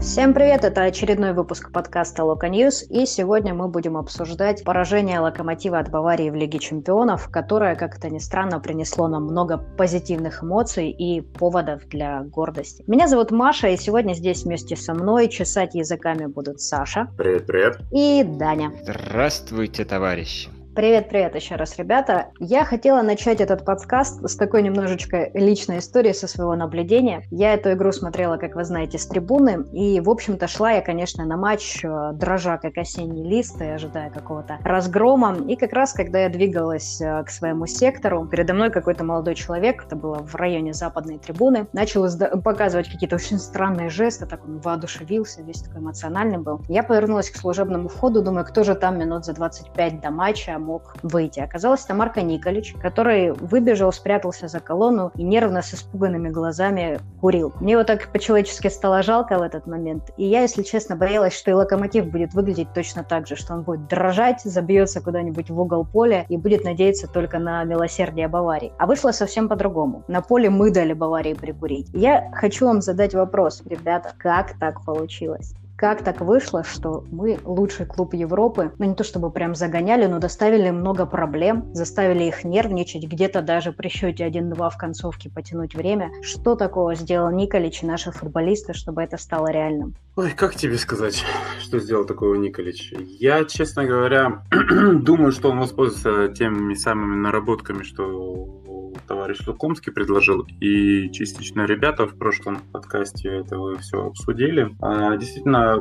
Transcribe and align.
Всем 0.00 0.34
привет, 0.34 0.64
это 0.64 0.82
очередной 0.82 1.32
выпуск 1.32 1.72
подкаста 1.72 2.22
Локо 2.22 2.48
News, 2.48 2.84
и 2.88 3.06
сегодня 3.06 3.54
мы 3.54 3.68
будем 3.68 3.96
обсуждать 3.96 4.62
поражение 4.62 5.20
Локомотива 5.20 5.78
от 5.78 5.90
Баварии 5.90 6.28
в 6.28 6.34
Лиге 6.34 6.58
Чемпионов, 6.58 7.28
которое, 7.30 7.74
как 7.76 7.96
это 7.96 8.10
ни 8.10 8.18
странно, 8.18 8.60
принесло 8.60 9.08
нам 9.08 9.24
много 9.24 9.56
позитивных 9.56 10.44
эмоций 10.44 10.90
и 10.90 11.22
поводов 11.22 11.88
для 11.88 12.22
гордости. 12.24 12.84
Меня 12.86 13.08
зовут 13.08 13.30
Маша, 13.30 13.68
и 13.68 13.76
сегодня 13.76 14.12
здесь 14.12 14.44
вместе 14.44 14.76
со 14.76 14.92
мной 14.92 15.28
чесать 15.28 15.74
языками 15.74 16.26
будут 16.26 16.60
Саша. 16.60 17.08
Привет, 17.16 17.46
привет. 17.46 17.80
И 17.90 18.22
Даня. 18.22 18.72
Здравствуйте, 18.82 19.84
товарищи. 19.84 20.50
Привет-привет 20.76 21.34
еще 21.34 21.54
раз, 21.54 21.78
ребята. 21.78 22.26
Я 22.38 22.66
хотела 22.66 23.00
начать 23.00 23.40
этот 23.40 23.64
подкаст 23.64 24.22
с 24.28 24.36
такой 24.36 24.62
немножечко 24.62 25.30
личной 25.32 25.78
истории 25.78 26.12
со 26.12 26.28
своего 26.28 26.54
наблюдения. 26.54 27.22
Я 27.30 27.54
эту 27.54 27.72
игру 27.72 27.92
смотрела, 27.92 28.36
как 28.36 28.54
вы 28.56 28.62
знаете, 28.62 28.98
с 28.98 29.06
трибуны, 29.06 29.64
и, 29.72 30.00
в 30.00 30.10
общем-то, 30.10 30.46
шла 30.46 30.72
я, 30.72 30.82
конечно, 30.82 31.24
на 31.24 31.38
матч, 31.38 31.82
э, 31.82 32.10
дрожа 32.12 32.58
как 32.58 32.76
осенний 32.76 33.24
лист, 33.24 33.58
и 33.62 33.64
ожидая 33.64 34.10
какого-то 34.10 34.58
разгрома. 34.64 35.38
И 35.48 35.56
как 35.56 35.72
раз, 35.72 35.94
когда 35.94 36.18
я 36.24 36.28
двигалась 36.28 37.00
э, 37.00 37.24
к 37.24 37.30
своему 37.30 37.64
сектору, 37.64 38.26
передо 38.26 38.52
мной 38.52 38.70
какой-то 38.70 39.02
молодой 39.02 39.34
человек, 39.34 39.86
это 39.86 39.96
было 39.96 40.18
в 40.18 40.34
районе 40.34 40.74
западной 40.74 41.16
трибуны, 41.16 41.68
начал 41.72 42.06
показывать 42.42 42.90
какие-то 42.90 43.16
очень 43.16 43.38
странные 43.38 43.88
жесты, 43.88 44.26
так 44.26 44.44
он 44.44 44.58
воодушевился, 44.58 45.40
весь 45.40 45.62
такой 45.62 45.80
эмоциональный 45.80 46.36
был. 46.36 46.60
Я 46.68 46.82
повернулась 46.82 47.30
к 47.30 47.36
служебному 47.36 47.88
входу, 47.88 48.20
думаю, 48.20 48.44
кто 48.44 48.62
же 48.62 48.74
там 48.74 48.98
минут 48.98 49.24
за 49.24 49.32
25 49.32 50.02
до 50.02 50.10
матча 50.10 50.58
мог 50.66 50.94
выйти. 51.02 51.40
Оказалось, 51.40 51.84
это 51.84 51.94
Марко 51.94 52.22
Николич, 52.22 52.74
который 52.82 53.32
выбежал, 53.32 53.92
спрятался 53.92 54.48
за 54.48 54.60
колонну 54.60 55.12
и 55.14 55.22
нервно 55.22 55.62
с 55.62 55.72
испуганными 55.72 56.28
глазами 56.28 56.98
курил. 57.20 57.52
Мне 57.60 57.72
его 57.72 57.84
так 57.84 58.12
по-человечески 58.12 58.68
стало 58.68 59.02
жалко 59.02 59.38
в 59.38 59.42
этот 59.42 59.66
момент. 59.66 60.10
И 60.16 60.24
я, 60.26 60.42
если 60.42 60.62
честно, 60.62 60.96
боялась, 60.96 61.34
что 61.34 61.50
и 61.50 61.54
Локомотив 61.54 62.10
будет 62.10 62.34
выглядеть 62.34 62.72
точно 62.74 63.04
так 63.04 63.26
же, 63.26 63.36
что 63.36 63.54
он 63.54 63.62
будет 63.62 63.86
дрожать, 63.86 64.42
забьется 64.42 65.00
куда-нибудь 65.00 65.50
в 65.50 65.60
угол 65.60 65.84
поля 65.84 66.26
и 66.28 66.36
будет 66.36 66.64
надеяться 66.64 67.06
только 67.06 67.38
на 67.38 67.62
милосердие 67.64 68.28
Баварии. 68.28 68.72
А 68.78 68.86
вышло 68.86 69.12
совсем 69.12 69.48
по-другому. 69.48 70.02
На 70.08 70.20
поле 70.20 70.50
мы 70.50 70.70
дали 70.72 70.92
Баварии 70.92 71.34
прикурить. 71.34 71.88
Я 71.92 72.30
хочу 72.34 72.66
вам 72.66 72.82
задать 72.82 73.14
вопрос, 73.14 73.62
ребята, 73.64 74.12
как 74.18 74.58
так 74.58 74.84
получилось? 74.84 75.54
Как 75.76 76.02
так 76.02 76.22
вышло, 76.22 76.64
что 76.64 77.04
мы 77.10 77.38
лучший 77.44 77.84
клуб 77.84 78.14
Европы, 78.14 78.72
ну 78.78 78.86
не 78.86 78.94
то 78.94 79.04
чтобы 79.04 79.30
прям 79.30 79.54
загоняли, 79.54 80.06
но 80.06 80.18
доставили 80.18 80.70
много 80.70 81.04
проблем, 81.04 81.74
заставили 81.74 82.24
их 82.24 82.44
нервничать, 82.44 83.04
где-то 83.04 83.42
даже 83.42 83.72
при 83.72 83.88
счете 83.88 84.26
1-2 84.26 84.70
в 84.70 84.78
концовке 84.78 85.28
потянуть 85.28 85.74
время. 85.74 86.10
Что 86.22 86.56
такого 86.56 86.94
сделал 86.94 87.30
Николич 87.30 87.82
и 87.82 87.86
наши 87.86 88.10
футболисты, 88.10 88.72
чтобы 88.72 89.02
это 89.02 89.18
стало 89.18 89.48
реальным? 89.48 89.94
Ой, 90.16 90.30
как 90.30 90.54
тебе 90.54 90.78
сказать, 90.78 91.22
что 91.60 91.78
сделал 91.78 92.06
такого 92.06 92.36
Николич? 92.36 92.94
Я, 93.20 93.44
честно 93.44 93.84
говоря, 93.84 94.44
думаю, 94.50 95.30
что 95.30 95.50
он 95.50 95.58
воспользуется 95.58 96.28
теми 96.28 96.72
самыми 96.72 97.16
наработками, 97.16 97.82
что 97.82 98.62
товарищ 99.06 99.46
Лукомский 99.46 99.92
предложил, 99.92 100.46
и 100.60 101.10
частично 101.10 101.66
ребята 101.66 102.06
в 102.06 102.16
прошлом 102.18 102.58
подкасте 102.72 103.28
это 103.28 103.58
вы 103.58 103.78
все 103.78 104.06
обсудили. 104.06 104.76
А, 104.80 105.16
действительно, 105.16 105.76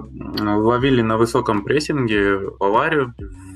ловили 0.60 1.02
на 1.02 1.18
высоком 1.18 1.64
прессинге 1.64 2.40
Баварию, 2.60 3.14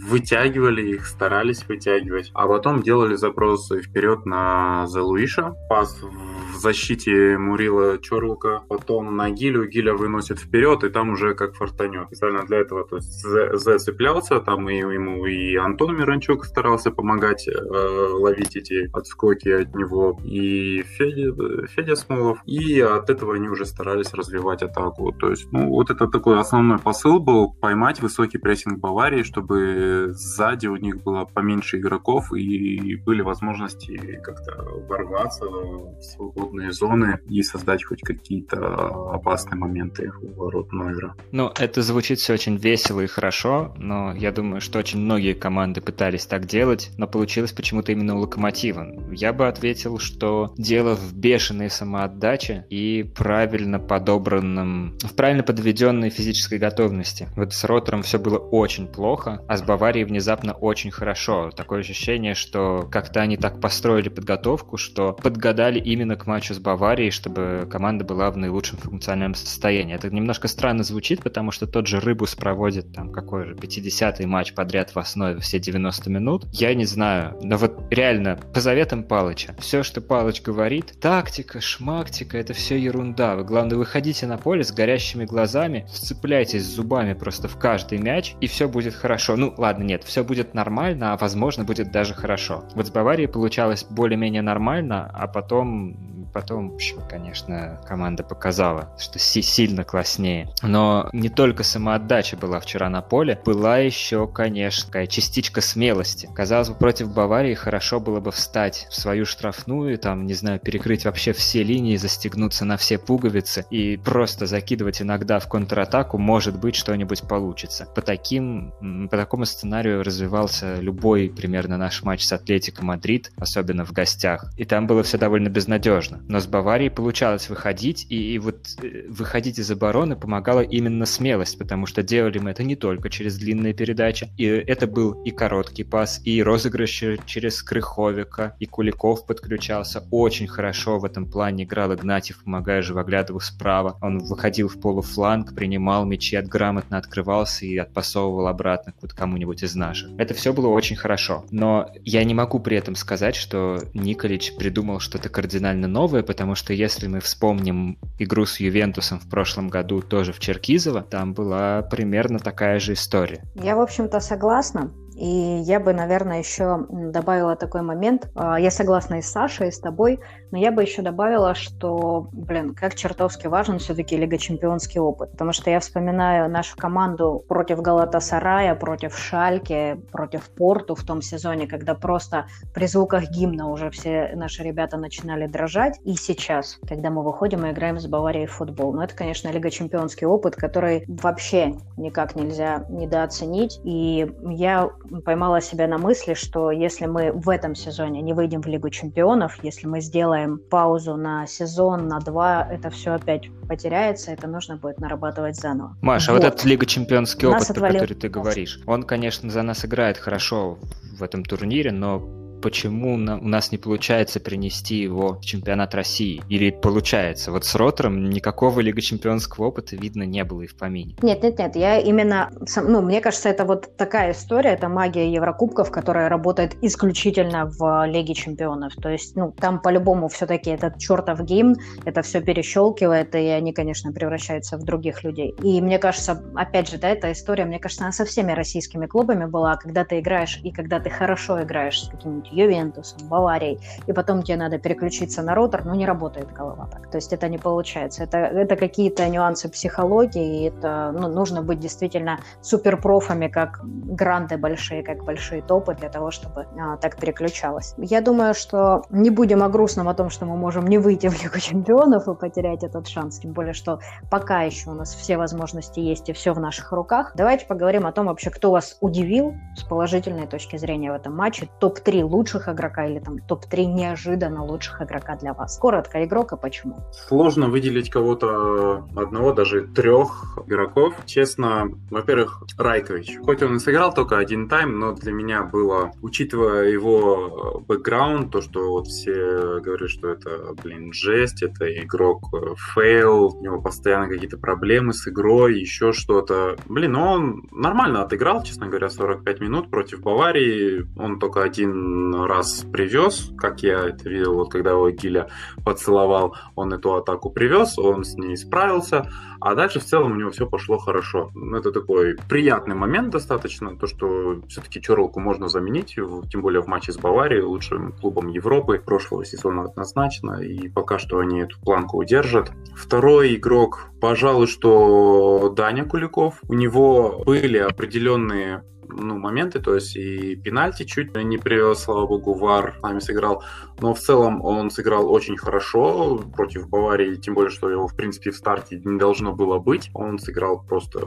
вытягивали 0.08 0.82
их, 0.82 1.06
старались 1.06 1.68
вытягивать, 1.68 2.32
а 2.34 2.48
потом 2.48 2.82
делали 2.82 3.16
запросы 3.16 3.82
вперед 3.82 4.26
на 4.26 4.86
Зелуиша, 4.88 5.54
пас 5.70 6.02
в 6.02 6.29
защите 6.60 7.38
Мурила 7.38 7.98
Чорлука, 7.98 8.64
потом 8.68 9.16
на 9.16 9.30
Гилю, 9.30 9.68
Гиля 9.68 9.94
выносит 9.94 10.40
вперед, 10.40 10.84
и 10.84 10.90
там 10.90 11.12
уже 11.12 11.34
как 11.34 11.56
фортанет. 11.56 12.08
Специально 12.08 12.44
для 12.46 12.60
этого 12.60 12.86
то 12.88 12.98
есть 12.98 13.22
З 13.22 13.80
цеплялся, 13.80 14.40
там 14.40 14.70
и 14.70 14.78
ему 14.78 15.26
и 15.26 15.56
Антон 15.56 15.96
Миранчук 15.96 16.46
старался 16.46 16.92
помогать 16.92 17.48
э, 17.48 17.52
ловить 17.54 18.56
эти 18.56 18.90
отскоки 18.94 19.50
от 19.50 19.76
него, 19.76 20.20
и 20.24 20.84
Федя, 20.84 21.68
Федя 21.68 21.96
Смолов, 21.96 22.40
и 22.46 22.80
от 22.82 23.10
этого 23.10 23.36
они 23.36 23.50
уже 23.50 23.66
старались 23.66 24.14
развивать 24.14 24.64
атаку. 24.64 25.12
То 25.12 25.30
есть, 25.30 25.52
ну, 25.52 25.70
вот 25.70 25.90
это 25.90 26.08
такой 26.08 26.40
основной 26.40 26.80
посыл 26.80 27.20
был, 27.20 27.54
поймать 27.54 28.02
высокий 28.02 28.38
прессинг 28.38 28.80
Баварии, 28.80 29.24
чтобы 29.24 30.10
сзади 30.12 30.68
у 30.68 30.76
них 30.76 31.04
было 31.04 31.26
поменьше 31.26 31.78
игроков, 31.78 32.34
и 32.34 32.96
были 33.06 33.22
возможности 33.22 34.20
как-то 34.24 34.64
ворваться 34.88 35.46
в 35.46 36.02
свободно 36.02 36.49
свободные 36.50 36.72
зоны 36.72 37.20
и 37.30 37.42
создать 37.44 37.84
хоть 37.84 38.02
какие-то 38.02 39.14
опасные 39.14 39.58
моменты 39.58 40.12
у 40.22 40.44
ворот 40.44 40.72
Нойера. 40.72 41.16
Ну, 41.32 41.52
это 41.58 41.82
звучит 41.82 42.20
все 42.20 42.34
очень 42.34 42.58
весело 42.58 43.02
и 43.02 43.08
хорошо, 43.08 43.74
но 43.78 44.14
я 44.14 44.32
думаю, 44.32 44.62
что 44.62 44.80
очень 44.80 45.00
многие 45.00 45.34
команды 45.34 45.82
пытались 45.82 46.26
так 46.26 46.46
делать, 46.46 46.92
но 46.98 47.08
получилось 47.08 47.52
почему-то 47.52 47.92
именно 47.92 48.16
у 48.16 48.20
Локомотива. 48.20 48.88
Я 49.12 49.34
бы 49.34 49.48
ответил, 49.48 50.00
что 50.00 50.54
дело 50.58 50.96
в 50.96 51.14
бешеной 51.14 51.70
самоотдаче 51.70 52.66
и 52.70 53.04
правильно 53.16 53.80
подобранном, 53.80 54.98
в 55.04 55.14
правильно 55.16 55.44
подведенной 55.44 56.10
физической 56.10 56.58
готовности. 56.58 57.28
Вот 57.36 57.54
с 57.54 57.64
Ротором 57.64 58.02
все 58.02 58.20
было 58.20 58.38
очень 58.38 58.88
плохо, 58.88 59.44
а 59.48 59.58
с 59.58 59.62
Баварией 59.62 60.06
внезапно 60.06 60.54
очень 60.54 60.92
хорошо. 60.92 61.52
Такое 61.56 61.82
ощущение, 61.82 62.34
что 62.34 62.88
как-то 62.92 63.22
они 63.22 63.38
так 63.38 63.62
построили 63.62 64.10
подготовку, 64.10 64.78
что 64.78 65.14
подгадали 65.14 65.80
именно 65.80 66.16
к 66.16 66.26
матчу 66.26 66.39
с 66.48 66.60
Баварией, 66.60 67.12
чтобы 67.12 67.68
команда 67.70 68.06
была 68.06 68.32
в 68.32 68.38
наилучшем 68.38 68.78
функциональном 68.78 69.36
состоянии. 69.36 69.96
Это 69.96 70.10
немножко 70.10 70.48
странно 70.48 70.84
звучит, 70.84 71.22
потому 71.22 71.52
что 71.52 71.68
тот 71.68 71.88
же 71.88 72.00
Рыбус 72.00 72.36
проводит 72.36 72.94
там 72.94 73.12
какой 73.12 73.46
же 73.46 73.54
50-й 73.56 74.26
матч 74.26 74.54
подряд 74.54 74.96
в 74.96 74.98
основе 74.98 75.40
все 75.40 75.60
90 75.60 76.10
минут. 76.10 76.46
Я 76.52 76.74
не 76.74 76.86
знаю, 76.86 77.38
но 77.42 77.58
вот 77.58 77.92
реально, 77.92 78.40
по 78.54 78.62
заветам 78.62 79.04
Палыча, 79.04 79.56
все, 79.60 79.84
что 79.84 80.02
Палыч 80.02 80.42
говорит, 80.42 81.00
тактика, 81.00 81.62
шмактика, 81.62 82.38
это 82.38 82.54
все 82.54 82.78
ерунда. 82.78 83.36
Вы, 83.36 83.44
главное, 83.44 83.78
выходите 83.78 84.28
на 84.28 84.38
поле 84.38 84.64
с 84.64 84.72
горящими 84.72 85.26
глазами, 85.26 85.88
вцепляйтесь 85.92 86.64
зубами 86.64 87.14
просто 87.14 87.48
в 87.48 87.58
каждый 87.58 87.98
мяч, 88.00 88.36
и 88.42 88.48
все 88.48 88.68
будет 88.68 88.94
хорошо. 88.94 89.36
Ну, 89.36 89.54
ладно, 89.58 89.84
нет, 89.84 90.04
все 90.04 90.24
будет 90.24 90.54
нормально, 90.54 91.14
а 91.14 91.18
возможно 91.18 91.64
будет 91.64 91.92
даже 91.92 92.14
хорошо. 92.14 92.64
Вот 92.76 92.88
с 92.88 92.92
Баварией 92.92 93.28
получалось 93.28 93.86
более-менее 93.90 94.42
нормально, 94.42 95.10
а 95.14 95.28
потом 95.28 96.29
потом, 96.32 96.72
в 96.72 96.76
общем, 96.76 96.98
конечно, 97.10 97.82
команда 97.88 98.24
показала, 98.24 98.96
что 98.98 99.20
си 99.20 99.42
сильно 99.42 99.84
класснее. 99.84 100.50
Но 100.62 101.10
не 101.14 101.30
только 101.30 101.64
самоотдача 101.64 102.38
была 102.38 102.60
вчера 102.60 102.90
на 102.90 103.02
поле, 103.02 103.40
была 103.46 103.78
еще, 103.78 104.28
конечно, 104.28 104.88
такая 104.88 105.08
частичка 105.08 105.62
смелости. 105.62 106.30
Казалось 106.36 106.70
бы, 106.70 106.76
против 106.76 107.14
Баварии 107.14 107.54
хорошо 107.54 108.00
было 108.00 108.20
бы 108.20 108.32
встать 108.32 108.88
в 108.90 108.96
свою 108.96 109.26
штрафную, 109.26 109.98
там, 109.98 110.26
не 110.26 110.34
знаю, 110.34 110.60
перекрыть 110.60 111.06
вообще 111.06 111.34
все 111.34 111.64
линии, 111.64 111.96
застегнуться 111.96 112.66
на 112.66 112.78
все 112.78 112.98
пуговицы 112.98 113.66
и 113.70 113.98
просто 113.98 114.46
закидывать 114.46 115.02
иногда 115.02 115.40
в 115.40 115.48
контратаку, 115.48 116.18
может 116.18 116.60
быть, 116.60 116.76
что-нибудь 116.76 117.24
получится. 117.28 117.88
По 117.96 118.02
таким, 118.02 118.74
по 119.10 119.18
такому 119.18 119.46
сценарию 119.46 120.04
развивался 120.04 120.80
любой 120.80 121.30
примерно 121.30 121.78
наш 121.78 122.04
матч 122.04 122.24
с 122.24 122.34
Атлетико 122.34 122.84
Мадрид, 122.84 123.32
особенно 123.38 123.86
в 123.86 123.92
гостях. 123.92 124.52
И 124.58 124.66
там 124.66 124.88
было 124.88 125.04
все 125.04 125.18
довольно 125.18 125.50
безнадежно 125.50 126.19
но 126.28 126.40
с 126.40 126.48
Баварией 126.48 126.90
получалось 126.90 127.50
выходить, 127.50 128.06
и, 128.10 128.34
и 128.34 128.40
вот 128.40 128.68
э, 128.82 129.08
выходить 129.08 129.60
из 129.60 129.70
обороны 129.72 130.16
помогала 130.16 130.62
именно 130.62 131.06
смелость, 131.06 131.58
потому 131.58 131.86
что 131.86 132.04
делали 132.04 132.40
мы 132.40 132.52
это 132.52 132.64
не 132.64 132.76
только 132.76 133.10
через 133.10 133.38
длинные 133.38 133.74
передачи, 133.74 134.30
и 134.38 134.46
это 134.46 134.88
был 134.88 135.22
и 135.24 135.32
короткий 135.32 135.84
пас, 135.84 136.22
и 136.26 136.42
розыгрыш 136.44 137.04
через 137.26 137.62
Крыховяка, 137.64 138.56
и 138.60 138.66
Куликов 138.66 139.26
подключался. 139.26 140.04
Очень 140.12 140.48
хорошо 140.48 141.00
в 141.00 141.06
этом 141.06 141.30
плане 141.30 141.64
играл 141.64 141.94
Игнатьев, 141.94 142.44
помогая 142.44 142.82
Живоглядову 142.82 143.40
справа. 143.40 143.98
Он 144.02 144.20
выходил 144.20 144.68
в 144.68 144.80
полуфланг, 144.80 145.56
принимал 145.56 146.06
мячи, 146.06 146.36
от 146.36 146.48
грамотно 146.48 146.98
открывался 146.98 147.66
и 147.66 147.78
отпасовывал 147.78 148.48
обратно 148.48 148.94
к 148.94 149.16
кому-нибудь 149.16 149.64
из 149.64 149.76
наших. 149.76 150.10
Это 150.18 150.34
все 150.34 150.54
было 150.54 150.68
очень 150.68 150.96
хорошо. 150.96 151.46
Но 151.52 151.90
я 152.04 152.24
не 152.24 152.34
могу 152.34 152.60
при 152.60 152.78
этом 152.78 152.96
сказать, 152.96 153.36
что 153.36 153.80
Николич 153.94 154.56
придумал 154.56 155.00
что-то 155.00 155.30
кардинально 155.30 155.88
новое, 155.88 156.09
новое, 156.10 156.24
потому 156.24 156.56
что 156.56 156.74
если 156.74 157.08
мы 157.08 157.20
вспомним 157.20 158.00
игру 158.18 158.48
с 158.48 158.60
Ювентусом 158.60 159.20
в 159.20 159.30
прошлом 159.30 159.70
году 159.70 160.02
тоже 160.02 160.34
в 160.34 160.40
Черкизово, 160.40 161.04
там 161.04 161.34
была 161.34 161.84
примерно 161.84 162.40
такая 162.40 162.80
же 162.80 162.94
история. 162.94 163.44
Я, 163.54 163.76
в 163.76 163.80
общем-то, 163.80 164.20
согласна. 164.20 164.92
И 165.20 165.62
я 165.66 165.82
бы, 165.82 165.92
наверное, 165.92 166.40
еще 166.40 166.86
добавила 166.90 167.58
такой 167.58 167.82
момент. 167.82 168.30
А, 168.36 168.58
я 168.58 168.72
согласна 168.72 169.16
и 169.16 169.22
с 169.22 169.30
Сашей, 169.30 169.68
и 169.68 169.72
с 169.72 169.80
тобой, 169.80 170.22
но 170.52 170.58
я 170.58 170.72
бы 170.72 170.82
еще 170.82 171.02
добавила, 171.02 171.54
что, 171.56 172.30
блин, 172.32 172.74
как 172.74 172.96
чертовски 172.96 173.48
важен 173.48 173.80
все-таки 173.80 174.16
Лига 174.16 174.38
Чемпионский 174.38 175.02
опыт. 175.02 175.32
Потому 175.34 175.52
что 175.52 175.70
я 175.70 175.82
вспоминаю 175.82 176.50
нашу 176.50 176.78
команду 176.78 177.44
против 177.50 177.82
Галатасарая, 177.82 178.76
против 178.76 179.18
Шальки, 179.18 180.00
против 180.10 180.50
Порту 180.52 180.96
в 180.96 181.04
том 181.04 181.22
сезоне, 181.22 181.68
когда 181.68 181.96
просто 181.96 182.48
при 182.74 182.88
звуках 182.88 183.30
гимна 183.30 183.70
уже 183.70 183.90
все 183.90 184.32
наши 184.36 184.64
ребята 184.64 184.96
начинали 184.96 185.48
дрожать. 185.48 186.00
И 186.06 186.14
сейчас, 186.14 186.80
когда 186.88 187.10
мы 187.10 187.24
выходим 187.24 187.66
и 187.66 187.72
играем 187.72 188.00
с 188.00 188.08
Баварией 188.08 188.46
в 188.46 188.54
футбол. 188.54 188.94
Но 188.94 189.04
это, 189.04 189.16
конечно, 189.16 189.50
Лига 189.50 189.70
Чемпионский 189.70 190.28
опыт, 190.28 190.56
который 190.56 191.04
вообще 191.08 191.76
никак 191.98 192.38
нельзя 192.38 192.86
недооценить. 192.88 193.82
И 193.84 194.32
я 194.46 194.90
поймала 195.24 195.62
себя 195.62 195.88
на 195.88 195.98
мысли, 195.98 196.34
что 196.34 196.72
если 196.72 197.06
мы 197.06 197.32
в 197.32 197.50
этом 197.50 197.76
сезоне 197.76 198.22
не 198.22 198.34
выйдем 198.34 198.62
в 198.62 198.68
Лигу 198.68 198.90
Чемпионов, 198.90 199.64
если 199.64 199.88
мы 199.88 200.02
сделаем 200.02 200.60
паузу 200.70 201.16
на 201.16 201.48
сезон, 201.48 202.08
на 202.08 202.20
два, 202.20 202.68
это 202.70 202.90
все 202.90 203.14
опять 203.14 203.50
потеряется, 203.68 204.32
это 204.32 204.48
нужно 204.48 204.78
будет 204.78 205.00
нарабатывать 205.00 205.56
заново. 205.56 205.96
Маша, 206.02 206.32
вот, 206.32 206.44
вот 206.44 206.48
этот 206.48 206.66
Лига 206.66 206.86
Чемпионский 206.86 207.48
опыт, 207.48 207.68
про 207.68 207.92
который 207.92 208.16
ты 208.16 208.30
говоришь, 208.30 208.80
он, 208.86 209.04
конечно, 209.04 209.50
за 209.50 209.62
нас 209.62 209.86
играет 209.86 210.18
хорошо 210.18 210.78
в 211.18 211.24
этом 211.24 211.44
турнире, 211.44 211.92
но 211.92 212.20
почему 212.62 213.14
у 213.14 213.18
нас 213.18 213.72
не 213.72 213.78
получается 213.78 214.40
принести 214.40 214.96
его 214.98 215.36
в 215.36 215.42
чемпионат 215.42 215.96
России? 215.96 216.42
Или 216.50 216.72
получается? 216.72 217.52
Вот 217.52 217.66
с 217.66 217.76
Ротором 217.76 218.30
никакого 218.30 218.80
Лига 218.80 219.02
Чемпионского 219.02 219.66
опыта 219.68 219.96
видно 219.96 220.24
не 220.24 220.44
было 220.44 220.62
и 220.62 220.68
в 220.68 220.76
помине. 220.76 221.16
Нет, 221.22 221.44
нет, 221.44 221.60
нет, 221.60 221.76
я 221.76 222.00
именно, 222.00 222.52
ну, 222.76 223.02
мне 223.02 223.22
кажется, 223.22 223.50
это 223.50 223.66
вот 223.66 223.96
такая 223.98 224.32
история, 224.32 224.72
это 224.72 224.90
магия 224.90 225.32
Еврокубков, 225.32 225.92
которая 225.92 226.30
работает 226.30 226.76
исключительно 226.82 227.66
в 227.66 228.06
Лиге 228.08 228.34
Чемпионов. 228.34 228.96
То 228.96 229.10
есть, 229.10 229.36
ну, 229.36 229.52
там 229.52 229.82
по-любому 229.82 230.28
все-таки 230.28 230.70
этот 230.70 230.98
чертов 231.00 231.42
гимн, 231.42 231.76
это 232.06 232.22
все 232.22 232.42
перещелкивает, 232.42 233.36
и 233.36 233.48
они, 233.48 233.74
конечно, 233.74 234.12
превращаются 234.12 234.78
в 234.78 234.84
других 234.84 235.24
людей. 235.24 235.56
И 235.64 235.82
мне 235.82 236.00
кажется, 236.00 236.44
опять 236.56 236.90
же, 236.90 236.98
да, 236.98 237.10
эта 237.10 237.32
история, 237.32 237.66
мне 237.66 237.80
кажется, 237.80 238.04
она 238.04 238.12
со 238.12 238.26
всеми 238.26 238.52
российскими 238.52 239.06
клубами 239.06 239.46
была, 239.46 239.76
когда 239.76 240.04
ты 240.04 240.20
играешь 240.20 240.60
и 240.64 240.72
когда 240.72 241.00
ты 241.00 241.10
хорошо 241.10 241.62
играешь 241.62 242.04
с 242.04 242.10
каким-нибудь 242.10 242.49
Ювентусом, 242.52 243.28
Баварией, 243.28 243.80
и 244.08 244.14
потом 244.14 244.44
тебе 244.44 244.58
надо 244.58 244.78
переключиться 244.78 245.42
на 245.42 245.56
ротор, 245.56 245.86
ну, 245.86 245.96
не 245.96 246.06
работает 246.06 246.52
голова 246.54 246.88
так. 246.92 247.10
То 247.10 247.18
есть 247.18 247.34
это 247.34 247.48
не 247.48 247.58
получается. 247.58 248.24
Это, 248.24 248.38
это 248.38 248.76
какие-то 248.76 249.28
нюансы 249.30 249.70
психологии, 249.70 250.62
и 250.62 250.70
это 250.70 251.12
ну, 251.18 251.28
нужно 251.28 251.62
быть 251.62 251.80
действительно 251.80 252.40
суперпрофами, 252.62 253.48
как 253.48 253.82
гранды 253.84 254.58
большие, 254.58 255.04
как 255.04 255.24
большие 255.24 255.62
топы 255.62 255.96
для 255.96 256.10
того, 256.10 256.32
чтобы 256.32 256.68
а, 256.80 256.98
так 256.98 257.18
переключалось. 257.18 257.96
Я 257.98 258.22
думаю, 258.22 258.54
что 258.54 259.04
не 259.10 259.30
будем 259.30 259.64
о 259.64 259.70
грустном 259.70 260.10
о 260.10 260.14
том, 260.14 260.30
что 260.30 260.46
мы 260.46 260.58
можем 260.58 260.88
не 260.88 260.98
выйти 260.98 261.28
в 261.28 261.44
Лигу 261.44 261.60
Чемпионов 261.60 262.28
и 262.28 262.36
потерять 262.36 262.84
этот 262.84 263.08
шанс, 263.08 263.40
тем 263.40 263.54
более, 263.54 263.74
что 263.74 264.00
пока 264.30 264.64
еще 264.64 264.90
у 264.90 264.94
нас 264.94 265.14
все 265.14 265.38
возможности 265.38 266.00
есть 266.00 266.30
и 266.30 266.34
все 266.34 266.54
в 266.54 266.60
наших 266.60 266.92
руках. 266.92 267.34
Давайте 267.36 267.66
поговорим 267.66 268.06
о 268.06 268.12
том 268.12 268.28
вообще, 268.28 268.50
кто 268.50 268.72
вас 268.72 268.98
удивил 269.02 269.56
с 269.76 269.84
положительной 269.84 270.48
точки 270.48 270.78
зрения 270.78 271.12
в 271.12 271.16
этом 271.16 271.36
матче. 271.36 271.70
Топ-3 271.80 272.24
лучших 272.24 272.39
игрока 272.44 273.06
или 273.06 273.20
там 273.20 273.40
топ-3 273.40 273.86
неожиданно 273.86 274.64
лучших 274.64 275.02
игрока 275.02 275.36
для 275.36 275.54
вас? 275.54 275.78
Коротко, 275.78 276.24
игрок 276.24 276.54
и 276.54 276.58
почему? 276.58 276.98
Сложно 277.28 277.68
выделить 277.70 278.10
кого-то 278.10 279.08
одного, 279.16 279.54
даже 279.54 279.82
трех 279.82 280.58
игроков. 280.66 281.16
Честно, 281.26 281.90
во-первых, 282.10 282.64
Райкович. 282.78 283.40
Хоть 283.44 283.64
он 283.64 283.78
и 283.78 283.80
сыграл 283.80 284.14
только 284.14 284.38
один 284.38 284.70
тайм, 284.70 285.00
но 285.00 285.14
для 285.14 285.32
меня 285.32 285.64
было, 285.64 286.12
учитывая 286.22 286.90
его 286.90 287.84
бэкграунд, 287.88 288.52
то, 288.52 288.62
что 288.62 288.92
вот 288.92 289.08
все 289.08 289.80
говорят, 289.80 290.10
что 290.10 290.30
это, 290.30 290.74
блин, 290.84 291.14
жесть, 291.14 291.64
это 291.64 291.86
игрок 292.02 292.44
э, 292.54 292.76
fail, 292.94 293.56
у 293.56 293.62
него 293.62 293.82
постоянно 293.82 294.28
какие-то 294.28 294.58
проблемы 294.58 295.14
с 295.14 295.28
игрой, 295.28 295.80
еще 295.80 296.14
что-то. 296.14 296.76
Блин, 296.88 297.16
он 297.16 297.68
нормально 297.72 298.24
отыграл, 298.24 298.64
честно 298.64 298.88
говоря, 298.88 299.10
45 299.10 299.60
минут 299.60 299.90
против 299.90 300.22
Баварии. 300.22 301.08
Он 301.18 301.40
только 301.40 301.64
один 301.64 302.29
раз 302.34 302.86
привез, 302.92 303.52
как 303.58 303.82
я 303.82 304.08
это 304.08 304.30
видел, 304.30 304.56
вот 304.56 304.72
когда 304.72 304.92
его 304.92 305.10
Гиля 305.10 305.50
поцеловал, 305.84 306.56
он 306.76 306.94
эту 306.94 307.16
атаку 307.16 307.50
привез, 307.50 307.98
он 307.98 308.24
с 308.24 308.36
ней 308.36 308.58
справился, 308.58 309.30
а 309.62 309.76
дальше 309.76 310.00
в 310.00 310.06
целом 310.06 310.34
у 310.34 310.36
него 310.36 310.52
все 310.52 310.68
пошло 310.68 310.98
хорошо. 310.98 311.52
Ну, 311.54 311.78
это 311.78 311.92
такой 311.92 312.36
приятный 312.48 312.96
момент 312.96 313.30
достаточно, 313.30 313.96
то, 313.98 314.08
что 314.08 314.62
все-таки 314.68 315.02
Чорлку 315.02 315.40
можно 315.40 315.68
заменить, 315.70 316.16
тем 316.16 316.62
более 316.62 316.82
в 316.82 316.88
матче 316.88 317.12
с 317.12 317.18
Баварией, 317.18 317.62
лучшим 317.62 318.14
клубом 318.14 318.48
Европы 318.48 319.00
прошлого 319.00 319.46
сезона 319.46 319.84
однозначно, 319.84 320.62
и 320.62 320.90
пока 320.90 321.20
что 321.20 321.40
они 321.40 321.62
эту 321.62 321.80
планку 321.82 322.18
удержат. 322.18 322.72
Второй 322.96 323.56
игрок, 323.56 324.10
пожалуй, 324.22 324.68
что 324.68 325.74
Даня 325.76 326.06
Куликов. 326.06 326.60
У 326.68 326.74
него 326.74 327.44
были 327.46 327.78
определенные 327.78 328.84
ну, 329.12 329.38
моменты, 329.38 329.80
то 329.80 329.96
есть 329.96 330.16
и 330.16 330.56
пенальти 330.56 331.04
чуть 331.04 331.36
не 331.36 331.58
привез, 331.58 332.00
слава 332.00 332.28
богу, 332.28 332.54
Вар 332.54 332.96
с 333.00 333.02
нами 333.02 333.20
сыграл, 333.20 333.64
но 334.00 334.14
в 334.14 334.20
целом 334.20 334.64
он 334.64 334.92
сыграл 334.92 335.32
очень 335.32 335.58
хорошо 335.58 336.38
против 336.56 336.90
Баварии, 336.90 337.36
тем 337.36 337.56
более, 337.56 337.72
что 337.72 337.90
его, 337.90 338.08
в 338.08 338.16
принципе, 338.16 338.52
в 338.52 338.56
старте 338.56 339.02
не 339.04 339.18
должно 339.18 339.49
было 339.52 339.80
быть. 339.80 340.10
Он 340.14 340.40
сыграл 340.40 340.82
просто 340.82 341.20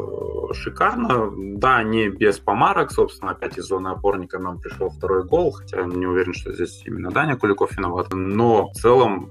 шикарно. 0.52 1.30
Да, 1.56 1.82
не 1.82 2.08
без 2.08 2.38
помарок, 2.38 2.92
собственно, 2.92 3.32
опять 3.32 3.58
из 3.58 3.64
зоны 3.64 3.88
опорника 3.88 4.38
нам 4.38 4.58
пришел 4.58 4.90
второй 4.90 5.24
гол, 5.24 5.52
хотя 5.52 5.82
не 5.84 6.06
уверен, 6.06 6.34
что 6.34 6.52
здесь 6.52 6.82
именно 6.86 7.10
Даня 7.10 7.36
Куликов 7.36 7.76
виноват, 7.76 8.08
но 8.12 8.68
в 8.68 8.74
целом 8.74 9.30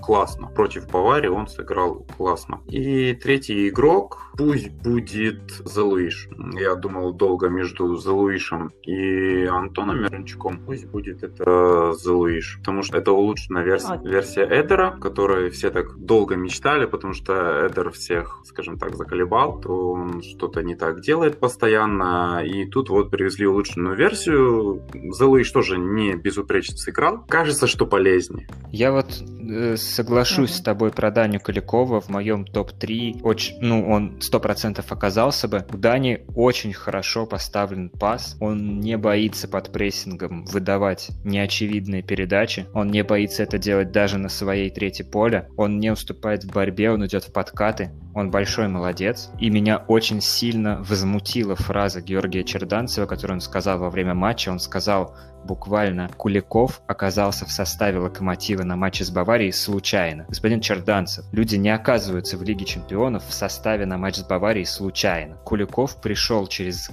классно. 0.00 0.48
Против 0.48 0.90
Баварии 0.90 1.28
он 1.28 1.46
сыграл 1.46 2.06
классно. 2.16 2.60
И 2.66 3.14
третий 3.14 3.68
игрок, 3.68 4.32
пусть 4.36 4.70
будет 4.70 5.50
Залуиш. 5.64 6.28
Я 6.58 6.74
думал 6.74 7.12
долго 7.12 7.48
между 7.48 7.96
Залуишем 7.96 8.72
и 8.82 9.44
Антоном 9.44 10.02
Мирончуком. 10.02 10.60
Пусть 10.66 10.86
будет 10.86 11.22
это 11.22 11.92
Залуиш, 11.92 12.58
потому 12.58 12.82
что 12.82 12.98
это 12.98 13.12
улучшенная 13.12 13.64
версия, 13.64 14.00
версия 14.02 14.44
Эдера, 14.44 14.98
которой 15.00 15.50
все 15.50 15.70
так 15.70 15.96
долго 15.98 16.36
мечтали, 16.36 16.86
потому 16.86 17.14
что 17.14 17.66
Эдер 17.66 17.90
всех, 17.90 18.40
скажем 18.44 18.78
так, 18.78 18.96
заколебал, 18.96 19.60
то 19.60 19.92
он 19.92 20.22
что-то 20.22 20.62
не 20.62 20.74
так 20.74 21.00
делает 21.00 21.38
постоянно, 21.38 22.42
и 22.44 22.66
тут 22.66 22.88
вот 22.88 23.10
привезли 23.10 23.46
улучшенную 23.46 23.96
версию. 23.96 24.82
Залуиш 25.12 25.50
тоже 25.50 25.78
не 25.78 26.14
безупречно 26.14 26.76
сыграл. 26.76 27.24
Кажется, 27.28 27.66
что 27.66 27.86
полезнее. 27.86 28.48
Я 28.70 28.92
вот 28.92 29.06
э, 29.20 29.76
соглашусь 29.90 30.50
uh-huh. 30.50 30.58
с 30.58 30.62
тобой 30.62 30.90
про 30.90 31.10
Даню 31.10 31.40
Калякова 31.40 32.00
в 32.00 32.08
моем 32.08 32.44
топ-3. 32.44 33.20
Очень, 33.22 33.58
ну, 33.60 33.88
он 33.90 34.20
сто 34.20 34.40
процентов 34.40 34.92
оказался 34.92 35.48
бы. 35.48 35.66
У 35.72 35.76
Дани 35.76 36.24
очень 36.34 36.72
хорошо 36.72 37.26
поставлен 37.26 37.90
пас. 37.90 38.36
Он 38.40 38.80
не 38.80 38.96
боится 38.96 39.48
под 39.48 39.72
прессингом 39.72 40.44
выдавать 40.44 41.10
неочевидные 41.24 42.02
передачи. 42.02 42.66
Он 42.72 42.88
не 42.88 43.02
боится 43.04 43.42
это 43.42 43.58
делать 43.58 43.92
даже 43.92 44.18
на 44.18 44.28
своей 44.28 44.70
третьей 44.70 45.04
поле. 45.04 45.48
Он 45.56 45.78
не 45.78 45.90
уступает 45.90 46.44
в 46.44 46.52
борьбе, 46.52 46.90
он 46.90 47.04
идет 47.06 47.24
в 47.24 47.32
подкаты. 47.32 47.90
Он 48.14 48.30
большой 48.30 48.68
молодец. 48.68 49.30
И 49.38 49.50
меня 49.50 49.78
очень 49.78 50.20
сильно 50.20 50.82
возмутила 50.82 51.54
фраза 51.54 52.00
Георгия 52.00 52.44
Черданцева, 52.44 53.06
которую 53.06 53.36
он 53.36 53.40
сказал 53.40 53.78
во 53.78 53.90
время 53.90 54.14
матча. 54.14 54.50
Он 54.50 54.58
сказал, 54.58 55.16
буквально 55.44 56.08
Куликов 56.16 56.82
оказался 56.86 57.46
в 57.46 57.52
составе 57.52 57.98
Локомотива 57.98 58.62
на 58.62 58.76
матче 58.76 59.04
с 59.04 59.10
Баварией 59.10 59.52
случайно. 59.52 60.26
Господин 60.28 60.60
Черданцев, 60.60 61.24
люди 61.32 61.56
не 61.56 61.70
оказываются 61.70 62.36
в 62.36 62.42
Лиге 62.42 62.64
Чемпионов 62.64 63.26
в 63.26 63.32
составе 63.32 63.86
на 63.86 63.98
матч 63.98 64.16
с 64.16 64.22
Баварией 64.22 64.66
случайно. 64.66 65.36
Куликов 65.44 66.00
пришел 66.00 66.46
через 66.46 66.90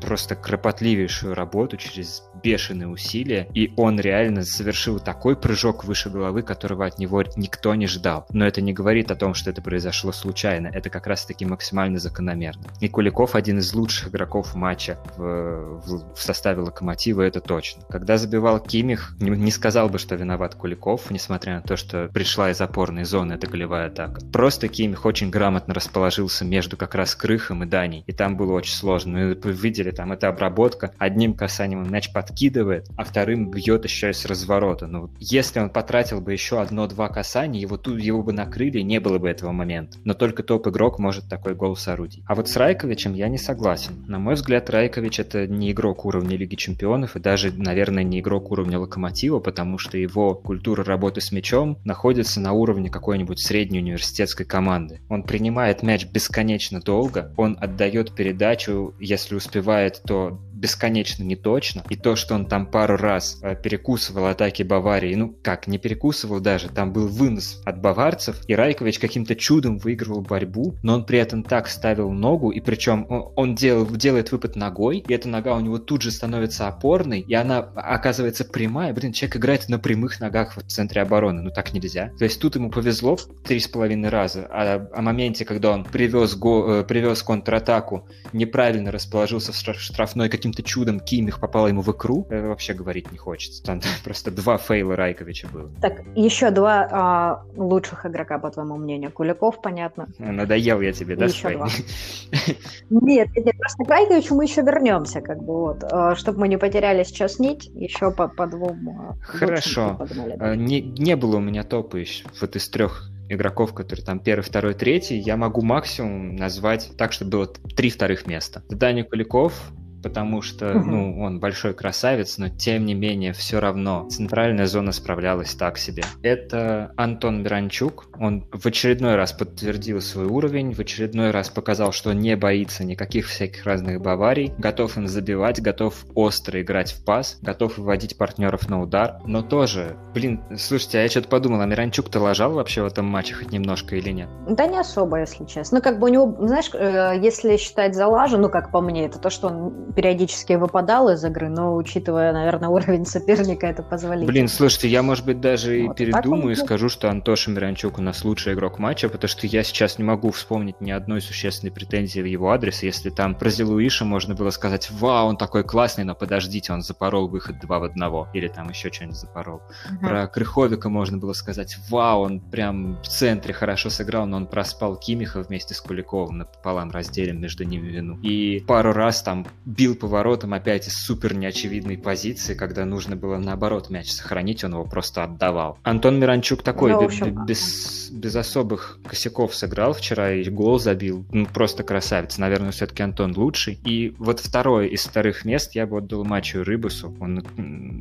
просто 0.00 0.36
кропотливейшую 0.36 1.34
работу, 1.34 1.76
через 1.76 2.22
бешеные 2.46 2.86
усилия, 2.86 3.48
и 3.54 3.72
он 3.76 3.98
реально 3.98 4.44
совершил 4.44 5.00
такой 5.00 5.34
прыжок 5.34 5.82
выше 5.82 6.10
головы, 6.10 6.42
которого 6.42 6.86
от 6.86 6.96
него 6.96 7.24
никто 7.34 7.74
не 7.74 7.88
ждал. 7.88 8.24
Но 8.30 8.46
это 8.46 8.60
не 8.60 8.72
говорит 8.72 9.10
о 9.10 9.16
том, 9.16 9.34
что 9.34 9.50
это 9.50 9.60
произошло 9.60 10.12
случайно, 10.12 10.68
это 10.68 10.88
как 10.88 11.08
раз-таки 11.08 11.44
максимально 11.44 11.98
закономерно. 11.98 12.62
И 12.80 12.88
Куликов 12.88 13.34
один 13.34 13.58
из 13.58 13.74
лучших 13.74 14.10
игроков 14.10 14.54
матча 14.54 14.96
в, 15.16 15.80
в, 15.80 16.14
в 16.14 16.22
составе 16.22 16.60
Локомотива, 16.60 17.22
это 17.22 17.40
точно. 17.40 17.82
Когда 17.88 18.16
забивал 18.16 18.60
Кимих, 18.60 19.16
не, 19.18 19.30
не 19.30 19.50
сказал 19.50 19.88
бы, 19.88 19.98
что 19.98 20.14
виноват 20.14 20.54
Куликов, 20.54 21.10
несмотря 21.10 21.56
на 21.56 21.62
то, 21.62 21.76
что 21.76 22.08
пришла 22.14 22.52
из 22.52 22.60
опорной 22.60 23.02
зоны 23.02 23.32
эта 23.32 23.48
голевая 23.48 23.88
атака. 23.88 24.20
Просто 24.32 24.68
Кимих 24.68 25.04
очень 25.04 25.30
грамотно 25.30 25.74
расположился 25.74 26.44
между 26.44 26.76
как 26.76 26.94
раз 26.94 27.16
Крыхом 27.16 27.64
и 27.64 27.66
Даней, 27.66 28.04
и 28.06 28.12
там 28.12 28.36
было 28.36 28.52
очень 28.52 28.74
сложно. 28.74 29.18
Мы 29.18 29.52
видели, 29.52 29.90
там, 29.90 30.12
это 30.12 30.28
обработка, 30.28 30.92
одним 30.96 31.34
касанием 31.34 31.90
мяч 31.90 32.12
под 32.12 32.35
подкидывает, 32.36 32.86
а 32.96 33.04
вторым 33.04 33.50
бьет 33.50 33.84
еще 33.84 34.10
и 34.10 34.26
разворота. 34.28 34.86
Ну, 34.86 35.10
если 35.18 35.58
он 35.58 35.70
потратил 35.70 36.20
бы 36.20 36.32
еще 36.32 36.60
одно-два 36.60 37.08
касания, 37.08 37.62
его 37.62 37.78
тут 37.78 37.98
его 37.98 38.22
бы 38.22 38.34
накрыли, 38.34 38.80
не 38.80 39.00
было 39.00 39.18
бы 39.18 39.30
этого 39.30 39.52
момента. 39.52 39.96
Но 40.04 40.12
только 40.12 40.42
топ-игрок 40.42 40.98
может 40.98 41.30
такой 41.30 41.54
гол 41.54 41.76
соорудить. 41.76 42.22
А 42.26 42.34
вот 42.34 42.50
с 42.50 42.56
Райковичем 42.56 43.14
я 43.14 43.28
не 43.28 43.38
согласен. 43.38 44.04
На 44.06 44.18
мой 44.18 44.34
взгляд, 44.34 44.68
Райкович 44.68 45.20
это 45.20 45.46
не 45.46 45.72
игрок 45.72 46.04
уровня 46.04 46.36
Лиги 46.36 46.56
Чемпионов 46.56 47.16
и 47.16 47.20
даже, 47.20 47.52
наверное, 47.56 48.04
не 48.04 48.20
игрок 48.20 48.50
уровня 48.50 48.78
Локомотива, 48.78 49.38
потому 49.38 49.78
что 49.78 49.96
его 49.96 50.34
культура 50.34 50.84
работы 50.84 51.22
с 51.22 51.32
мячом 51.32 51.78
находится 51.84 52.40
на 52.40 52.52
уровне 52.52 52.90
какой-нибудь 52.90 53.40
средней 53.40 53.78
университетской 53.78 54.44
команды. 54.44 55.00
Он 55.08 55.22
принимает 55.22 55.82
мяч 55.82 56.04
бесконечно 56.04 56.82
долго, 56.82 57.32
он 57.38 57.56
отдает 57.58 58.14
передачу, 58.14 58.94
если 59.00 59.36
успевает, 59.36 60.02
то 60.04 60.38
бесконечно 60.56 61.22
не 61.22 61.36
точно. 61.36 61.84
И 61.90 61.96
то, 61.96 62.16
что 62.16 62.34
он 62.34 62.46
там 62.46 62.66
пару 62.66 62.96
раз 62.96 63.38
э, 63.42 63.54
перекусывал 63.54 64.26
атаки 64.26 64.62
Баварии, 64.62 65.14
ну 65.14 65.36
как, 65.42 65.66
не 65.66 65.78
перекусывал 65.78 66.40
даже, 66.40 66.68
там 66.68 66.92
был 66.92 67.08
вынос 67.08 67.60
от 67.64 67.80
баварцев, 67.80 68.40
и 68.48 68.54
Райкович 68.54 68.98
каким-то 68.98 69.36
чудом 69.36 69.78
выигрывал 69.78 70.22
борьбу, 70.22 70.76
но 70.82 70.94
он 70.94 71.06
при 71.06 71.18
этом 71.18 71.42
так 71.42 71.68
ставил 71.68 72.10
ногу, 72.10 72.50
и 72.50 72.60
причем 72.60 73.06
он, 73.08 73.54
делал, 73.54 73.86
делает 73.86 74.32
выпад 74.32 74.56
ногой, 74.56 75.04
и 75.06 75.12
эта 75.12 75.28
нога 75.28 75.54
у 75.56 75.60
него 75.60 75.78
тут 75.78 76.02
же 76.02 76.10
становится 76.10 76.68
опорной, 76.68 77.20
и 77.20 77.34
она 77.34 77.58
оказывается 77.58 78.44
прямая. 78.44 78.92
Блин, 78.92 79.12
человек 79.12 79.36
играет 79.36 79.68
на 79.68 79.78
прямых 79.78 80.20
ногах 80.20 80.56
в 80.56 80.62
центре 80.66 81.02
обороны, 81.02 81.42
ну 81.42 81.50
так 81.50 81.72
нельзя. 81.72 82.10
То 82.18 82.24
есть 82.24 82.40
тут 82.40 82.56
ему 82.56 82.70
повезло 82.70 83.16
три 83.44 83.60
с 83.60 83.68
половиной 83.68 84.08
раза, 84.08 84.46
а 84.50 84.88
о 84.92 85.02
моменте, 85.02 85.44
когда 85.44 85.70
он 85.70 85.84
привез, 85.84 86.34
го, 86.34 86.80
э, 86.80 86.84
привез 86.84 87.22
контратаку, 87.22 88.08
неправильно 88.32 88.90
расположился 88.90 89.52
в 89.52 89.56
штрафной, 89.56 90.28
каким 90.28 90.45
каким-то 90.46 90.62
чудом 90.62 91.00
Кимих 91.00 91.40
попала 91.40 91.66
ему 91.66 91.82
в 91.82 91.90
икру, 91.90 92.26
это 92.30 92.46
вообще 92.46 92.72
говорить 92.72 93.10
не 93.10 93.18
хочется. 93.18 93.62
Там 93.64 93.80
просто 94.04 94.30
два 94.30 94.58
фейла 94.58 94.94
Райковича 94.94 95.48
было. 95.48 95.70
Так, 95.80 96.02
еще 96.14 96.50
два 96.50 96.88
а, 96.90 97.42
лучших 97.56 98.06
игрока, 98.06 98.38
по 98.38 98.50
твоему 98.50 98.76
мнению. 98.76 99.10
Куликов, 99.10 99.60
понятно. 99.60 100.06
Ну, 100.18 100.32
надоел 100.32 100.80
я 100.80 100.92
тебе, 100.92 101.16
да, 101.16 101.24
Еще 101.24 101.50
два. 101.50 101.68
Нет, 102.90 103.28
нет, 103.36 103.58
просто 103.58 103.84
к 103.84 103.88
Райковичу 103.88 104.34
мы 104.36 104.44
еще 104.44 104.62
вернемся, 104.62 105.20
как 105.20 105.38
бы 105.38 105.54
вот. 105.54 105.82
А, 105.82 106.14
Чтобы 106.14 106.40
мы 106.40 106.48
не 106.48 106.58
потеряли 106.58 107.02
сейчас 107.02 107.38
нить, 107.38 107.68
еще 107.74 108.12
по, 108.12 108.28
по 108.28 108.46
двум 108.46 108.88
а, 108.88 109.16
Хорошо. 109.22 109.98
А, 110.38 110.54
не, 110.54 110.80
не 110.80 111.16
было 111.16 111.36
у 111.36 111.40
меня 111.40 111.64
топа 111.64 111.96
еще 111.96 112.24
вот 112.40 112.54
из 112.54 112.68
трех 112.68 113.10
игроков, 113.28 113.74
которые 113.74 114.04
там 114.04 114.20
первый, 114.20 114.42
второй, 114.42 114.74
третий, 114.74 115.18
я 115.18 115.36
могу 115.36 115.62
максимум 115.62 116.36
назвать 116.36 116.92
так, 116.96 117.12
чтобы 117.12 117.30
было 117.30 117.46
три 117.46 117.90
вторых 117.90 118.26
места. 118.26 118.62
Даня 118.68 119.04
Куликов, 119.04 119.72
потому 120.06 120.40
что, 120.40 120.72
ну, 120.72 121.20
он 121.20 121.40
большой 121.40 121.74
красавец, 121.74 122.38
но 122.38 122.48
тем 122.48 122.84
не 122.84 122.94
менее, 122.94 123.32
все 123.32 123.58
равно 123.58 124.06
центральная 124.08 124.66
зона 124.66 124.92
справлялась 124.92 125.56
так 125.56 125.78
себе. 125.78 126.04
Это 126.22 126.92
Антон 126.96 127.42
Миранчук. 127.42 128.06
Он 128.20 128.46
в 128.52 128.64
очередной 128.66 129.16
раз 129.16 129.32
подтвердил 129.32 130.00
свой 130.00 130.26
уровень, 130.26 130.72
в 130.72 130.78
очередной 130.78 131.32
раз 131.32 131.48
показал, 131.48 131.90
что 131.90 132.12
не 132.12 132.36
боится 132.36 132.84
никаких 132.84 133.26
всяких 133.26 133.64
разных 133.66 134.00
баварий, 134.00 134.52
готов 134.58 134.96
им 134.96 135.08
забивать, 135.08 135.60
готов 135.60 136.04
остро 136.14 136.62
играть 136.62 136.92
в 136.92 137.04
пас, 137.04 137.40
готов 137.42 137.76
выводить 137.76 138.16
партнеров 138.16 138.68
на 138.68 138.80
удар, 138.80 139.18
но 139.26 139.42
тоже, 139.42 139.96
блин, 140.14 140.40
слушайте, 140.56 140.98
а 140.98 141.02
я 141.02 141.08
что-то 141.08 141.28
подумал, 141.28 141.62
а 141.62 141.66
Миранчук-то 141.66 142.20
ложал 142.20 142.52
вообще 142.52 142.82
в 142.82 142.86
этом 142.86 143.06
матче 143.06 143.34
хоть 143.34 143.50
немножко 143.50 143.96
или 143.96 144.10
нет? 144.10 144.28
Да 144.48 144.66
не 144.66 144.78
особо, 144.78 145.18
если 145.18 145.44
честно. 145.46 145.78
Ну, 145.78 145.82
как 145.82 145.98
бы 145.98 146.06
у 146.06 146.12
него, 146.12 146.46
знаешь, 146.46 146.70
э, 146.72 147.18
если 147.20 147.56
считать 147.56 147.96
залажу, 147.96 148.38
ну, 148.38 148.48
как 148.48 148.70
по 148.70 148.80
мне, 148.80 149.06
это 149.06 149.18
то, 149.18 149.30
что 149.30 149.48
он 149.48 149.92
периодически 149.96 150.52
выпадал 150.52 151.08
из 151.08 151.24
игры, 151.24 151.48
но 151.48 151.74
учитывая, 151.74 152.32
наверное, 152.32 152.68
уровень 152.76 153.06
соперника, 153.06 153.66
это 153.66 153.82
позволит. 153.82 154.26
Блин, 154.26 154.46
слушайте, 154.46 154.88
я, 154.88 155.02
может 155.02 155.24
быть, 155.24 155.40
даже 155.40 155.86
вот, 155.86 155.98
и 156.00 156.04
передумаю 156.04 156.52
и 156.52 156.54
скажу, 156.54 156.88
что 156.88 157.10
Антоша 157.10 157.50
Миранчук 157.50 157.98
у 157.98 158.02
нас 158.02 158.24
лучший 158.24 158.52
игрок 158.52 158.78
матча, 158.78 159.08
потому 159.08 159.28
что 159.28 159.46
я 159.46 159.64
сейчас 159.64 159.98
не 159.98 160.04
могу 160.04 160.30
вспомнить 160.30 160.80
ни 160.80 160.90
одной 160.90 161.20
существенной 161.20 161.72
претензии 161.72 162.20
в 162.20 162.26
его 162.26 162.50
адрес. 162.50 162.82
Если 162.82 163.10
там 163.10 163.34
про 163.34 163.48
Зелуиша 163.48 164.04
можно 164.04 164.34
было 164.34 164.50
сказать, 164.50 164.90
вау, 164.90 165.28
он 165.28 165.36
такой 165.36 165.64
классный, 165.64 166.04
но 166.04 166.14
подождите, 166.14 166.72
он 166.72 166.82
запорол 166.82 167.28
выход 167.28 167.58
2 167.58 167.78
в 167.78 167.82
одного. 167.84 168.28
Или 168.34 168.48
там 168.48 168.68
еще 168.68 168.92
что-нибудь 168.92 169.16
запорол. 169.16 169.62
Угу. 169.90 170.06
Про 170.06 170.26
Крыховика 170.26 170.88
можно 170.90 171.16
было 171.16 171.32
сказать, 171.32 171.78
вау, 171.88 172.20
он 172.20 172.40
прям 172.40 173.00
в 173.02 173.08
центре 173.08 173.54
хорошо 173.54 173.88
сыграл, 173.88 174.26
но 174.26 174.36
он 174.36 174.46
проспал 174.46 174.96
Кимиха 174.96 175.42
вместе 175.42 175.74
с 175.74 175.80
Куликовым 175.80 176.38
напополам 176.38 176.90
разделим 176.90 177.40
между 177.40 177.64
ними 177.64 177.88
вину. 177.88 178.18
И 178.20 178.62
пару 178.66 178.92
раз 178.92 179.22
там 179.22 179.46
бил 179.64 179.85
поворотом 179.94 180.54
опять 180.54 180.88
из 180.88 180.94
супер 180.94 181.34
неочевидной 181.34 181.98
позиции, 181.98 182.54
когда 182.54 182.84
нужно 182.84 183.16
было 183.16 183.38
наоборот 183.38 183.90
мяч 183.90 184.10
сохранить, 184.10 184.64
он 184.64 184.72
его 184.72 184.84
просто 184.84 185.24
отдавал. 185.24 185.78
Антон 185.82 186.18
Миранчук 186.18 186.62
такой, 186.62 186.92
ну, 186.92 187.04
общем... 187.04 187.44
без, 187.46 188.10
без 188.10 188.34
особых 188.36 188.98
косяков 189.06 189.54
сыграл 189.54 189.92
вчера 189.92 190.32
и 190.32 190.48
гол 190.48 190.78
забил. 190.78 191.24
Ну, 191.30 191.46
просто 191.46 191.82
красавец. 191.82 192.38
Наверное, 192.38 192.70
все-таки 192.70 193.02
Антон 193.02 193.34
лучший. 193.36 193.78
И 193.84 194.14
вот 194.18 194.40
второе 194.40 194.86
из 194.86 195.04
вторых 195.04 195.44
мест 195.44 195.74
я 195.74 195.86
бы 195.86 195.98
отдал 195.98 196.24
матчу 196.24 196.64
Рыбусу. 196.64 197.14
Он 197.20 197.44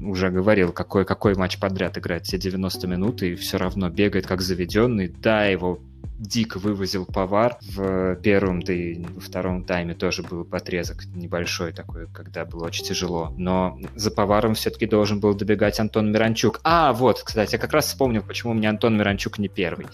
уже 0.06 0.30
говорил, 0.30 0.72
какой, 0.72 1.06
какой 1.06 1.36
матч 1.36 1.60
подряд 1.60 1.98
играет 1.98 2.26
все 2.26 2.38
90 2.38 2.88
минут 2.88 3.24
и 3.24 3.36
все 3.36 3.58
равно 3.58 3.90
бегает 3.90 4.28
как 4.28 4.42
заведенный. 4.42 5.08
Да, 5.08 5.46
его 5.46 5.80
дико 6.18 6.60
вывозил 6.60 7.06
повар. 7.06 7.58
В 7.62 8.16
первом, 8.16 8.62
да 8.62 8.74
и 8.74 9.02
во 9.02 9.20
втором 9.20 9.64
тайме 9.64 9.94
тоже 9.94 10.24
был 10.24 10.46
подрезок 10.46 11.06
небольшой 11.14 11.74
такой, 11.74 12.08
когда 12.14 12.46
было 12.46 12.66
очень 12.66 12.86
тяжело. 12.86 13.34
Но 13.38 13.78
за 13.96 14.12
поваром 14.12 14.54
все-таки 14.54 14.86
должен 14.86 15.20
был 15.20 15.34
добегать 15.34 15.80
Антон 15.80 16.12
Миранчук. 16.12 16.62
А, 16.64 16.94
вот, 16.94 17.22
кстати, 17.24 17.54
я 17.54 17.60
как 17.60 17.74
раз 17.74 17.88
вспомнил, 17.88 18.22
почему 18.22 18.54
у 18.54 18.56
меня 18.56 18.70
Антон 18.70 18.98
Миранчук 18.98 19.40
не 19.40 19.48
первый. 19.48 19.88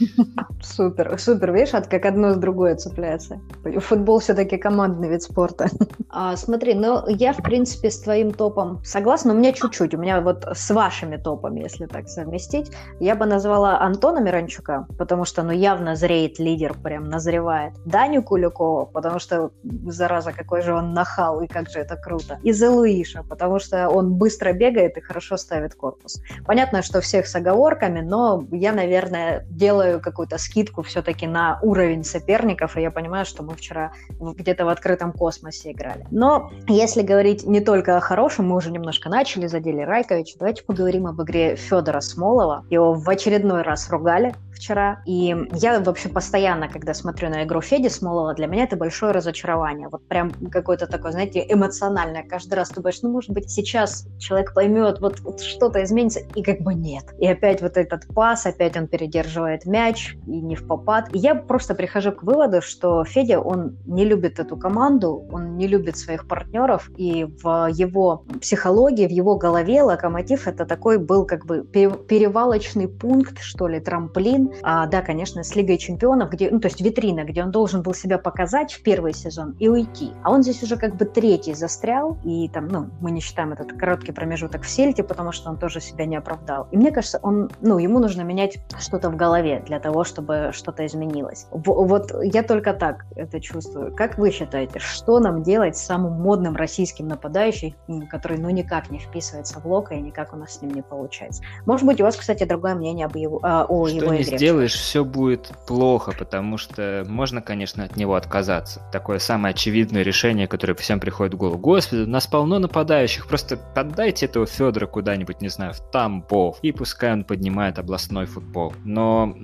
Супер, 0.61 1.17
супер, 1.19 1.51
видишь, 1.53 1.73
от 1.73 1.87
как 1.87 2.05
одно 2.05 2.33
с 2.33 2.37
другое 2.37 2.75
цепляется. 2.75 3.41
Футбол 3.79 4.19
все-таки 4.19 4.57
командный 4.57 5.09
вид 5.09 5.23
спорта. 5.23 5.69
А, 6.09 6.35
смотри, 6.35 6.73
ну 6.73 7.07
я, 7.07 7.33
в 7.33 7.37
принципе, 7.37 7.89
с 7.89 7.99
твоим 7.99 8.31
топом 8.31 8.83
согласна, 8.83 9.31
но 9.31 9.37
у 9.37 9.41
меня 9.41 9.53
чуть-чуть, 9.53 9.93
у 9.93 9.97
меня 9.97 10.21
вот 10.21 10.45
с 10.53 10.71
вашими 10.71 11.17
топами, 11.17 11.61
если 11.61 11.85
так 11.85 12.07
совместить, 12.07 12.71
я 12.99 13.15
бы 13.15 13.25
назвала 13.25 13.79
Антона 13.79 14.19
Миранчука, 14.19 14.87
потому 14.97 15.25
что, 15.25 15.43
ну, 15.43 15.51
явно 15.51 15.95
зря 15.95 16.10
зреет 16.11 16.39
лидер, 16.39 16.73
прям 16.73 17.05
назревает. 17.05 17.73
Даню 17.85 18.21
Куликова, 18.21 18.85
потому 18.85 19.19
что, 19.19 19.51
зараза, 19.87 20.33
какой 20.33 20.61
же 20.61 20.73
он 20.73 20.93
нахал, 20.93 21.41
и 21.41 21.47
как 21.47 21.69
же 21.69 21.79
это 21.79 21.95
круто. 21.95 22.39
И 22.43 22.51
за 22.51 22.69
Луиша, 22.69 23.23
потому 23.23 23.59
что 23.59 23.89
он 23.89 24.15
быстро 24.15 24.51
бегает 24.53 24.97
и 24.97 25.01
хорошо 25.01 25.37
ставит 25.37 25.75
корпус. 25.75 26.21
Понятно, 26.45 26.81
что 26.81 26.99
всех 26.99 27.27
с 27.27 27.35
оговорками, 27.35 28.01
но 28.01 28.43
я, 28.51 28.73
наверное, 28.73 29.45
делаю 29.49 30.01
какую-то 30.01 30.37
скидку 30.37 30.81
все-таки 30.81 31.27
на 31.27 31.59
уровень 31.61 32.03
соперников, 32.03 32.77
и 32.77 32.81
я 32.81 32.91
понимаю, 32.91 33.25
что 33.25 33.43
мы 33.43 33.55
вчера 33.55 33.91
где-то 34.19 34.65
в 34.65 34.69
открытом 34.69 35.13
космосе 35.13 35.71
играли. 35.71 36.05
Но 36.11 36.51
если 36.67 37.03
говорить 37.03 37.45
не 37.45 37.61
только 37.61 37.95
о 37.95 38.01
хорошем, 38.01 38.49
мы 38.49 38.57
уже 38.57 38.71
немножко 38.71 39.09
начали, 39.09 39.47
задели 39.47 39.81
Райковича, 39.81 40.37
давайте 40.39 40.63
поговорим 40.63 41.07
об 41.07 41.21
игре 41.21 41.55
Федора 41.55 42.01
Смолова. 42.01 42.65
Его 42.69 42.93
в 42.93 43.09
очередной 43.09 43.61
раз 43.61 43.89
ругали 43.89 44.33
вчера, 44.61 45.01
и 45.05 45.35
я 45.53 45.79
вообще 45.79 46.07
постоянно, 46.07 46.69
когда 46.69 46.93
смотрю 46.93 47.29
на 47.29 47.43
игру 47.43 47.61
Феди 47.61 47.87
Смолова, 47.87 48.35
для 48.35 48.45
меня 48.45 48.65
это 48.65 48.77
большое 48.77 49.11
разочарование. 49.11 49.89
Вот 49.89 50.07
прям 50.07 50.31
какое-то 50.51 50.85
такое, 50.85 51.11
знаете, 51.11 51.43
эмоциональное. 51.49 52.23
Каждый 52.23 52.53
раз 52.53 52.69
ты 52.69 52.75
думаешь, 52.75 53.01
ну, 53.01 53.09
может 53.09 53.31
быть, 53.31 53.49
сейчас 53.49 54.07
человек 54.19 54.53
поймет, 54.53 55.01
вот, 55.01 55.19
вот 55.21 55.41
что-то 55.41 55.83
изменится, 55.83 56.19
и 56.35 56.43
как 56.43 56.59
бы 56.59 56.75
нет. 56.75 57.05
И 57.19 57.27
опять 57.27 57.61
вот 57.61 57.75
этот 57.75 58.05
пас, 58.13 58.45
опять 58.45 58.77
он 58.77 58.87
передерживает 58.87 59.65
мяч, 59.65 60.15
и 60.27 60.39
не 60.39 60.55
в 60.55 60.67
попад. 60.67 61.09
И 61.15 61.17
я 61.17 61.33
просто 61.33 61.73
прихожу 61.73 62.11
к 62.11 62.21
выводу, 62.21 62.61
что 62.61 63.03
Федя, 63.03 63.39
он 63.39 63.77
не 63.87 64.05
любит 64.05 64.39
эту 64.39 64.57
команду, 64.57 65.27
он 65.31 65.57
не 65.57 65.67
любит 65.67 65.97
своих 65.97 66.27
партнеров, 66.27 66.91
и 66.97 67.25
в 67.41 67.67
его 67.71 68.25
психологии, 68.39 69.07
в 69.07 69.11
его 69.11 69.37
голове 69.37 69.81
Локомотив 69.81 70.47
это 70.47 70.65
такой 70.65 70.99
был 70.99 71.25
как 71.25 71.47
бы 71.47 71.63
перевалочный 71.63 72.87
пункт, 72.87 73.39
что 73.39 73.67
ли, 73.67 73.79
трамплин, 73.79 74.50
а, 74.63 74.87
да, 74.87 75.01
конечно, 75.01 75.43
с 75.43 75.55
Лигой 75.55 75.77
Чемпионов, 75.77 76.29
где, 76.29 76.49
ну, 76.49 76.59
то 76.59 76.67
есть 76.67 76.81
витрина, 76.81 77.23
где 77.23 77.43
он 77.43 77.51
должен 77.51 77.81
был 77.81 77.93
себя 77.93 78.17
показать 78.17 78.73
в 78.73 78.83
первый 78.83 79.13
сезон 79.13 79.55
и 79.59 79.67
уйти. 79.67 80.11
А 80.23 80.31
он 80.31 80.43
здесь 80.43 80.63
уже 80.63 80.77
как 80.77 80.95
бы 80.95 81.05
третий 81.05 81.53
застрял, 81.53 82.17
и 82.23 82.49
там, 82.49 82.67
ну, 82.67 82.89
мы 82.99 83.11
не 83.11 83.21
считаем 83.21 83.53
этот 83.53 83.73
короткий 83.73 84.11
промежуток 84.11 84.63
в 84.63 84.69
Сельте, 84.69 85.03
потому 85.03 85.31
что 85.31 85.49
он 85.49 85.57
тоже 85.57 85.81
себя 85.81 86.05
не 86.05 86.15
оправдал. 86.15 86.67
И 86.71 86.77
мне 86.77 86.91
кажется, 86.91 87.19
он, 87.21 87.49
ну, 87.61 87.77
ему 87.77 87.99
нужно 87.99 88.21
менять 88.21 88.59
что-то 88.79 89.09
в 89.09 89.15
голове 89.15 89.63
для 89.65 89.79
того, 89.79 90.03
чтобы 90.03 90.51
что-то 90.53 90.85
изменилось. 90.85 91.47
В, 91.51 91.63
вот 91.63 92.11
я 92.23 92.43
только 92.43 92.73
так 92.73 93.05
это 93.15 93.39
чувствую. 93.39 93.95
Как 93.95 94.17
вы 94.17 94.31
считаете, 94.31 94.79
что 94.79 95.19
нам 95.19 95.43
делать 95.43 95.77
с 95.77 95.81
самым 95.81 96.21
модным 96.21 96.55
российским 96.55 97.07
нападающим, 97.07 97.75
который, 98.09 98.37
ну, 98.37 98.49
никак 98.49 98.89
не 98.89 98.99
вписывается 98.99 99.59
в 99.59 99.65
Лока 99.65 99.95
и 99.95 100.01
никак 100.01 100.33
у 100.33 100.37
нас 100.37 100.57
с 100.57 100.61
ним 100.61 100.71
не 100.71 100.81
получается? 100.81 101.43
Может 101.65 101.85
быть, 101.85 102.01
у 102.01 102.03
вас, 102.03 102.15
кстати, 102.15 102.43
другое 102.43 102.75
мнение 102.75 103.05
об 103.05 103.15
его, 103.15 103.39
а, 103.43 103.65
о 103.67 103.87
что 103.87 103.97
его 103.97 104.15
игре. 104.15 104.37
Сделаешь, 104.41 104.73
все 104.73 105.05
будет 105.05 105.51
плохо, 105.67 106.13
потому 106.17 106.57
что 106.57 107.05
можно, 107.07 107.43
конечно, 107.43 107.83
от 107.83 107.95
него 107.95 108.15
отказаться. 108.15 108.81
Такое 108.91 109.19
самое 109.19 109.53
очевидное 109.53 110.01
решение, 110.01 110.47
которое 110.47 110.73
всем 110.73 110.99
приходит 110.99 111.35
в 111.35 111.37
голову. 111.37 111.59
Господи, 111.59 112.09
нас 112.09 112.25
полно 112.25 112.57
нападающих, 112.57 113.27
просто 113.27 113.59
отдайте 113.75 114.25
этого 114.25 114.47
Федора 114.47 114.87
куда-нибудь, 114.87 115.41
не 115.41 115.49
знаю, 115.49 115.73
в 115.73 115.91
Тамбов, 115.91 116.57
и 116.63 116.71
пускай 116.71 117.13
он 117.13 117.23
поднимает 117.23 117.77
областной 117.77 118.25
футбол. 118.25 118.73
Но 118.83 119.37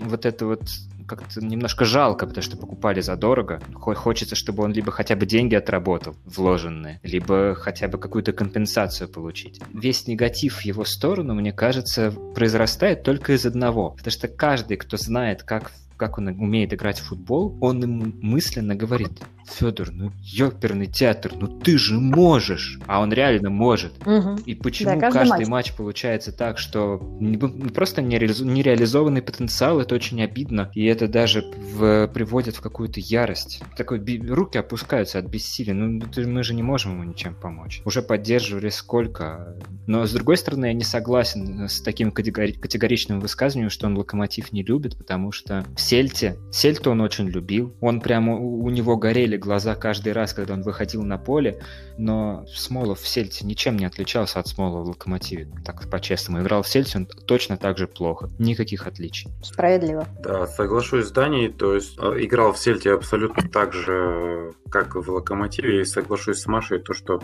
вот 0.00 0.26
это 0.26 0.44
вот 0.44 0.60
как-то 1.06 1.44
немножко 1.44 1.84
жалко, 1.84 2.26
потому 2.26 2.42
что 2.42 2.56
покупали 2.56 3.00
задорого. 3.00 3.60
Хочется, 3.74 4.34
чтобы 4.34 4.62
он 4.64 4.72
либо 4.72 4.90
хотя 4.90 5.16
бы 5.16 5.26
деньги 5.26 5.54
отработал, 5.54 6.16
вложенные, 6.24 7.00
либо 7.02 7.54
хотя 7.54 7.88
бы 7.88 7.98
какую-то 7.98 8.32
компенсацию 8.32 9.08
получить. 9.08 9.60
Весь 9.72 10.06
негатив 10.06 10.58
в 10.58 10.60
его 10.62 10.84
сторону, 10.84 11.34
мне 11.34 11.52
кажется, 11.52 12.12
произрастает 12.34 13.02
только 13.02 13.32
из 13.34 13.46
одного. 13.46 13.90
Потому 13.90 14.12
что 14.12 14.28
каждый, 14.28 14.76
кто 14.76 14.96
знает, 14.96 15.42
как 15.42 15.72
как 16.02 16.18
он 16.18 16.26
умеет 16.26 16.74
играть 16.74 16.98
в 16.98 17.04
футбол, 17.04 17.56
он 17.60 17.80
ему 17.80 18.12
мысленно 18.20 18.74
говорит, 18.74 19.12
Федор, 19.46 19.90
ну 19.92 20.12
ёперный 20.22 20.86
театр, 20.86 21.32
ну 21.34 21.46
ты 21.46 21.78
же 21.78 21.98
можешь. 21.98 22.78
А 22.86 23.00
он 23.00 23.12
реально 23.12 23.50
может. 23.50 23.92
Угу. 24.06 24.40
И 24.46 24.54
почему 24.54 24.94
да, 24.94 25.00
каждый, 25.00 25.18
каждый 25.18 25.46
матч. 25.46 25.48
матч 25.48 25.72
получается 25.72 26.32
так, 26.32 26.58
что 26.58 27.00
не, 27.20 27.36
просто 27.38 28.02
нереализованный 28.02 29.22
потенциал, 29.22 29.80
это 29.80 29.94
очень 29.94 30.22
обидно. 30.22 30.70
И 30.74 30.84
это 30.84 31.08
даже 31.08 31.42
в, 31.42 32.08
приводит 32.08 32.56
в 32.56 32.60
какую-то 32.60 33.00
ярость. 33.00 33.62
Такой 33.76 34.00
руки 34.28 34.58
опускаются 34.58 35.18
от 35.18 35.26
бессилия. 35.26 35.74
Ну 35.74 36.02
мы 36.16 36.42
же 36.42 36.54
не 36.54 36.62
можем 36.62 36.92
ему 36.92 37.04
ничем 37.04 37.34
помочь. 37.34 37.82
Уже 37.84 38.02
поддерживали 38.02 38.68
сколько. 38.70 39.56
Но 39.86 40.06
с 40.06 40.12
другой 40.12 40.36
стороны, 40.36 40.66
я 40.66 40.72
не 40.72 40.84
согласен 40.84 41.68
с 41.68 41.80
таким 41.80 42.10
категори- 42.10 42.58
категоричным 42.58 43.20
высказыванием, 43.20 43.70
что 43.70 43.86
он 43.86 43.96
локомотив 43.96 44.52
не 44.52 44.62
любит, 44.62 44.96
потому 44.96 45.32
что 45.32 45.64
в 45.76 45.80
Сельте, 45.80 46.36
Сельту 46.50 46.90
он 46.90 47.00
очень 47.00 47.28
любил. 47.28 47.74
Он 47.80 48.00
прямо, 48.00 48.36
у, 48.36 48.68
него 48.70 48.96
горели 48.96 49.36
глаза 49.42 49.74
каждый 49.74 50.12
раз, 50.12 50.32
когда 50.32 50.54
он 50.54 50.62
выходил 50.62 51.02
на 51.02 51.18
поле, 51.18 51.60
но 51.98 52.44
Смолов 52.54 53.00
в 53.00 53.08
Сельте 53.08 53.44
ничем 53.46 53.76
не 53.76 53.84
отличался 53.84 54.40
от 54.40 54.48
Смолова 54.48 54.82
в 54.84 54.88
Локомотиве, 54.88 55.48
так 55.64 55.88
по-честному. 55.90 56.42
Играл 56.42 56.62
в 56.62 56.68
Сельте 56.68 56.98
он 56.98 57.06
точно 57.06 57.56
так 57.56 57.78
же 57.78 57.86
плохо, 57.86 58.30
никаких 58.38 58.86
отличий. 58.86 59.30
Справедливо. 59.42 60.06
Да, 60.22 60.46
соглашусь 60.46 61.06
с 61.06 61.10
Даней, 61.10 61.48
то 61.48 61.74
есть 61.74 61.98
э, 61.98 62.24
играл 62.24 62.52
в 62.52 62.58
Сельте 62.58 62.92
абсолютно 62.92 63.48
так 63.48 63.72
же, 63.72 64.52
как 64.70 64.94
в 64.94 65.10
Локомотиве, 65.10 65.82
и 65.82 65.84
соглашусь 65.84 66.38
с 66.38 66.46
Машей, 66.46 66.78
то, 66.78 66.94
что 66.94 67.20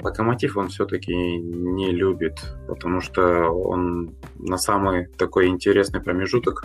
Локомотив 0.00 0.56
он 0.56 0.68
все-таки 0.68 1.14
не 1.14 1.90
любит, 1.90 2.40
потому 2.68 3.00
что 3.00 3.22
он 3.48 4.14
на 4.38 4.58
самый 4.58 5.06
такой 5.06 5.48
интересный 5.48 6.00
промежуток 6.00 6.64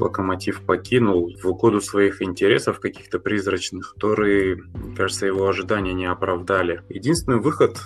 Локомотив 0.00 0.62
покинул 0.62 1.32
в 1.42 1.46
угоду 1.46 1.80
своих 1.80 2.22
интересов 2.22 2.80
каких-то 2.80 3.18
призрачных, 3.18 3.94
то 3.98 4.06
которые, 4.06 4.62
кажется, 4.96 5.26
его 5.26 5.48
ожидания 5.48 5.92
не 5.92 6.06
оправдали. 6.06 6.82
Единственный 6.88 7.40
выход, 7.40 7.82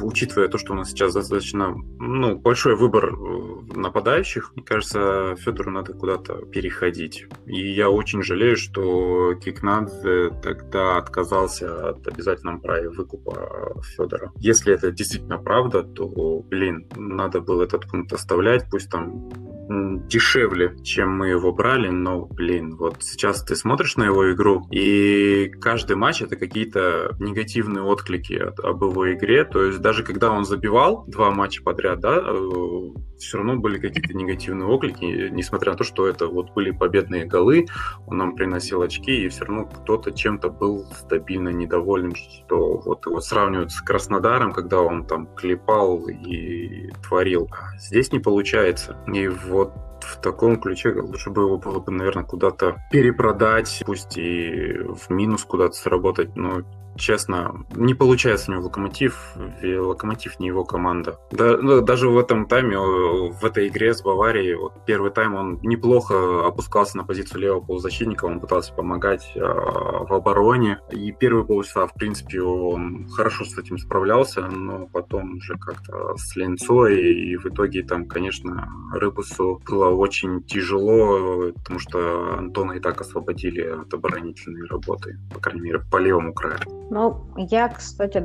учитывая 0.00 0.48
то, 0.48 0.58
что 0.58 0.72
у 0.72 0.76
нас 0.76 0.90
сейчас 0.90 1.14
достаточно 1.14 1.74
ну, 2.00 2.36
большой 2.36 2.74
выбор 2.74 3.14
э, 3.14 3.76
нападающих, 3.76 4.52
мне 4.54 4.64
кажется, 4.64 5.36
Федору 5.38 5.70
надо 5.70 5.94
куда-то 5.94 6.34
переходить. 6.46 7.26
И 7.46 7.72
я 7.72 7.88
очень 7.88 8.22
жалею, 8.22 8.56
что 8.56 9.34
Кикнадзе 9.34 10.30
тогда 10.42 10.96
отказался 10.96 11.90
от 11.90 12.06
обязательного 12.08 12.58
права 12.58 12.90
выкупа 12.90 13.80
Федора. 13.96 14.32
Если 14.38 14.74
это 14.74 14.90
действительно 14.90 15.38
правда, 15.38 15.84
то, 15.84 16.40
блин, 16.50 16.88
надо 16.96 17.40
было 17.40 17.62
этот 17.62 17.88
пункт 17.88 18.12
оставлять, 18.12 18.68
пусть 18.70 18.90
там 18.90 19.30
дешевле, 19.68 20.76
чем 20.82 21.16
мы 21.16 21.28
его 21.28 21.52
брали, 21.52 21.88
но, 21.88 22.26
блин, 22.26 22.76
вот 22.76 22.96
сейчас 23.00 23.42
ты 23.42 23.56
смотришь 23.56 23.96
на 23.96 24.04
его 24.04 24.32
игру, 24.32 24.66
и 24.70 25.50
каждый 25.60 25.96
матч 25.96 26.22
это 26.22 26.36
какие-то 26.36 27.14
негативные 27.20 27.82
отклики 27.82 28.34
от, 28.34 28.58
об 28.60 28.82
его 28.82 29.12
игре, 29.12 29.44
то 29.44 29.62
есть 29.62 29.80
даже 29.80 30.02
когда 30.02 30.30
он 30.30 30.44
забивал 30.44 31.04
два 31.06 31.30
матча 31.30 31.62
подряд, 31.62 32.00
да, 32.00 32.18
э, 32.18 32.90
все 33.22 33.38
равно 33.38 33.56
были 33.56 33.78
какие-то 33.78 34.14
негативные 34.14 34.68
оклики, 34.68 35.30
несмотря 35.30 35.72
на 35.72 35.78
то, 35.78 35.84
что 35.84 36.06
это 36.06 36.26
вот 36.26 36.52
были 36.52 36.70
победные 36.70 37.24
голы, 37.24 37.66
он 38.06 38.18
нам 38.18 38.34
приносил 38.34 38.82
очки, 38.82 39.24
и 39.24 39.28
все 39.28 39.44
равно 39.44 39.66
кто-то 39.66 40.12
чем-то 40.12 40.50
был 40.50 40.84
стабильно 40.98 41.48
недоволен, 41.50 42.14
что 42.14 42.78
вот 42.78 43.06
его 43.06 43.20
сравнивают 43.20 43.72
с 43.72 43.80
Краснодаром, 43.80 44.52
когда 44.52 44.80
он 44.80 45.06
там 45.06 45.26
клепал 45.34 46.06
и 46.08 46.90
творил. 47.06 47.48
А 47.52 47.76
здесь 47.78 48.12
не 48.12 48.18
получается. 48.18 48.96
И 49.12 49.28
вот 49.28 49.72
в 50.00 50.20
таком 50.20 50.60
ключе 50.60 50.92
лучше 50.92 51.30
бы 51.30 51.42
его 51.42 51.58
было 51.58 51.78
бы, 51.78 51.92
наверное, 51.92 52.24
куда-то 52.24 52.76
перепродать, 52.90 53.82
пусть 53.86 54.18
и 54.18 54.78
в 54.78 55.10
минус 55.10 55.44
куда-то 55.44 55.74
сработать, 55.74 56.36
но 56.36 56.62
честно, 56.96 57.64
не 57.74 57.94
получается 57.94 58.50
у 58.50 58.54
него 58.54 58.64
локомотив, 58.64 59.36
локомотив 59.62 60.38
не 60.40 60.48
его 60.48 60.64
команда. 60.64 61.18
Да, 61.30 61.56
ну, 61.56 61.80
даже 61.80 62.08
в 62.08 62.18
этом 62.18 62.46
тайме, 62.46 62.78
в 62.78 63.44
этой 63.44 63.68
игре 63.68 63.94
с 63.94 64.02
Баварией, 64.02 64.54
вот 64.54 64.72
первый 64.86 65.10
тайм 65.10 65.34
он 65.34 65.58
неплохо 65.62 66.46
опускался 66.46 66.96
на 66.96 67.04
позицию 67.04 67.40
левого 67.40 67.60
полузащитника, 67.60 68.24
он 68.24 68.40
пытался 68.40 68.72
помогать 68.74 69.32
э, 69.34 69.40
в 69.40 70.12
обороне. 70.12 70.80
И 70.90 71.12
первые 71.12 71.44
полчаса, 71.44 71.86
в 71.86 71.94
принципе, 71.94 72.42
он 72.42 73.08
хорошо 73.08 73.44
с 73.44 73.56
этим 73.58 73.78
справлялся, 73.78 74.42
но 74.42 74.86
потом 74.86 75.36
уже 75.36 75.56
как-то 75.58 76.16
с 76.16 76.36
ленцой, 76.36 77.00
и 77.00 77.36
в 77.36 77.46
итоге 77.46 77.82
там, 77.82 78.06
конечно, 78.06 78.68
Рыбусу 78.92 79.60
было 79.68 79.88
очень 79.88 80.42
тяжело, 80.44 81.52
потому 81.52 81.78
что 81.78 82.34
Антона 82.38 82.72
и 82.72 82.80
так 82.80 83.00
освободили 83.00 83.62
от 83.62 83.92
оборонительной 83.92 84.66
работы, 84.68 85.18
по 85.32 85.40
крайней 85.40 85.62
мере, 85.62 85.80
по 85.90 85.96
левому 85.96 86.32
краю. 86.34 86.81
Ну, 86.90 87.20
я, 87.36 87.68
кстати, 87.68 88.24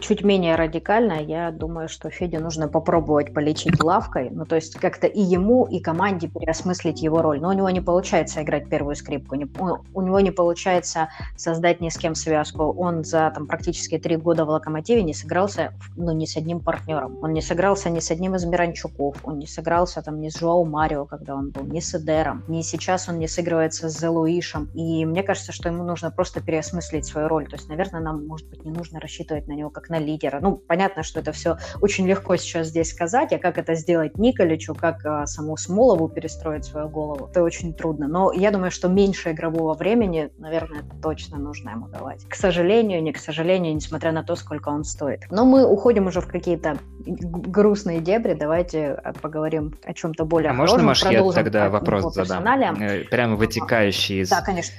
чуть 0.00 0.22
менее 0.22 0.56
радикально. 0.56 1.22
Я 1.22 1.50
думаю, 1.50 1.88
что 1.88 2.10
Феде 2.10 2.38
нужно 2.38 2.68
попробовать 2.68 3.32
полечить 3.32 3.82
лавкой. 3.82 4.30
Ну, 4.30 4.44
то 4.44 4.56
есть 4.56 4.74
как-то 4.78 5.06
и 5.06 5.20
ему, 5.20 5.64
и 5.64 5.80
команде 5.80 6.28
переосмыслить 6.28 7.02
его 7.02 7.22
роль. 7.22 7.40
Но 7.40 7.48
у 7.48 7.52
него 7.52 7.70
не 7.70 7.80
получается 7.80 8.42
играть 8.42 8.68
первую 8.68 8.96
скрипку. 8.96 9.34
Не, 9.34 9.46
у, 9.94 10.02
него 10.02 10.20
не 10.20 10.30
получается 10.30 11.08
создать 11.36 11.80
ни 11.80 11.88
с 11.88 11.96
кем 11.96 12.14
связку. 12.14 12.64
Он 12.64 13.04
за 13.04 13.32
там, 13.34 13.46
практически 13.46 13.98
три 13.98 14.16
года 14.16 14.44
в 14.44 14.50
«Локомотиве» 14.50 15.02
не 15.02 15.14
сыгрался 15.14 15.72
ну, 15.96 16.12
ни 16.12 16.26
с 16.26 16.36
одним 16.36 16.60
партнером. 16.60 17.18
Он 17.22 17.32
не 17.32 17.40
сыгрался 17.40 17.88
ни 17.90 18.00
с 18.00 18.10
одним 18.10 18.34
из 18.34 18.44
Миранчуков. 18.44 19.16
Он 19.24 19.38
не 19.38 19.46
сыгрался 19.46 20.02
там 20.02 20.20
ни 20.20 20.28
с 20.28 20.38
Жуау 20.38 20.64
Марио, 20.64 21.06
когда 21.06 21.34
он 21.34 21.50
был, 21.50 21.64
ни 21.64 21.80
с 21.80 21.94
Эдером. 21.94 22.44
Ни 22.48 22.62
сейчас 22.62 23.08
он 23.08 23.18
не 23.18 23.28
сыгрывается 23.28 23.88
с 23.88 23.98
Зелуишем. 23.98 24.70
И 24.74 25.04
мне 25.06 25.22
кажется, 25.22 25.52
что 25.52 25.68
ему 25.68 25.84
нужно 25.84 26.10
просто 26.10 26.40
переосмыслить 26.40 27.06
свою 27.06 27.28
роль. 27.28 27.46
То 27.46 27.56
есть, 27.56 27.68
наверное, 27.76 28.00
нам, 28.00 28.26
может 28.26 28.48
быть, 28.48 28.64
не 28.64 28.70
нужно 28.70 29.00
рассчитывать 29.00 29.46
на 29.46 29.52
него 29.52 29.70
как 29.70 29.90
на 29.90 29.98
лидера. 29.98 30.40
Ну, 30.40 30.56
понятно, 30.56 31.02
что 31.02 31.20
это 31.20 31.32
все 31.32 31.58
очень 31.80 32.06
легко 32.06 32.36
сейчас 32.36 32.68
здесь 32.68 32.90
сказать, 32.90 33.32
а 33.32 33.38
как 33.38 33.58
это 33.58 33.74
сделать 33.74 34.16
Николичу, 34.18 34.74
как 34.74 35.04
а, 35.04 35.26
саму 35.26 35.56
Смолову 35.56 36.08
перестроить 36.08 36.64
свою 36.64 36.88
голову, 36.88 37.28
это 37.30 37.42
очень 37.42 37.74
трудно. 37.74 38.08
Но 38.08 38.32
я 38.32 38.50
думаю, 38.50 38.70
что 38.70 38.88
меньше 38.88 39.32
игрового 39.32 39.74
времени, 39.74 40.30
наверное, 40.38 40.82
точно 41.02 41.38
нужно 41.38 41.70
ему 41.70 41.88
давать. 41.88 42.24
К 42.28 42.34
сожалению, 42.34 43.02
не 43.02 43.12
к 43.12 43.18
сожалению, 43.18 43.74
несмотря 43.74 44.12
на 44.12 44.24
то, 44.24 44.36
сколько 44.36 44.70
он 44.70 44.84
стоит. 44.84 45.24
Но 45.30 45.44
мы 45.44 45.66
уходим 45.66 46.06
уже 46.06 46.20
в 46.20 46.26
какие-то 46.26 46.78
грустные 47.04 48.00
дебри, 48.00 48.34
давайте 48.34 48.92
а, 48.92 49.12
поговорим 49.12 49.74
о 49.84 49.92
чем-то 49.92 50.24
более 50.24 50.50
а 50.50 50.54
можно, 50.54 50.82
Маш, 50.82 51.04
я 51.04 51.22
тогда 51.32 51.68
вопрос 51.68 52.14
задам? 52.14 52.44
Э, 52.80 53.04
прямо 53.04 53.36
вытекающий 53.36 54.22
из... 54.22 54.30
Да, 54.30 54.40
конечно 54.40 54.74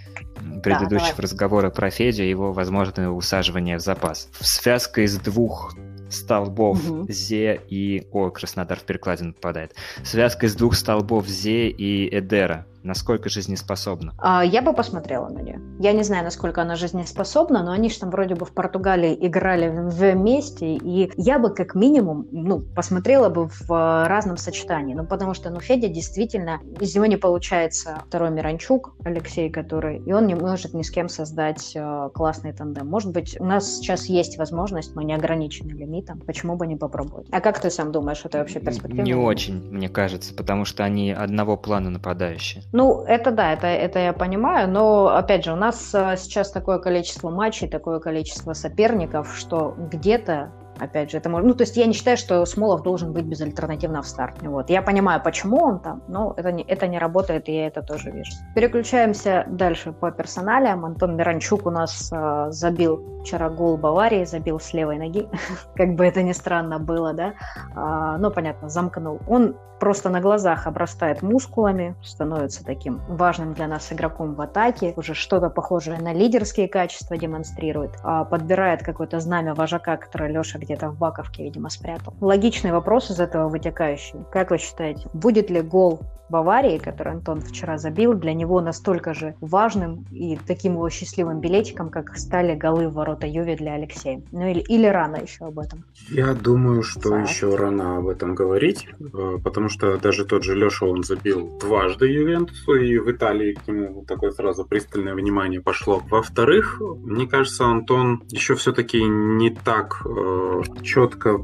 предыдущих 0.62 1.16
да, 1.16 1.24
разговорах 1.24 1.74
про 1.74 1.90
Федю 1.90 2.24
его 2.24 2.52
возможное 2.88 3.10
усаживание 3.10 3.78
в 3.78 3.82
запас. 3.82 4.30
Связка 4.39 5.02
из 5.02 5.17
двух 5.19 5.76
столбов 6.10 6.89
угу. 6.89 7.06
Зе 7.10 7.62
и... 7.69 8.08
О, 8.12 8.30
Краснодар 8.30 8.80
в 8.80 8.84
перекладину 8.84 9.34
попадает. 9.34 9.76
Связка 10.04 10.45
из 10.45 10.56
двух 10.56 10.76
столбов 10.76 11.28
Зе 11.28 11.69
и 11.69 12.08
Эдера 12.15 12.65
насколько 12.84 13.30
жизнеспособна? 13.30 14.13
А, 14.18 14.44
я 14.44 14.62
бы 14.62 14.74
посмотрела 14.74 15.30
на 15.30 15.40
нее. 15.40 15.62
Я 15.80 15.94
не 15.94 16.04
знаю, 16.04 16.24
насколько 16.24 16.62
она 16.62 16.76
жизнеспособна, 16.76 17.63
но 17.63 17.72
они 17.72 17.90
же 17.90 18.00
там 18.00 18.10
вроде 18.10 18.36
бы 18.36 18.46
в 18.46 18.54
Португалии 18.54 19.18
играли 19.20 19.70
вместе, 19.70 20.76
и 20.76 21.12
я 21.18 21.40
бы 21.40 21.54
как 21.54 21.76
минимум, 21.76 22.28
ну, 22.32 22.60
посмотрела 22.60 23.30
бы 23.30 23.48
в 23.48 23.72
а, 23.72 24.08
разном 24.08 24.38
сочетании. 24.38 24.94
Ну, 24.94 25.06
потому 25.06 25.34
что, 25.34 25.50
ну, 25.50 25.60
Федя 25.60 25.88
действительно, 25.88 26.60
из 26.80 26.96
него 26.96 27.06
не 27.06 27.18
получается 27.18 28.02
второй 28.08 28.32
Миранчук, 28.32 28.96
Алексей, 29.04 29.50
который, 29.50 30.00
и 30.00 30.13
он 30.13 30.28
не 30.28 30.36
может 30.36 30.74
ни 30.74 30.82
с 30.82 30.92
кем 30.92 31.10
создать 31.10 31.74
э, 31.76 32.10
классный 32.13 32.54
тандем. 32.54 32.88
Может 32.88 33.12
быть, 33.12 33.40
у 33.40 33.46
нас 33.46 33.78
сейчас 33.78 34.06
есть 34.06 34.38
возможность, 34.38 34.96
мы 34.96 35.04
не 35.04 35.13
ограничены 35.13 35.72
лимитом, 35.72 36.20
почему 36.20 36.56
бы 36.56 36.68
не 36.68 36.76
попробовать? 36.76 37.28
А 37.32 37.42
как 37.42 37.60
ты 37.60 37.70
сам 37.70 37.92
думаешь, 37.92 38.22
это 38.24 38.40
вообще 38.40 38.60
перспектива? 38.60 39.04
Не 39.04 39.16
очень, 39.16 39.70
мне 39.72 39.90
кажется, 39.90 40.34
потому 40.34 40.66
что 40.66 40.84
они 40.84 41.12
одного 41.12 41.58
плана 41.58 41.90
нападающие. 41.90 42.63
Ну, 42.74 43.04
это 43.04 43.32
да, 43.32 43.54
это, 43.54 43.68
это 43.68 44.00
я 44.00 44.14
понимаю, 44.14 44.70
но, 44.70 45.08
опять 45.08 45.46
же, 45.46 45.54
у 45.54 45.56
нас 45.56 45.96
э, 45.96 46.18
сейчас 46.18 46.52
такое 46.52 46.80
количество 46.80 47.30
матчей, 47.30 47.68
такое 47.70 48.00
количество 48.00 48.52
соперников, 48.54 49.36
что 49.38 49.74
где-то 49.78 50.52
опять 50.80 51.12
же, 51.12 51.18
это 51.18 51.30
может... 51.30 51.48
Ну, 51.48 51.54
то 51.54 51.63
есть 51.63 51.78
я 51.78 51.86
не 51.86 51.94
считаю, 51.94 52.18
что 52.18 52.46
Смолов 52.46 52.84
должен 52.84 53.13
быть 53.13 53.26
безальтернативно 53.26 54.02
в 54.02 54.08
старте. 54.08 54.50
Вот. 54.50 54.70
Я 54.70 54.82
понимаю, 54.82 55.22
почему 55.24 55.58
он 55.58 55.80
там, 55.80 56.04
но 56.08 56.34
это 56.38 56.52
не, 56.52 56.63
это 56.63 56.88
не 56.88 57.00
работает, 57.00 57.50
и 57.50 57.54
я 57.54 57.68
это 57.68 57.82
тоже 57.82 58.12
вижу. 58.12 58.32
Переключаемся 58.56 59.46
дальше 59.48 59.92
по 59.92 60.12
персоналиям. 60.12 60.86
Антон 60.86 61.16
Миранчук 61.16 61.66
у 61.66 61.72
нас 61.72 62.12
э, 62.12 62.48
забил 62.52 63.22
вчера 63.22 63.50
гол 63.50 63.78
Баварии, 63.78 64.26
забил 64.26 64.60
с 64.60 64.74
левой 64.74 64.98
ноги, 64.98 65.28
как 65.76 65.96
бы 65.96 66.06
это 66.06 66.24
ни 66.24 66.32
странно 66.32 66.80
было, 66.80 67.13
да, 67.13 67.34
а, 67.76 68.18
но, 68.18 68.32
понятно, 68.32 68.70
замкнул. 68.70 69.20
Он 69.28 69.56
просто 69.80 70.10
на 70.10 70.22
глазах 70.22 70.68
обрастает 70.68 71.22
мускулами, 71.22 71.96
становится 72.04 72.63
таким 72.63 73.02
важным 73.08 73.54
для 73.54 73.68
нас 73.68 73.92
игроком 73.92 74.34
в 74.34 74.42
атаке, 74.42 74.94
уже 74.96 75.13
что-то 75.13 75.50
похожее 75.50 76.00
на 76.00 76.13
лидерские 76.13 76.68
качества 76.68 77.18
демонстрирует, 77.18 77.92
а 78.04 78.26
подбирает 78.26 78.84
какое-то 78.84 79.20
знамя 79.20 79.54
вожака, 79.54 79.98
которое 79.98 80.32
Леша 80.32 80.58
где-то 80.68 80.90
в 80.90 80.98
Баковке, 80.98 81.44
видимо, 81.44 81.70
спрятал. 81.70 82.14
Логичный 82.20 82.72
вопрос 82.72 83.10
из 83.10 83.20
этого 83.20 83.48
вытекающий. 83.50 84.20
Как 84.32 84.52
вы 84.52 84.58
считаете, 84.58 85.08
будет 85.14 85.50
ли 85.50 85.62
гол 85.62 86.02
Баварии, 86.30 86.78
который 86.78 87.13
Антон 87.13 87.42
вчера 87.42 87.78
забил, 87.78 88.13
для 88.13 88.34
него 88.34 88.62
настолько 88.62 89.13
же 89.13 89.36
важным 89.42 90.06
и 90.12 90.38
таким 90.48 90.74
его 90.74 90.90
счастливым 90.90 91.40
билетиком, 91.40 91.90
как 91.90 92.18
стали 92.18 92.56
голы 92.56 92.90
в 92.90 92.94
ворота 92.94 93.28
Юве 93.28 93.56
для 93.56 93.74
Алексея. 93.74 94.22
Ну 94.32 94.48
или, 94.48 94.60
или 94.60 94.88
рано 94.88 95.18
еще 95.18 95.46
об 95.46 95.60
этом? 95.60 95.86
Я 96.10 96.34
думаю, 96.34 96.84
что 96.84 97.10
Саш. 97.10 97.30
еще 97.30 97.56
рано 97.56 97.98
об 97.98 98.08
этом 98.08 98.36
говорить, 98.36 98.88
э, 99.00 99.38
потому 99.44 99.70
что 99.70 99.98
даже 99.98 100.26
тот 100.26 100.44
же 100.44 100.56
Леша, 100.56 100.86
он 100.86 101.04
забил 101.04 101.58
дважды 101.60 102.08
Ювентусу, 102.08 102.76
и 102.76 102.98
в 102.98 103.12
Италии 103.12 103.54
к 103.54 103.68
нему 103.68 104.04
такое 104.06 104.32
сразу 104.32 104.66
пристальное 104.66 105.13
внимание 105.13 105.62
пошло. 105.62 106.02
Во-вторых, 106.10 106.82
мне 107.04 107.28
кажется, 107.28 107.66
Антон 107.66 108.24
еще 108.30 108.56
все-таки 108.56 109.02
не 109.04 109.50
так 109.50 110.02
э, 110.06 110.62
четко 110.84 111.38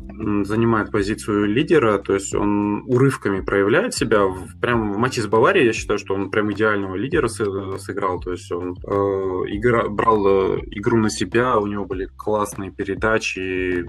занимает 0.43 0.91
позицию 0.91 1.45
лидера, 1.45 1.97
то 1.97 2.13
есть 2.13 2.33
он 2.35 2.83
урывками 2.87 3.41
проявляет 3.41 3.93
себя 3.93 4.25
в 4.25 4.59
прям 4.59 4.72
прям 4.73 4.91
в 4.93 4.97
матче 4.97 5.21
с 5.21 5.27
Баварией 5.27 5.67
я 5.67 5.73
считаю, 5.73 5.99
что 5.99 6.15
он 6.15 6.31
прям 6.31 6.51
идеального 6.51 6.95
лидера 6.95 7.27
сыграл. 7.27 8.19
То 8.19 8.31
есть 8.31 8.51
он 8.51 8.75
э, 8.83 8.91
игра, 9.49 9.87
брал 9.87 10.25
э, 10.25 10.59
игру 10.71 10.97
на 10.97 11.09
себя, 11.09 11.57
у 11.57 11.67
него 11.67 11.85
были 11.85 12.05
классные 12.17 12.71
передачи, 12.71 13.85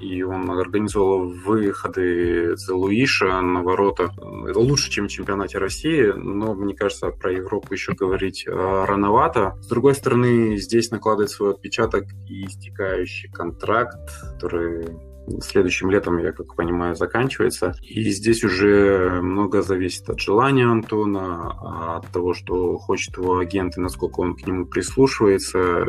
и 0.00 0.22
он 0.22 0.50
организовал 0.50 1.28
выходы 1.28 2.56
за 2.56 2.74
Луиша 2.74 3.40
на 3.42 3.62
ворота 3.62 4.10
лучше, 4.54 4.90
чем 4.90 5.08
в 5.08 5.10
чемпионате 5.10 5.58
России, 5.58 6.12
но 6.16 6.54
мне 6.54 6.74
кажется, 6.74 7.10
про 7.10 7.32
Европу 7.32 7.74
еще 7.74 7.92
говорить 7.92 8.44
э, 8.46 8.50
рановато. 8.50 9.54
С 9.60 9.68
другой 9.68 9.94
стороны, 9.94 10.56
здесь 10.56 10.90
накладывает 10.90 11.30
свой 11.30 11.50
отпечаток 11.50 12.04
и 12.26 12.46
истекающий 12.46 13.30
контракт, 13.30 14.10
который 14.32 15.13
следующим 15.40 15.90
летом, 15.90 16.18
я 16.18 16.32
как 16.32 16.54
понимаю, 16.54 16.94
заканчивается. 16.94 17.74
И 17.82 18.02
здесь 18.10 18.44
уже 18.44 19.20
много 19.22 19.62
зависит 19.62 20.08
от 20.08 20.20
желания 20.20 20.66
Антона, 20.66 21.96
от 21.96 22.08
того, 22.08 22.34
что 22.34 22.76
хочет 22.78 23.16
его 23.16 23.38
агент 23.38 23.76
и 23.76 23.80
насколько 23.80 24.20
он 24.20 24.34
к 24.34 24.46
нему 24.46 24.66
прислушивается. 24.66 25.86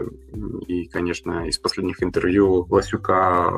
И, 0.67 0.85
конечно, 0.85 1.47
из 1.47 1.57
последних 1.57 2.03
интервью 2.03 2.65
Ласюка, 2.69 3.51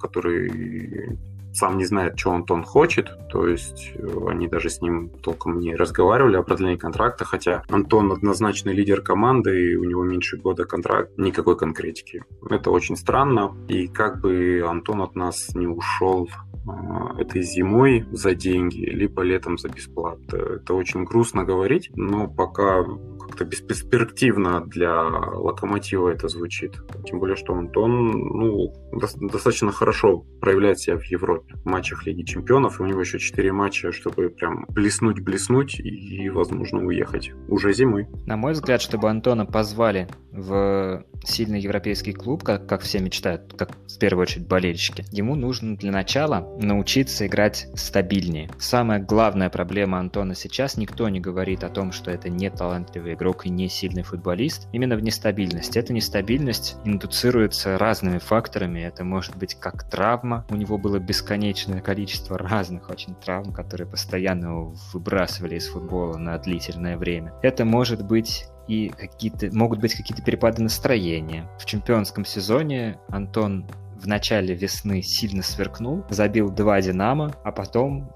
который 0.00 1.18
сам 1.60 1.76
не 1.76 1.84
знает, 1.84 2.18
что 2.18 2.32
Антон 2.32 2.64
хочет, 2.64 3.10
то 3.28 3.46
есть 3.46 3.92
э, 3.94 4.08
они 4.28 4.48
даже 4.48 4.70
с 4.70 4.80
ним 4.80 5.10
толком 5.22 5.58
не 5.60 5.76
разговаривали 5.76 6.36
о 6.36 6.42
продлении 6.42 6.76
контракта, 6.76 7.26
хотя 7.26 7.62
Антон 7.68 8.10
однозначно 8.12 8.70
лидер 8.70 9.02
команды, 9.02 9.72
и 9.72 9.76
у 9.76 9.84
него 9.84 10.02
меньше 10.02 10.38
года 10.38 10.64
контракт, 10.64 11.10
никакой 11.18 11.58
конкретики. 11.58 12.24
Это 12.48 12.70
очень 12.70 12.96
странно, 12.96 13.54
и 13.68 13.88
как 13.88 14.22
бы 14.22 14.64
Антон 14.66 15.02
от 15.02 15.14
нас 15.16 15.54
не 15.54 15.66
ушел 15.66 16.30
а, 16.66 17.20
этой 17.20 17.42
зимой 17.42 18.06
за 18.10 18.34
деньги, 18.34 18.86
либо 18.86 19.22
летом 19.22 19.58
за 19.58 19.68
бесплатно. 19.68 20.36
Это 20.36 20.72
очень 20.72 21.04
грустно 21.04 21.44
говорить, 21.44 21.90
но 21.94 22.26
пока 22.26 22.86
как-то 23.30 23.44
бесперспективно 23.44 24.60
для 24.66 24.92
Локомотива 25.02 26.10
это 26.10 26.28
звучит. 26.28 26.72
Тем 27.06 27.20
более, 27.20 27.36
что 27.36 27.54
Антон 27.54 28.10
ну, 28.10 28.72
достаточно 28.92 29.70
хорошо 29.70 30.24
проявляет 30.40 30.80
себя 30.80 30.96
в 30.96 31.04
Европе 31.04 31.54
в 31.54 31.64
матчах 31.64 32.06
Лиги 32.06 32.22
Чемпионов, 32.22 32.80
и 32.80 32.82
у 32.82 32.86
него 32.86 33.00
еще 33.00 33.18
4 33.18 33.52
матча, 33.52 33.92
чтобы 33.92 34.30
прям 34.30 34.66
блеснуть-блеснуть 34.68 35.78
и, 35.78 36.28
возможно, 36.28 36.84
уехать 36.84 37.30
уже 37.48 37.72
зимой. 37.72 38.08
На 38.26 38.36
мой 38.36 38.52
взгляд, 38.52 38.82
чтобы 38.82 39.08
Антона 39.08 39.46
позвали 39.46 40.08
в 40.32 41.04
сильный 41.24 41.60
европейский 41.60 42.12
клуб, 42.12 42.42
как, 42.42 42.66
как 42.66 42.82
все 42.82 43.00
мечтают, 43.00 43.52
как 43.56 43.72
в 43.72 43.98
первую 43.98 44.22
очередь 44.22 44.46
болельщики, 44.46 45.04
ему 45.10 45.34
нужно 45.34 45.76
для 45.76 45.92
начала 45.92 46.48
научиться 46.60 47.26
играть 47.26 47.68
стабильнее. 47.74 48.50
Самая 48.58 49.00
главная 49.00 49.50
проблема 49.50 49.98
Антона 49.98 50.34
сейчас, 50.34 50.76
никто 50.76 51.08
не 51.08 51.20
говорит 51.20 51.64
о 51.64 51.68
том, 51.68 51.92
что 51.92 52.10
это 52.10 52.28
не 52.28 52.50
талантливый 52.50 53.12
игрок 53.20 53.46
и 53.46 53.50
не 53.50 53.68
сильный 53.68 54.02
футболист, 54.02 54.68
именно 54.72 54.96
в 54.96 55.02
нестабильности. 55.02 55.78
Эта 55.78 55.92
нестабильность 55.92 56.76
индуцируется 56.84 57.76
разными 57.76 58.18
факторами. 58.18 58.80
Это 58.80 59.04
может 59.04 59.36
быть 59.36 59.54
как 59.54 59.84
травма, 59.88 60.46
у 60.48 60.56
него 60.56 60.78
было 60.78 60.98
бесконечное 60.98 61.82
количество 61.82 62.38
разных 62.38 62.88
очень 62.88 63.14
травм, 63.14 63.52
которые 63.52 63.86
постоянно 63.86 64.46
его 64.46 64.74
выбрасывали 64.92 65.56
из 65.56 65.68
футбола 65.68 66.16
на 66.16 66.38
длительное 66.38 66.96
время. 66.96 67.34
Это 67.42 67.64
может 67.64 68.04
быть 68.04 68.46
и 68.68 68.88
какие-то 68.88 69.50
могут 69.52 69.80
быть 69.80 69.94
какие-то 69.94 70.22
перепады 70.22 70.62
настроения. 70.62 71.50
В 71.58 71.66
чемпионском 71.66 72.24
сезоне 72.24 72.98
Антон 73.08 73.66
в 74.00 74.06
начале 74.06 74.54
весны 74.54 75.02
сильно 75.02 75.42
сверкнул, 75.42 76.04
забил 76.08 76.50
два 76.50 76.80
«Динамо», 76.80 77.34
а 77.44 77.52
потом 77.52 78.10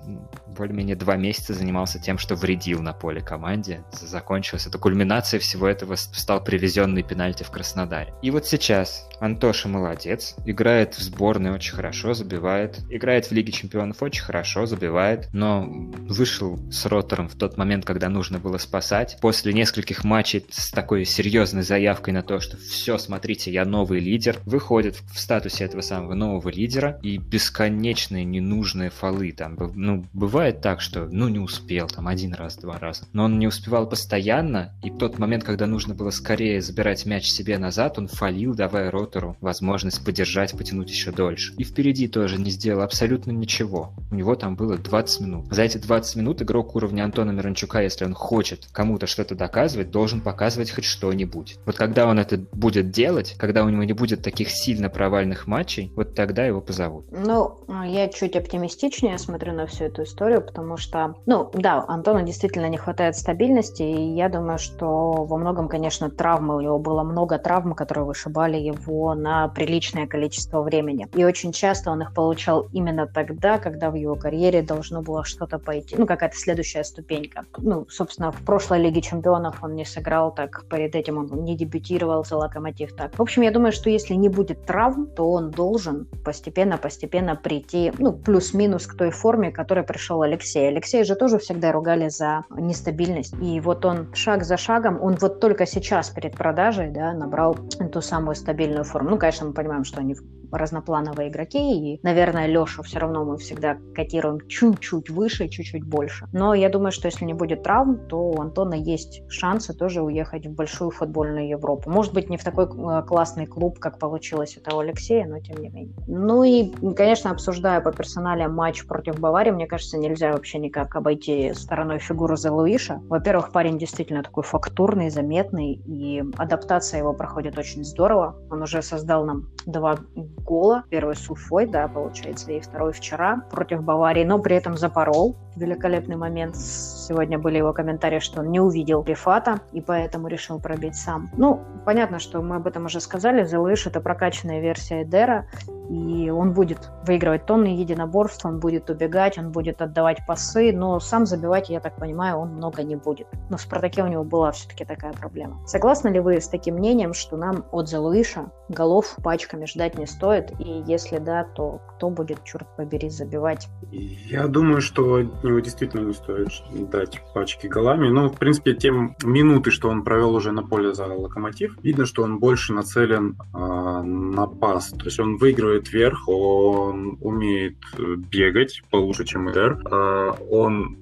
более-менее 0.54 0.96
два 0.96 1.16
месяца 1.16 1.52
занимался 1.52 1.98
тем, 1.98 2.18
что 2.18 2.36
вредил 2.36 2.80
на 2.80 2.92
поле 2.92 3.20
команде. 3.20 3.84
Закончилась 3.92 4.66
эта 4.66 4.78
кульминация 4.78 5.40
всего 5.40 5.66
этого 5.66 5.96
стал 5.96 6.42
привезенный 6.42 7.02
пенальти 7.02 7.42
в 7.42 7.50
Краснодаре. 7.50 8.14
И 8.22 8.30
вот 8.30 8.46
сейчас 8.46 9.08
Антоша 9.20 9.68
молодец, 9.68 10.36
играет 10.44 10.94
в 10.94 11.02
сборной 11.02 11.50
очень 11.50 11.74
хорошо, 11.74 12.14
забивает, 12.14 12.80
играет 12.88 13.26
в 13.26 13.32
Лиге 13.32 13.52
Чемпионов 13.52 14.02
очень 14.02 14.22
хорошо, 14.22 14.66
забивает, 14.66 15.28
но 15.32 15.64
вышел 15.66 16.58
с 16.70 16.86
ротором 16.86 17.28
в 17.28 17.34
тот 17.34 17.56
момент, 17.56 17.84
когда 17.84 18.08
нужно 18.08 18.38
было 18.38 18.58
спасать. 18.58 19.18
После 19.20 19.52
нескольких 19.52 20.04
матчей 20.04 20.46
с 20.50 20.70
такой 20.70 21.04
серьезной 21.04 21.62
заявкой 21.62 22.14
на 22.14 22.22
то, 22.22 22.40
что 22.40 22.56
все, 22.56 22.98
смотрите, 22.98 23.50
я 23.50 23.64
новый 23.64 24.00
лидер, 24.00 24.38
выходит 24.44 24.96
в 25.12 25.18
статусе 25.18 25.64
этого 25.64 25.73
самого 25.82 26.14
нового 26.14 26.48
лидера 26.48 26.98
и 27.02 27.18
бесконечные 27.18 28.24
ненужные 28.24 28.90
фолы 28.90 29.32
там, 29.32 29.56
ну, 29.74 30.04
бывает 30.12 30.60
так, 30.60 30.80
что, 30.80 31.06
ну, 31.10 31.28
не 31.28 31.38
успел, 31.38 31.88
там, 31.88 32.08
один 32.08 32.34
раз, 32.34 32.56
два 32.56 32.78
раза. 32.78 33.06
Но 33.12 33.24
он 33.24 33.38
не 33.38 33.46
успевал 33.46 33.88
постоянно, 33.88 34.72
и 34.82 34.90
в 34.90 34.98
тот 34.98 35.18
момент, 35.18 35.44
когда 35.44 35.66
нужно 35.66 35.94
было 35.94 36.10
скорее 36.10 36.60
забирать 36.60 37.06
мяч 37.06 37.26
себе 37.26 37.58
назад, 37.58 37.98
он 37.98 38.08
фалил, 38.08 38.54
давая 38.54 38.90
ротору 38.90 39.36
возможность 39.40 40.04
подержать, 40.04 40.56
потянуть 40.56 40.90
еще 40.90 41.12
дольше. 41.12 41.54
И 41.58 41.64
впереди 41.64 42.08
тоже 42.08 42.40
не 42.40 42.50
сделал 42.50 42.82
абсолютно 42.82 43.30
ничего. 43.30 43.92
У 44.10 44.14
него 44.14 44.34
там 44.34 44.56
было 44.56 44.76
20 44.78 45.20
минут. 45.20 45.46
За 45.52 45.62
эти 45.62 45.78
20 45.78 46.16
минут 46.16 46.42
игрок 46.42 46.76
уровня 46.76 47.04
Антона 47.04 47.30
Миранчука, 47.30 47.82
если 47.82 48.04
он 48.04 48.14
хочет 48.14 48.68
кому-то 48.72 49.06
что-то 49.06 49.34
доказывать, 49.34 49.90
должен 49.90 50.20
показывать 50.20 50.70
хоть 50.70 50.84
что-нибудь. 50.84 51.56
Вот 51.66 51.76
когда 51.76 52.06
он 52.06 52.18
это 52.18 52.38
будет 52.52 52.90
делать, 52.90 53.34
когда 53.38 53.64
у 53.64 53.68
него 53.68 53.84
не 53.84 53.92
будет 53.92 54.22
таких 54.22 54.50
сильно 54.50 54.88
провальных 54.88 55.46
матчей, 55.64 55.92
вот 55.96 56.14
тогда 56.14 56.44
его 56.44 56.60
позовут. 56.60 57.06
Ну, 57.10 57.58
я 57.84 58.08
чуть 58.08 58.36
оптимистичнее 58.36 59.18
смотрю 59.18 59.52
на 59.52 59.66
всю 59.66 59.84
эту 59.84 60.02
историю 60.02 60.42
потому 60.42 60.76
что, 60.76 61.14
ну, 61.26 61.50
да, 61.54 61.84
Антону 61.88 62.22
действительно 62.22 62.68
не 62.68 62.76
хватает 62.76 63.16
стабильности, 63.16 63.82
и 63.82 64.14
я 64.14 64.28
думаю, 64.28 64.58
что 64.58 65.24
во 65.24 65.36
многом, 65.36 65.68
конечно, 65.68 66.10
травмы, 66.10 66.56
у 66.56 66.60
него 66.60 66.78
было 66.78 67.02
много 67.02 67.38
травм, 67.38 67.74
которые 67.74 68.04
вышибали 68.04 68.56
его 68.56 69.14
на 69.14 69.48
приличное 69.48 70.06
количество 70.06 70.62
времени. 70.62 71.08
И 71.14 71.24
очень 71.24 71.52
часто 71.52 71.90
он 71.90 72.02
их 72.02 72.12
получал 72.14 72.66
именно 72.72 73.06
тогда, 73.06 73.58
когда 73.58 73.90
в 73.90 73.94
его 73.94 74.16
карьере 74.16 74.62
должно 74.62 75.02
было 75.02 75.24
что-то 75.24 75.58
пойти, 75.58 75.96
ну, 75.96 76.06
какая-то 76.06 76.36
следующая 76.36 76.84
ступенька. 76.84 77.44
Ну, 77.58 77.86
собственно, 77.88 78.32
в 78.32 78.42
прошлой 78.42 78.82
Лиге 78.82 79.00
Чемпионов 79.00 79.62
он 79.62 79.74
не 79.74 79.84
сыграл 79.84 80.34
так, 80.34 80.66
перед 80.68 80.94
этим 80.94 81.18
он 81.18 81.44
не 81.44 81.56
дебютировал 81.56 82.24
за 82.24 82.36
Локомотив 82.36 82.94
так. 82.94 83.18
В 83.18 83.22
общем, 83.22 83.42
я 83.42 83.50
думаю, 83.50 83.72
что 83.72 83.90
если 83.90 84.14
не 84.14 84.28
будет 84.28 84.66
травм, 84.66 85.06
то 85.06 85.30
он 85.30 85.50
должен 85.54 86.06
постепенно-постепенно 86.24 87.36
прийти, 87.36 87.92
ну, 87.98 88.12
плюс-минус 88.12 88.86
к 88.86 88.96
той 88.96 89.10
форме, 89.10 89.50
которой 89.50 89.84
пришел 89.84 90.22
Алексея. 90.22 90.68
Алексея 90.68 91.04
же 91.04 91.14
тоже 91.14 91.38
всегда 91.38 91.72
ругали 91.72 92.08
за 92.08 92.44
нестабильность. 92.50 93.34
И 93.40 93.60
вот 93.60 93.84
он 93.84 94.14
шаг 94.14 94.44
за 94.44 94.56
шагом, 94.56 95.00
он 95.02 95.16
вот 95.20 95.40
только 95.40 95.66
сейчас 95.66 96.10
перед 96.10 96.36
продажей 96.36 96.90
да, 96.90 97.12
набрал 97.12 97.54
ту 97.92 98.00
самую 98.00 98.34
стабильную 98.34 98.84
форму. 98.84 99.10
Ну, 99.10 99.18
конечно, 99.18 99.46
мы 99.46 99.52
понимаем, 99.52 99.84
что 99.84 100.00
они 100.00 100.16
разноплановые 100.58 101.28
игроки, 101.28 101.94
и, 101.94 102.00
наверное, 102.02 102.46
Лешу 102.46 102.82
все 102.82 102.98
равно 102.98 103.24
мы 103.24 103.38
всегда 103.38 103.76
котируем 103.94 104.46
чуть-чуть 104.48 105.10
выше, 105.10 105.48
чуть-чуть 105.48 105.84
больше. 105.84 106.26
Но 106.32 106.54
я 106.54 106.68
думаю, 106.68 106.92
что 106.92 107.06
если 107.06 107.24
не 107.24 107.34
будет 107.34 107.62
травм, 107.62 108.06
то 108.08 108.18
у 108.18 108.40
Антона 108.40 108.74
есть 108.74 109.22
шансы 109.28 109.74
тоже 109.74 110.02
уехать 110.02 110.46
в 110.46 110.54
большую 110.54 110.90
футбольную 110.90 111.48
Европу. 111.48 111.90
Может 111.90 112.12
быть, 112.14 112.30
не 112.30 112.36
в 112.36 112.44
такой 112.44 112.66
э, 112.66 113.02
классный 113.02 113.46
клуб, 113.46 113.78
как 113.78 113.98
получилось 113.98 114.56
это 114.56 114.74
у 114.76 114.80
Алексея, 114.80 115.26
но 115.26 115.40
тем 115.40 115.56
не 115.58 115.68
менее. 115.68 115.94
Ну 116.06 116.42
и, 116.44 116.70
конечно, 116.94 117.30
обсуждая 117.30 117.80
по 117.80 117.92
персонале 117.92 118.48
матч 118.48 118.86
против 118.86 119.18
Баварии, 119.20 119.50
мне 119.50 119.66
кажется, 119.66 119.98
нельзя 119.98 120.32
вообще 120.32 120.58
никак 120.58 120.94
обойти 120.96 121.52
стороной 121.54 121.98
фигуру 121.98 122.36
Зелуиша. 122.36 123.00
Во-первых, 123.08 123.52
парень 123.52 123.78
действительно 123.78 124.22
такой 124.22 124.42
фактурный, 124.42 125.10
заметный, 125.10 125.72
и 125.86 126.22
адаптация 126.36 126.98
его 126.98 127.12
проходит 127.12 127.58
очень 127.58 127.84
здорово. 127.84 128.36
Он 128.50 128.62
уже 128.62 128.82
создал 128.82 129.24
нам 129.24 129.48
два 129.66 129.98
гола. 130.44 130.84
Первый 130.90 131.16
с 131.16 131.28
Уфой, 131.30 131.66
да, 131.66 131.88
получается, 131.88 132.52
и 132.52 132.60
второй 132.60 132.92
вчера 132.92 133.42
против 133.50 133.82
Баварии, 133.82 134.24
но 134.24 134.38
при 134.38 134.56
этом 134.56 134.76
запорол. 134.76 135.36
Великолепный 135.56 136.16
момент. 136.16 136.56
Сегодня 136.56 137.38
были 137.38 137.58
его 137.58 137.72
комментарии, 137.72 138.18
что 138.18 138.40
он 138.40 138.50
не 138.50 138.60
увидел 138.60 139.04
Рифата, 139.04 139.60
и 139.72 139.80
поэтому 139.80 140.28
решил 140.28 140.60
пробить 140.60 140.96
сам. 140.96 141.30
Ну, 141.36 141.60
понятно, 141.84 142.18
что 142.18 142.42
мы 142.42 142.56
об 142.56 142.66
этом 142.66 142.86
уже 142.86 143.00
сказали. 143.00 143.44
Зелуиш— 143.44 143.86
это 143.88 144.00
прокачанная 144.00 144.60
версия 144.60 145.02
Эдера, 145.02 145.46
и 145.88 146.30
он 146.30 146.52
будет 146.52 146.90
выигрывать 147.06 147.46
тонны 147.46 147.66
единоборств, 147.66 148.44
он 148.44 148.58
будет 148.58 148.88
убегать, 148.90 149.38
он 149.38 149.50
будет 149.50 149.82
отдавать 149.82 150.18
пасы, 150.26 150.72
но 150.72 150.98
сам 151.00 151.26
забивать, 151.26 151.68
я 151.70 151.80
так 151.80 151.96
понимаю, 151.96 152.38
он 152.38 152.54
много 152.54 152.82
не 152.82 152.96
будет. 152.96 153.26
Но 153.50 153.56
в 153.56 153.60
«Спартаке» 153.60 154.02
у 154.02 154.06
него 154.06 154.24
была 154.24 154.52
все-таки 154.52 154.84
такая 154.84 155.12
проблема. 155.12 155.60
Согласны 155.66 156.08
ли 156.08 156.20
вы 156.20 156.40
с 156.40 156.48
таким 156.48 156.76
мнением, 156.76 157.12
что 157.12 157.36
нам 157.36 157.64
от 157.70 157.88
Зелуиша 157.88 158.50
голов 158.68 159.16
пачками 159.22 159.66
ждать 159.66 159.98
не 159.98 160.06
стоит, 160.06 160.52
и 160.58 160.82
если 160.86 161.18
да, 161.18 161.44
то 161.44 161.80
кто 161.88 162.10
будет, 162.10 162.42
черт 162.44 162.66
побери, 162.76 163.10
забивать? 163.10 163.68
Я 163.90 164.46
думаю, 164.46 164.80
что 164.80 165.16
от 165.16 165.44
него 165.44 165.60
действительно 165.60 166.06
не 166.06 166.14
стоит 166.14 166.48
дать 166.90 167.20
пачки 167.34 167.66
голами, 167.66 168.08
но, 168.08 168.28
в 168.28 168.38
принципе, 168.38 168.74
тем 168.74 169.16
минуты, 169.22 169.70
что 169.70 169.88
он 169.88 170.02
провел 170.02 170.34
уже 170.34 170.52
на 170.52 170.62
поле 170.62 170.94
за 170.94 171.06
«Локомотив», 171.06 171.78
видно, 171.82 172.06
что 172.06 172.22
он 172.22 172.38
больше 172.38 172.72
нацелен 172.72 173.36
э, 173.54 173.58
на 173.58 174.46
пас, 174.46 174.88
то 174.88 175.04
есть 175.04 175.20
он 175.20 175.36
выигрывает 175.36 175.73
выигрывает 175.74 175.92
вверх, 175.92 176.28
он 176.28 177.18
умеет 177.20 177.76
э, 177.98 178.16
бегать 178.16 178.82
получше, 178.90 179.24
чем 179.24 179.50
Эдер. 179.50 179.80
А, 179.90 180.32
он 180.50 180.98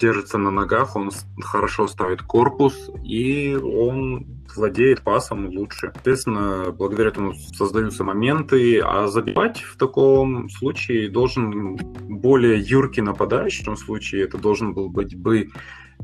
держится 0.00 0.38
на 0.38 0.50
ногах, 0.50 0.96
он 0.96 1.10
хорошо 1.42 1.86
ставит 1.86 2.22
корпус, 2.22 2.90
и 3.04 3.54
он 3.56 4.26
владеет 4.54 5.02
пасом 5.02 5.48
лучше. 5.48 5.92
Соответственно, 5.92 6.72
благодаря 6.72 7.10
этому 7.10 7.34
создаются 7.34 8.02
моменты, 8.02 8.80
а 8.80 9.06
забивать 9.06 9.60
в 9.60 9.76
таком 9.76 10.48
случае 10.48 11.10
должен 11.10 11.76
более 12.08 12.58
юркий 12.58 13.02
нападающий, 13.02 13.62
в 13.62 13.66
том 13.66 13.76
случае 13.76 14.24
это 14.24 14.38
должен 14.38 14.72
был 14.72 14.88
быть 14.88 15.14
бы 15.14 15.50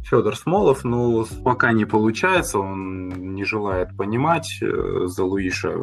Федор 0.03 0.37
Смолов, 0.37 0.85
но 0.85 1.25
пока 1.43 1.73
не 1.73 1.87
получается, 1.87 2.59
он 2.59 3.35
не 3.35 3.45
желает 3.45 3.97
понимать 3.97 4.59
э, 4.61 5.07
за 5.07 5.25
Луиша 5.25 5.75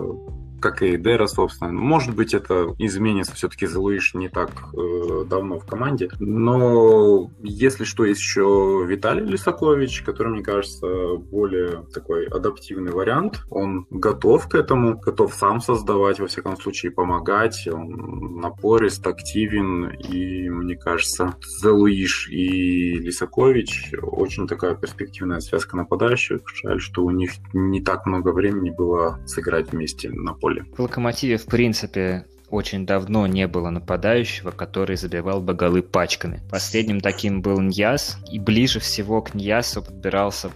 как 0.59 0.81
и 0.81 0.97
Дера, 0.97 1.27
собственно. 1.27 1.71
Может 1.71 2.15
быть, 2.15 2.33
это 2.33 2.75
изменится. 2.77 3.35
Все-таки 3.35 3.67
Зелуиш 3.67 4.13
не 4.13 4.29
так 4.29 4.51
э, 4.73 5.25
давно 5.29 5.59
в 5.59 5.65
команде. 5.65 6.09
Но 6.19 7.31
если 7.41 7.83
что, 7.83 8.05
есть 8.05 8.19
еще 8.19 8.85
Виталий 8.87 9.25
Лисакович, 9.25 10.01
который, 10.01 10.33
мне 10.33 10.43
кажется, 10.43 11.15
более 11.15 11.85
такой 11.93 12.25
адаптивный 12.25 12.91
вариант. 12.91 13.41
Он 13.49 13.87
готов 13.89 14.47
к 14.47 14.55
этому, 14.55 14.97
готов 14.99 15.33
сам 15.33 15.61
создавать, 15.61 16.19
во 16.19 16.27
всяком 16.27 16.57
случае, 16.57 16.91
помогать. 16.91 17.67
Он 17.71 18.39
напорист, 18.39 19.05
активен. 19.05 19.89
И, 19.89 20.49
мне 20.49 20.75
кажется, 20.75 21.35
Зелуиш 21.61 22.29
и 22.29 22.93
Лисакович 22.99 23.93
очень 24.01 24.47
такая 24.47 24.75
перспективная 24.75 25.39
связка 25.39 25.77
нападающих. 25.77 26.41
Жаль, 26.63 26.79
что 26.79 27.03
у 27.03 27.11
них 27.11 27.31
не 27.53 27.81
так 27.81 28.05
много 28.05 28.29
времени 28.29 28.69
было 28.69 29.19
сыграть 29.25 29.71
вместе 29.71 30.09
на 30.09 30.33
поле 30.33 30.48
поле. 30.49 30.65
В 30.75 30.79
«Локомотиве» 30.79 31.37
в 31.37 31.45
принципе 31.45 32.25
очень 32.51 32.85
давно 32.85 33.27
не 33.27 33.47
было 33.47 33.69
нападающего, 33.69 34.51
который 34.51 34.97
забивал 34.97 35.41
бы 35.41 35.53
голы 35.53 35.81
пачками. 35.81 36.41
Последним 36.49 37.01
таким 37.01 37.41
был 37.41 37.59
Ньяс, 37.59 38.17
и 38.31 38.39
ближе 38.39 38.79
всего 38.79 39.21
к 39.21 39.33
Ньясу 39.33 39.81
подбирался 39.81 40.51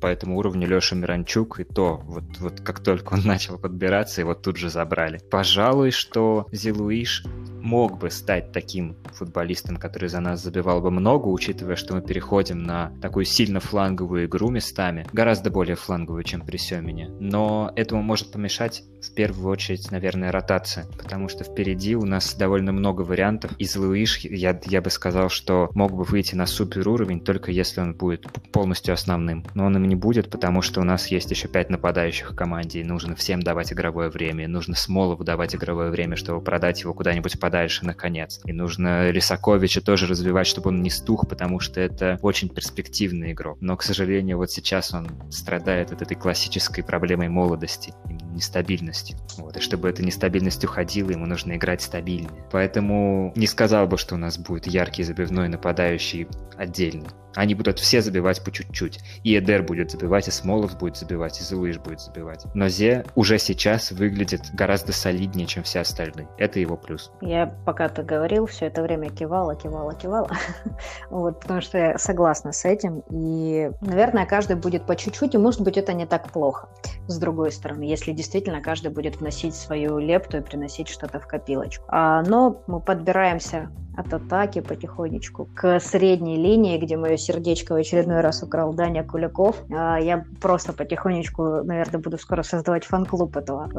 по 0.00 0.06
этому 0.06 0.38
уровню 0.38 0.68
Леша 0.68 0.96
Миранчук, 0.96 1.60
и 1.60 1.64
то 1.64 2.00
вот, 2.04 2.24
вот 2.38 2.60
как 2.60 2.80
только 2.80 3.14
он 3.14 3.20
начал 3.24 3.58
подбираться, 3.58 4.20
его 4.20 4.34
тут 4.34 4.56
же 4.56 4.70
забрали. 4.70 5.20
Пожалуй, 5.30 5.90
что 5.90 6.46
Зилуиш 6.52 7.24
мог 7.66 7.98
бы 7.98 8.10
стать 8.10 8.52
таким 8.52 8.96
футболистом, 9.12 9.76
который 9.76 10.08
за 10.08 10.20
нас 10.20 10.42
забивал 10.42 10.80
бы 10.80 10.90
много, 10.90 11.26
учитывая, 11.28 11.76
что 11.76 11.94
мы 11.94 12.02
переходим 12.02 12.62
на 12.62 12.92
такую 13.02 13.24
сильно 13.24 13.60
фланговую 13.60 14.26
игру 14.26 14.50
местами, 14.50 15.06
гораздо 15.12 15.50
более 15.50 15.76
фланговую, 15.76 16.22
чем 16.22 16.42
при 16.42 16.56
Семене. 16.56 17.08
Но 17.18 17.72
этому 17.74 18.02
может 18.02 18.30
помешать 18.30 18.84
в 19.02 19.12
первую 19.14 19.50
очередь, 19.50 19.90
наверное, 19.90 20.32
ротация, 20.32 20.86
потому 20.96 21.28
что 21.28 21.35
впереди 21.44 21.96
у 21.96 22.04
нас 22.04 22.34
довольно 22.34 22.72
много 22.72 23.02
вариантов. 23.02 23.52
Из 23.58 23.76
Луиш 23.76 24.18
я, 24.18 24.58
я 24.64 24.80
бы 24.80 24.90
сказал, 24.90 25.28
что 25.28 25.70
мог 25.74 25.92
бы 25.92 26.04
выйти 26.04 26.34
на 26.34 26.46
супер 26.46 26.88
уровень, 26.88 27.20
только 27.20 27.50
если 27.50 27.80
он 27.80 27.94
будет 27.94 28.26
полностью 28.52 28.94
основным. 28.94 29.44
Но 29.54 29.66
он 29.66 29.76
им 29.76 29.84
не 29.88 29.96
будет, 29.96 30.30
потому 30.30 30.62
что 30.62 30.80
у 30.80 30.84
нас 30.84 31.08
есть 31.08 31.30
еще 31.30 31.48
пять 31.48 31.70
нападающих 31.70 32.32
в 32.32 32.34
команде, 32.34 32.80
и 32.80 32.84
нужно 32.84 33.14
всем 33.14 33.42
давать 33.42 33.72
игровое 33.72 34.08
время, 34.08 34.44
и 34.44 34.48
нужно 34.48 34.74
Смолову 34.74 35.24
давать 35.24 35.54
игровое 35.54 35.90
время, 35.90 36.16
чтобы 36.16 36.40
продать 36.40 36.82
его 36.82 36.94
куда-нибудь 36.94 37.38
подальше 37.40 37.66
дальше, 37.66 37.86
наконец. 37.86 38.40
И 38.44 38.52
нужно 38.52 39.10
Лисаковича 39.10 39.80
тоже 39.80 40.06
развивать, 40.06 40.46
чтобы 40.46 40.68
он 40.68 40.82
не 40.82 40.90
стух, 40.90 41.28
потому 41.28 41.58
что 41.58 41.80
это 41.80 42.18
очень 42.22 42.48
перспективный 42.48 43.32
игрок. 43.32 43.58
Но, 43.60 43.76
к 43.76 43.82
сожалению, 43.82 44.36
вот 44.36 44.50
сейчас 44.50 44.94
он 44.94 45.08
страдает 45.30 45.92
от 45.92 46.02
этой 46.02 46.16
классической 46.16 46.84
проблемой 46.84 47.28
молодости, 47.28 47.92
нестабильностью. 48.36 49.18
Вот. 49.36 49.56
И 49.56 49.60
чтобы 49.60 49.88
эта 49.88 50.04
нестабильность 50.04 50.64
уходила, 50.64 51.10
ему 51.10 51.26
нужно 51.26 51.56
играть 51.56 51.82
стабильнее. 51.82 52.30
Поэтому 52.52 53.32
не 53.34 53.46
сказал 53.46 53.86
бы, 53.86 53.98
что 53.98 54.14
у 54.14 54.18
нас 54.18 54.38
будет 54.38 54.66
яркий 54.66 55.02
забивной 55.02 55.48
нападающий 55.48 56.28
отдельный. 56.56 57.08
Они 57.36 57.54
будут 57.54 57.78
все 57.78 58.00
забивать 58.00 58.42
по 58.42 58.50
чуть-чуть. 58.50 59.00
И 59.22 59.38
Эдер 59.38 59.62
будет 59.62 59.90
забивать, 59.90 60.26
и 60.28 60.30
Смолов 60.30 60.76
будет 60.78 60.96
забивать, 60.96 61.38
и 61.40 61.44
Зуиш 61.44 61.78
будет 61.78 62.00
забивать. 62.00 62.44
Но 62.54 62.68
Зе 62.68 63.04
уже 63.14 63.38
сейчас 63.38 63.92
выглядит 63.92 64.40
гораздо 64.54 64.92
солиднее, 64.92 65.46
чем 65.46 65.62
все 65.62 65.80
остальные. 65.80 66.28
Это 66.38 66.58
его 66.58 66.76
плюс. 66.76 67.12
Я 67.20 67.46
пока 67.64 67.88
ты 67.88 68.02
говорил, 68.02 68.46
все 68.46 68.66
это 68.66 68.82
время 68.82 69.10
кивала, 69.10 69.54
кивала, 69.54 69.94
кивала. 69.94 70.30
вот, 71.10 71.40
потому 71.40 71.60
что 71.60 71.78
я 71.78 71.98
согласна 71.98 72.52
с 72.52 72.64
этим. 72.64 73.02
И, 73.10 73.70
наверное, 73.80 74.26
каждый 74.26 74.56
будет 74.56 74.86
по 74.86 74.96
чуть-чуть, 74.96 75.34
и, 75.34 75.38
может 75.38 75.60
быть, 75.60 75.76
это 75.76 75.92
не 75.92 76.06
так 76.06 76.32
плохо. 76.32 76.68
С 77.06 77.18
другой 77.18 77.52
стороны, 77.52 77.82
если 77.82 78.12
действительно 78.12 78.62
каждый 78.62 78.90
будет 78.90 79.20
вносить 79.20 79.54
свою 79.54 79.98
лепту 79.98 80.38
и 80.38 80.40
приносить 80.40 80.88
что-то 80.88 81.20
в 81.20 81.26
копилочку. 81.26 81.84
А, 81.88 82.22
но 82.22 82.62
мы 82.66 82.80
подбираемся 82.80 83.70
от 83.96 84.12
атаки 84.12 84.60
потихонечку 84.60 85.48
к 85.54 85.80
средней 85.80 86.36
линии, 86.36 86.78
где 86.78 86.96
мое 86.96 87.16
сердечко 87.16 87.72
в 87.72 87.76
очередной 87.76 88.20
раз 88.20 88.42
украл 88.42 88.72
Даня 88.72 89.04
Куликов. 89.04 89.56
А, 89.70 89.98
я 89.98 90.24
просто 90.40 90.72
потихонечку, 90.72 91.62
наверное, 91.64 92.00
буду 92.00 92.18
скоро 92.18 92.42
создавать 92.42 92.84
фан-клуб 92.84 93.36
этого 93.36 93.70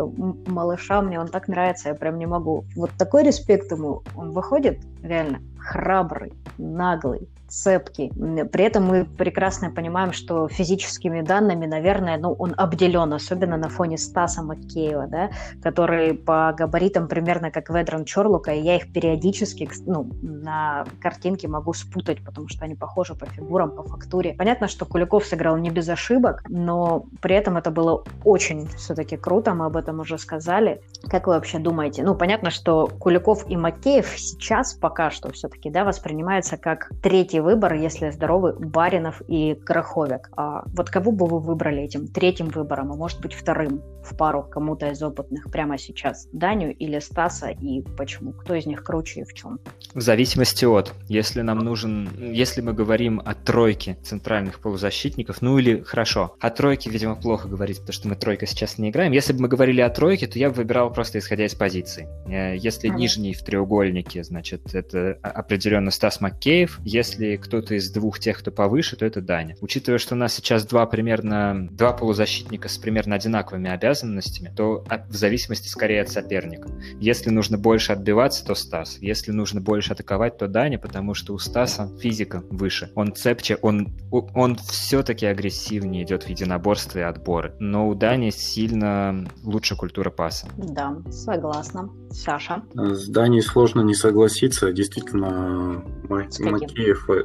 малыша. 0.48 1.02
Мне 1.02 1.20
он 1.20 1.28
так 1.28 1.48
нравится, 1.48 1.90
я 1.90 1.96
прям 1.96 2.18
не 2.18 2.26
могу. 2.26 2.66
Вот 2.76 2.92
такой 2.98 3.24
респект 3.24 3.72
ему. 3.72 4.04
Он 4.16 4.32
выходит 4.32 4.80
реально 5.04 5.40
храбрый, 5.60 6.34
наглый, 6.58 7.28
цепкий. 7.48 8.12
При 8.52 8.64
этом 8.64 8.86
мы 8.86 9.06
прекрасно 9.06 9.72
понимаем, 9.72 10.14
что 10.14 10.48
физическими 10.48 11.22
данными, 11.22 11.66
наверное, 11.66 12.18
ну, 12.18 12.34
он 12.34 12.54
обделен, 12.58 13.14
особенно 13.14 13.58
на 13.58 13.70
фоне 13.70 13.98
Стаса 13.98 14.42
Макеева, 14.42 15.08
да, 15.08 15.30
который 15.62 16.14
по 16.14 16.54
габаритам 16.58 17.08
примерно 17.08 17.52
как 17.52 17.70
Ведран 17.70 18.06
Чорлука, 18.06 18.54
и 18.54 18.62
я 18.62 18.76
их 18.76 18.92
периодически 18.92 19.70
ну, 19.86 20.10
на 20.22 20.86
картинке 21.02 21.48
могу 21.48 21.74
спутать, 21.74 22.24
потому 22.24 22.48
что 22.48 22.66
они 22.66 22.76
похожи 22.76 23.16
по 23.16 23.26
фигурам, 23.26 23.72
по 23.72 23.84
фактуре. 23.84 24.34
Понятно, 24.34 24.68
что 24.68 24.86
Куликов 24.86 25.26
сыграл 25.26 25.58
не 25.58 25.70
без 25.70 25.90
ошибок, 25.90 26.44
но 26.50 27.06
при 27.22 27.36
этом 27.36 27.58
это 27.58 27.72
было 27.72 28.04
очень 28.24 28.68
все-таки 28.68 29.18
круто, 29.18 29.54
мы 29.54 29.66
об 29.66 29.78
этом 29.78 30.00
уже 30.00 30.18
сказали. 30.18 30.82
Как 31.10 31.28
вы 31.28 31.34
вообще 31.34 31.60
думаете? 31.60 32.04
Ну, 32.04 32.16
понятно, 32.16 32.50
что 32.50 32.88
Куликов 32.88 33.50
и 33.50 33.58
Макеев 33.58 34.08
сейчас 34.18 34.74
пока 34.74 35.12
что 35.12 35.32
все-таки 35.32 35.70
да, 35.70 35.84
воспринимается 35.84 36.58
как 36.58 36.90
третий 37.02 37.37
выбор, 37.42 37.74
если 37.74 38.10
здоровы, 38.10 38.54
Баринов 38.54 39.22
и 39.28 39.56
Краховик. 39.56 40.30
А 40.36 40.64
вот 40.74 40.90
кого 40.90 41.12
бы 41.12 41.26
вы 41.26 41.40
выбрали 41.40 41.82
этим 41.82 42.08
третьим 42.08 42.48
выбором, 42.48 42.92
а 42.92 42.96
может 42.96 43.22
быть 43.22 43.34
вторым 43.34 43.82
в 44.04 44.16
пару 44.16 44.44
кому-то 44.44 44.90
из 44.90 45.02
опытных 45.02 45.52
прямо 45.52 45.78
сейчас? 45.78 46.28
Даню 46.32 46.74
или 46.74 47.00
Стаса 47.00 47.50
и 47.50 47.82
почему? 47.98 48.34
Кто 48.34 48.56
из 48.56 48.66
них 48.66 48.84
круче 48.84 49.22
и 49.22 49.24
в 49.24 49.34
чем? 49.34 49.60
В 49.94 50.02
зависимости 50.02 50.66
от. 50.66 50.94
Если 51.08 51.42
нам 51.42 51.60
нужен, 51.60 52.10
если 52.18 52.62
мы 52.62 52.74
говорим 52.74 53.22
о 53.24 53.34
тройке 53.34 53.98
центральных 54.04 54.60
полузащитников, 54.60 55.42
ну 55.42 55.58
или 55.58 55.82
хорошо, 55.82 56.36
о 56.40 56.50
тройке, 56.50 56.90
видимо, 56.90 57.16
плохо 57.16 57.48
говорить, 57.48 57.80
потому 57.80 57.94
что 57.94 58.08
мы 58.08 58.16
тройка 58.16 58.46
сейчас 58.46 58.78
не 58.78 58.90
играем. 58.90 59.12
Если 59.12 59.34
бы 59.34 59.42
мы 59.42 59.48
говорили 59.48 59.82
о 59.82 59.90
тройке, 59.90 60.28
то 60.28 60.40
я 60.40 60.50
бы 60.50 60.56
выбирал 60.56 60.92
просто 60.92 61.20
исходя 61.20 61.46
из 61.46 61.56
позиций. 61.56 62.08
Э, 62.28 62.56
если 62.56 62.90
mm-hmm. 62.90 62.96
нижний 62.96 63.34
в 63.34 63.44
треугольнике, 63.44 64.24
значит, 64.24 64.74
это 64.74 65.18
определенно 65.22 65.92
Стас 65.92 66.22
Маккеев. 66.22 66.80
Если 66.84 67.27
кто-то 67.36 67.76
из 67.76 67.92
двух 67.92 68.20
тех, 68.20 68.40
кто 68.40 68.52
повыше, 68.52 68.96
то 68.96 69.06
это 69.06 69.22
Даня. 69.22 69.58
Учитывая, 69.60 70.00
что 70.00 70.16
у 70.16 70.18
нас 70.18 70.34
сейчас 70.34 70.66
два 70.66 70.86
примерно, 70.86 71.68
два 71.72 71.92
полузащитника 71.92 72.70
с 72.70 72.78
примерно 72.78 73.16
одинаковыми 73.16 73.70
обязанностями, 73.70 74.54
то 74.56 74.86
в 75.10 75.16
зависимости 75.16 75.68
скорее 75.68 76.02
от 76.02 76.10
соперника. 76.10 76.70
Если 77.00 77.30
нужно 77.30 77.58
больше 77.58 77.92
отбиваться, 77.92 78.46
то 78.46 78.56
Стас. 78.56 78.98
Если 79.02 79.32
нужно 79.32 79.60
больше 79.60 79.94
атаковать, 79.94 80.38
то 80.38 80.48
Даня, 80.48 80.80
потому 80.80 81.14
что 81.14 81.34
у 81.34 81.40
Стаса 81.40 81.92
физика 82.00 82.44
выше. 82.50 82.92
Он 82.96 83.14
цепче, 83.14 83.58
он, 83.62 83.90
он 84.12 84.56
все-таки 84.56 85.26
агрессивнее 85.26 86.04
идет 86.04 86.24
в 86.24 86.30
единоборстве 86.30 87.02
и 87.02 87.06
отборы. 87.06 87.54
Но 87.60 87.90
у 87.90 87.96
Дани 87.96 88.30
сильно 88.30 89.28
лучше 89.44 89.76
культура 89.76 90.10
паса. 90.10 90.48
Да, 90.58 90.98
согласна. 91.10 91.90
Саша? 92.12 92.64
С 92.74 93.08
Даней 93.08 93.42
сложно 93.42 93.82
не 93.82 93.94
согласиться. 93.94 94.72
Действительно, 94.72 95.84
Макеев... 96.10 97.10
Э, 97.10 97.24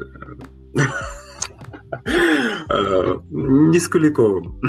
Э, 2.69 3.19
не 3.31 3.79
с 3.79 3.89
Куликовым. 3.89 4.61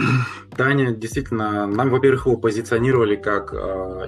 Таня 0.55 0.91
действительно, 0.91 1.65
нам, 1.65 1.89
во-первых, 1.89 2.25
его 2.27 2.37
позиционировали 2.37 3.15
как 3.15 3.53
э, 3.53 3.57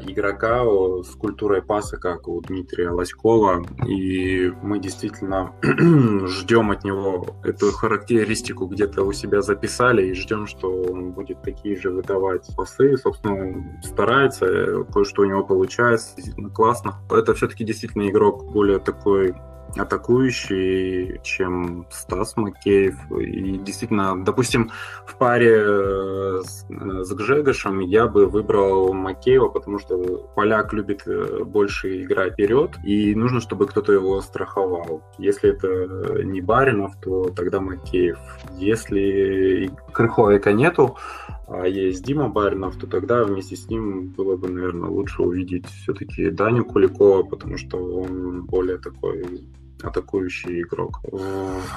игрока 0.07 0.63
с 1.03 1.15
культурой 1.15 1.61
паса, 1.61 1.97
как 1.97 2.27
у 2.27 2.41
Дмитрия 2.41 2.89
Лоськова, 2.89 3.65
и 3.87 4.51
мы 4.61 4.79
действительно 4.79 5.53
ждем 6.27 6.71
от 6.71 6.83
него 6.83 7.25
эту 7.43 7.71
характеристику 7.71 8.67
где-то 8.67 9.03
у 9.03 9.13
себя 9.13 9.41
записали 9.41 10.07
и 10.07 10.13
ждем, 10.13 10.45
что 10.45 10.71
он 10.71 11.13
будет 11.13 11.41
такие 11.41 11.75
же 11.79 11.91
выдавать 11.91 12.47
пасы. 12.55 12.97
Собственно, 12.97 13.79
старается, 13.83 14.83
кое-что 14.93 15.23
у 15.23 15.25
него 15.25 15.43
получается, 15.43 16.15
классно. 16.53 16.95
Это 17.09 17.33
все-таки 17.33 17.63
действительно 17.63 18.07
игрок 18.09 18.51
более 18.51 18.79
такой 18.79 19.33
атакующий, 19.77 21.19
чем 21.23 21.85
Стас 21.89 22.35
Макеев. 22.37 22.95
И 23.11 23.57
действительно, 23.57 24.23
допустим, 24.23 24.71
в 25.05 25.15
паре 25.17 25.55
э, 25.57 26.41
с, 26.43 26.65
э, 26.69 27.03
с 27.03 27.13
Гжегошем 27.13 27.79
я 27.79 28.07
бы 28.07 28.25
выбрал 28.25 28.93
Макеева, 28.93 29.49
потому 29.49 29.79
что 29.79 30.29
поляк 30.35 30.73
любит 30.73 31.03
э, 31.07 31.43
больше 31.43 32.03
играть 32.03 32.33
вперед, 32.33 32.71
и 32.85 33.15
нужно, 33.15 33.39
чтобы 33.39 33.67
кто-то 33.67 33.91
его 33.91 34.21
страховал. 34.21 35.03
Если 35.17 35.51
это 35.51 36.23
не 36.23 36.41
Баринов, 36.41 36.93
то 37.01 37.29
тогда 37.29 37.59
Макеев. 37.59 38.17
Если 38.57 39.71
Крыховика 39.91 40.51
нету, 40.51 40.97
а 41.47 41.67
есть 41.67 42.03
Дима 42.03 42.29
Баринов, 42.29 42.77
то 42.77 42.87
тогда 42.87 43.23
вместе 43.23 43.55
с 43.55 43.69
ним 43.69 44.09
было 44.09 44.35
бы, 44.35 44.49
наверное, 44.49 44.89
лучше 44.89 45.21
увидеть 45.21 45.67
все-таки 45.67 46.31
Даню 46.31 46.65
Куликова, 46.65 47.23
потому 47.23 47.57
что 47.57 47.77
он 47.77 48.45
более 48.45 48.77
такой 48.77 49.47
атакующий 49.81 50.61
игрок. 50.61 51.01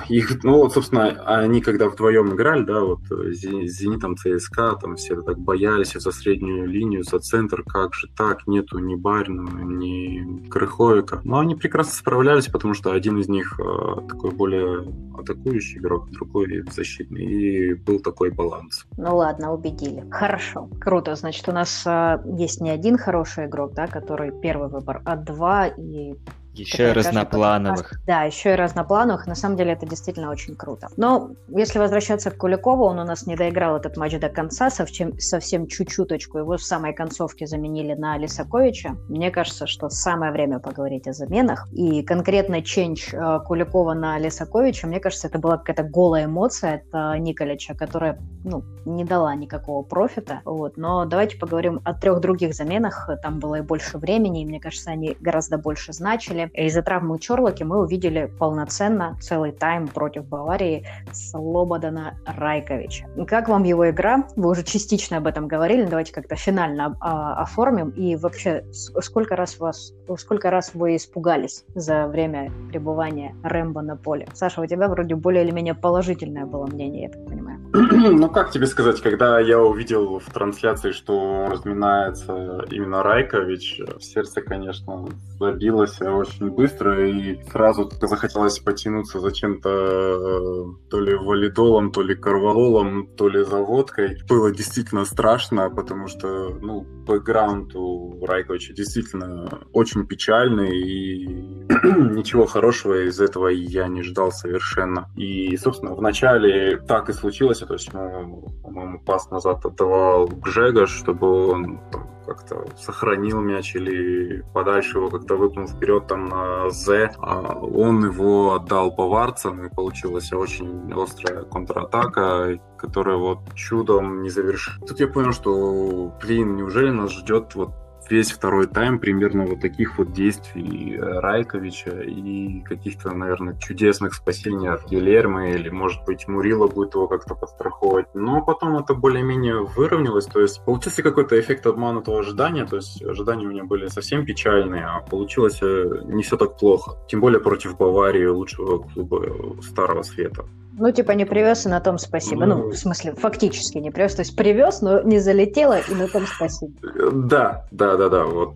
Их, 0.08 0.42
ну 0.44 0.58
вот, 0.58 0.72
собственно, 0.72 1.08
они 1.24 1.60
когда 1.60 1.88
вдвоем 1.88 2.34
играли, 2.34 2.64
да, 2.64 2.80
вот 2.80 3.00
с 3.10 3.40
Зенитом 3.40 4.16
ЦСКА, 4.16 4.76
там 4.80 4.96
все 4.96 5.20
так 5.22 5.38
боялись 5.38 5.92
за 5.92 6.10
среднюю 6.10 6.66
линию, 6.66 7.04
за 7.04 7.18
центр, 7.18 7.62
как 7.62 7.94
же 7.94 8.08
так, 8.16 8.46
нету 8.46 8.78
ни 8.78 8.94
Баринова, 8.94 9.58
ни 9.58 10.48
Крыховика. 10.48 11.20
Но 11.24 11.40
они 11.40 11.54
прекрасно 11.54 11.94
справлялись, 11.94 12.46
потому 12.46 12.74
что 12.74 12.92
один 12.92 13.18
из 13.18 13.28
них 13.28 13.58
э, 13.58 14.00
такой 14.08 14.30
более 14.30 14.86
атакующий 15.18 15.78
игрок, 15.78 16.10
другой 16.10 16.64
защитный, 16.70 17.24
и 17.24 17.74
был 17.74 18.00
такой 18.00 18.30
баланс. 18.30 18.86
Ну 18.96 19.16
ладно, 19.16 19.52
убедили. 19.52 20.04
Хорошо, 20.10 20.68
круто. 20.80 21.14
Значит, 21.14 21.48
у 21.48 21.52
нас 21.52 21.84
э, 21.86 22.22
есть 22.38 22.60
не 22.60 22.70
один 22.70 22.96
хороший 22.96 23.46
игрок, 23.46 23.74
да, 23.74 23.86
который 23.86 24.32
первый 24.40 24.68
выбор, 24.68 25.02
а 25.04 25.16
два, 25.16 25.66
и 25.66 26.14
еще 26.54 26.90
и 26.90 26.92
разноплановых. 26.92 28.00
Да, 28.06 28.22
еще 28.22 28.52
и 28.52 28.56
разноплановых. 28.56 29.26
На 29.26 29.34
самом 29.34 29.56
деле 29.56 29.72
это 29.72 29.86
действительно 29.86 30.30
очень 30.30 30.56
круто. 30.56 30.88
Но 30.96 31.30
если 31.48 31.78
возвращаться 31.78 32.30
к 32.30 32.36
Куликову, 32.36 32.84
он 32.84 32.98
у 32.98 33.04
нас 33.04 33.26
не 33.26 33.36
доиграл 33.36 33.76
этот 33.76 33.96
матч 33.96 34.18
до 34.18 34.28
конца, 34.28 34.70
совсем, 34.70 35.18
совсем 35.18 35.66
чуть-чуточку. 35.66 36.38
Его 36.38 36.56
в 36.56 36.62
самой 36.62 36.92
концовке 36.92 37.46
заменили 37.46 37.94
на 37.94 38.16
Лисаковича. 38.18 38.96
Мне 39.08 39.30
кажется, 39.30 39.66
что 39.66 39.88
самое 39.88 40.32
время 40.32 40.58
поговорить 40.58 41.06
о 41.06 41.12
заменах. 41.12 41.68
И 41.72 42.02
конкретно 42.02 42.62
ченч 42.62 43.12
э, 43.12 43.40
Куликова 43.46 43.94
на 43.94 44.18
Лисаковича, 44.18 44.86
мне 44.86 45.00
кажется, 45.00 45.28
это 45.28 45.38
была 45.38 45.58
какая-то 45.58 45.84
голая 45.84 46.24
эмоция 46.24 46.82
от 46.92 47.20
Николича, 47.20 47.74
которая 47.74 48.18
ну, 48.44 48.64
не 48.84 49.04
дала 49.04 49.34
никакого 49.34 49.82
профита. 49.82 50.40
Вот. 50.44 50.76
Но 50.76 51.04
давайте 51.04 51.38
поговорим 51.38 51.80
о 51.84 51.94
трех 51.94 52.20
других 52.20 52.54
заменах. 52.54 53.08
Там 53.22 53.38
было 53.38 53.56
и 53.56 53.60
больше 53.62 53.98
времени, 53.98 54.42
и 54.42 54.46
мне 54.46 54.60
кажется, 54.60 54.90
они 54.90 55.16
гораздо 55.20 55.58
больше 55.58 55.92
значили. 55.92 56.47
Из-за 56.54 56.82
травмы 56.82 57.18
Чорлоки 57.18 57.62
мы 57.62 57.80
увидели 57.80 58.30
полноценно 58.38 59.16
целый 59.20 59.52
тайм 59.52 59.88
против 59.88 60.26
Баварии 60.26 60.86
Слободана 61.12 62.18
Райковича. 62.26 63.06
Как 63.26 63.48
вам 63.48 63.64
его 63.64 63.88
игра? 63.90 64.24
Вы 64.36 64.50
уже 64.50 64.62
частично 64.62 65.18
об 65.18 65.26
этом 65.26 65.48
говорили, 65.48 65.84
давайте 65.84 66.12
как-то 66.12 66.36
финально 66.36 66.96
а, 67.00 67.42
оформим. 67.42 67.90
И 67.90 68.16
вообще, 68.16 68.64
сколько 68.72 69.36
раз 69.36 69.58
вас, 69.58 69.92
сколько 70.18 70.50
раз 70.50 70.74
вы 70.74 70.96
испугались 70.96 71.64
за 71.74 72.06
время 72.06 72.52
пребывания 72.70 73.34
Рэмбо 73.42 73.82
на 73.82 73.96
поле? 73.96 74.28
Саша, 74.34 74.60
у 74.60 74.66
тебя 74.66 74.88
вроде 74.88 75.14
более 75.14 75.44
или 75.44 75.50
менее 75.50 75.74
положительное 75.74 76.46
было 76.46 76.66
мнение, 76.66 77.02
я 77.04 77.08
так 77.10 77.26
понимаю. 77.26 77.58
Ну, 78.18 78.28
как 78.30 78.50
тебе 78.50 78.66
сказать, 78.66 79.00
когда 79.00 79.38
я 79.40 79.60
увидел 79.60 80.18
в 80.18 80.30
трансляции, 80.32 80.92
что 80.92 81.46
разминается 81.50 82.64
именно 82.70 83.02
Райкович, 83.02 83.80
сердце, 84.00 84.40
конечно, 84.40 85.06
забилось 85.38 86.00
очень 86.00 86.27
быстро, 86.40 87.08
и 87.08 87.40
сразу 87.50 87.90
захотелось 88.00 88.58
потянуться 88.58 89.20
за 89.20 89.32
чем-то 89.32 89.68
э, 89.68 90.88
то 90.90 91.00
ли 91.00 91.14
валидолом, 91.14 91.92
то 91.92 92.02
ли 92.02 92.14
карвалолом, 92.14 93.06
то 93.16 93.28
ли 93.28 93.44
за 93.44 93.58
водкой. 93.58 94.18
Было 94.28 94.50
действительно 94.50 95.04
страшно, 95.04 95.70
потому 95.70 96.08
что, 96.08 96.50
ну, 96.60 96.82
бэкграунд 96.82 97.74
у 97.74 98.24
Райковича 98.24 98.74
действительно 98.74 99.48
очень 99.72 100.06
печальный, 100.06 100.76
и 100.76 101.26
ничего 102.14 102.46
хорошего 102.46 103.06
из 103.06 103.20
этого 103.20 103.48
я 103.48 103.88
не 103.88 104.02
ждал 104.02 104.32
совершенно. 104.32 105.10
И, 105.16 105.56
собственно, 105.56 105.94
в 105.94 106.02
начале 106.02 106.78
так 106.78 107.08
и 107.08 107.12
случилось, 107.12 107.58
то 107.58 107.74
есть, 107.74 107.92
ну, 107.92 108.54
по-моему, 108.62 109.00
пас 109.04 109.30
назад 109.30 109.64
отдавал 109.64 110.26
Гжега, 110.26 110.86
чтобы 110.86 111.48
он 111.48 111.80
как-то 112.28 112.66
сохранил 112.76 113.40
мяч 113.40 113.74
или 113.74 114.44
подальше 114.52 114.98
его 114.98 115.08
как-то 115.08 115.36
выпнул 115.36 115.66
вперед 115.66 116.06
там 116.06 116.28
на 116.28 116.70
З, 116.70 117.10
а 117.18 117.58
он 117.60 118.04
его 118.04 118.54
отдал 118.54 118.94
поварцам, 118.94 119.64
и 119.64 119.74
получилась 119.74 120.32
очень 120.32 120.92
острая 120.92 121.42
контратака, 121.42 122.58
которая 122.76 123.16
вот 123.16 123.38
чудом 123.54 124.22
не 124.22 124.30
завершилась. 124.30 124.88
Тут 124.88 125.00
я 125.00 125.08
понял, 125.08 125.32
что, 125.32 126.12
блин, 126.22 126.56
неужели 126.56 126.90
нас 126.90 127.10
ждет 127.12 127.54
вот 127.54 127.70
весь 128.10 128.30
второй 128.30 128.66
тайм 128.66 128.98
примерно 128.98 129.46
вот 129.46 129.60
таких 129.60 129.98
вот 129.98 130.12
действий 130.12 130.96
э, 130.96 131.20
Райковича 131.20 132.02
и 132.02 132.60
каких-то, 132.62 133.10
наверное, 133.10 133.58
чудесных 133.58 134.14
спасений 134.14 134.68
от 134.68 134.88
Гилермо 134.88 135.50
или, 135.50 135.68
может 135.68 136.04
быть, 136.04 136.28
Мурила 136.28 136.66
будет 136.66 136.94
его 136.94 137.08
как-то 137.08 137.34
подстраховывать. 137.34 138.06
Но 138.14 138.42
потом 138.42 138.76
это 138.76 138.94
более-менее 138.94 139.62
выровнялось, 139.62 140.26
то 140.26 140.40
есть 140.40 140.64
получился 140.64 141.02
какой-то 141.02 141.38
эффект 141.38 141.66
обманутого 141.66 142.20
ожидания, 142.20 142.64
то 142.64 142.76
есть 142.76 143.02
ожидания 143.02 143.46
у 143.46 143.50
меня 143.50 143.64
были 143.64 143.86
совсем 143.88 144.24
печальные, 144.24 144.84
а 144.84 145.00
получилось 145.00 145.58
э, 145.62 146.02
не 146.04 146.22
все 146.22 146.36
так 146.36 146.58
плохо. 146.58 146.96
Тем 147.08 147.20
более 147.20 147.40
против 147.40 147.76
Баварии, 147.76 148.26
лучшего 148.26 148.78
клуба 148.78 149.60
Старого 149.62 150.02
Света. 150.02 150.46
Ну, 150.78 150.92
типа, 150.92 151.12
не 151.12 151.26
привез, 151.26 151.66
и 151.66 151.68
на 151.68 151.80
том 151.80 151.98
спасибо. 151.98 152.46
Ну, 152.46 152.68
в 152.70 152.76
смысле, 152.76 153.14
фактически 153.14 153.78
не 153.78 153.90
привез. 153.90 154.14
То 154.14 154.22
есть 154.22 154.36
привез, 154.36 154.80
но 154.80 155.02
не 155.02 155.18
залетело, 155.18 155.78
и 155.80 155.94
на 155.94 156.08
том 156.08 156.24
спасибо. 156.26 156.72
Да, 157.12 157.66
да, 157.70 157.96
да, 157.96 158.08
да. 158.08 158.24
Вот 158.24 158.54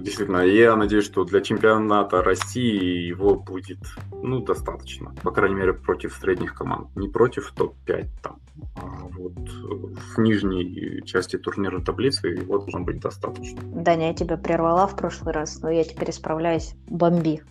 действительно, 0.00 0.42
я 0.42 0.76
надеюсь, 0.76 1.04
что 1.04 1.24
для 1.24 1.40
чемпионата 1.40 2.22
России 2.22 3.06
его 3.06 3.34
будет, 3.34 3.78
ну, 4.22 4.40
достаточно. 4.40 5.14
По 5.22 5.30
крайней 5.30 5.56
мере, 5.56 5.72
против 5.72 6.18
средних 6.20 6.54
команд. 6.54 6.88
Не 6.96 7.08
против 7.08 7.52
топ-5 7.52 8.06
там, 8.22 8.40
а 8.76 9.06
вот 9.16 9.34
в 9.36 10.18
нижней 10.18 11.02
части 11.04 11.36
турнирной 11.36 11.84
таблицы 11.84 12.28
его 12.28 12.58
должно 12.58 12.80
быть 12.80 13.00
достаточно. 13.00 13.60
Даня, 13.62 14.08
я 14.08 14.14
тебя 14.14 14.36
прервала 14.36 14.86
в 14.86 14.96
прошлый 14.96 15.32
раз, 15.32 15.60
но 15.60 15.70
я 15.70 15.84
теперь 15.84 16.10
исправляюсь. 16.10 16.74
Бомби. 16.88 17.42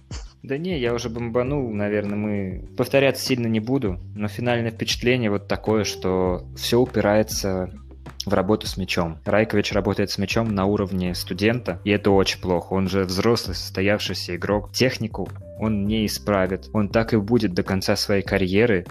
Да 0.43 0.58
не, 0.58 0.80
я 0.80 0.93
уже 0.93 1.10
бомбанул, 1.10 1.73
наверное, 1.73 2.17
мы... 2.17 2.67
Повторяться 2.78 3.26
сильно 3.26 3.47
не 3.47 3.60
буду, 3.60 4.00
но 4.15 4.28
финальное 4.28 4.71
впечатление 4.71 5.30
вот 5.30 5.47
такое, 5.47 5.84
что 5.84 6.45
все 6.56 6.80
упирается 6.80 7.71
в 8.26 8.34
работу 8.34 8.67
с 8.67 8.78
мячом. 8.78 9.19
Райкович 9.26 9.71
работает 9.71 10.12
с 10.12 10.17
мячом 10.17 10.54
на 10.54 10.65
уровне 10.65 11.15
студента, 11.15 11.82
и 11.84 11.91
это 11.91 12.12
очень 12.12 12.39
плохо. 12.39 12.73
Он 12.73 12.88
же 12.88 13.04
взрослый, 13.04 13.56
состоявшийся 13.56 14.36
игрок. 14.36 14.71
Технику 14.71 15.30
он 15.60 15.86
не 15.86 16.06
исправит. 16.06 16.69
Он 16.73 16.89
так 16.89 17.13
и 17.13 17.17
будет 17.17 17.54
до 17.54 17.63
конца 17.63 17.95
своей 17.95 18.21
карьеры 18.21 18.86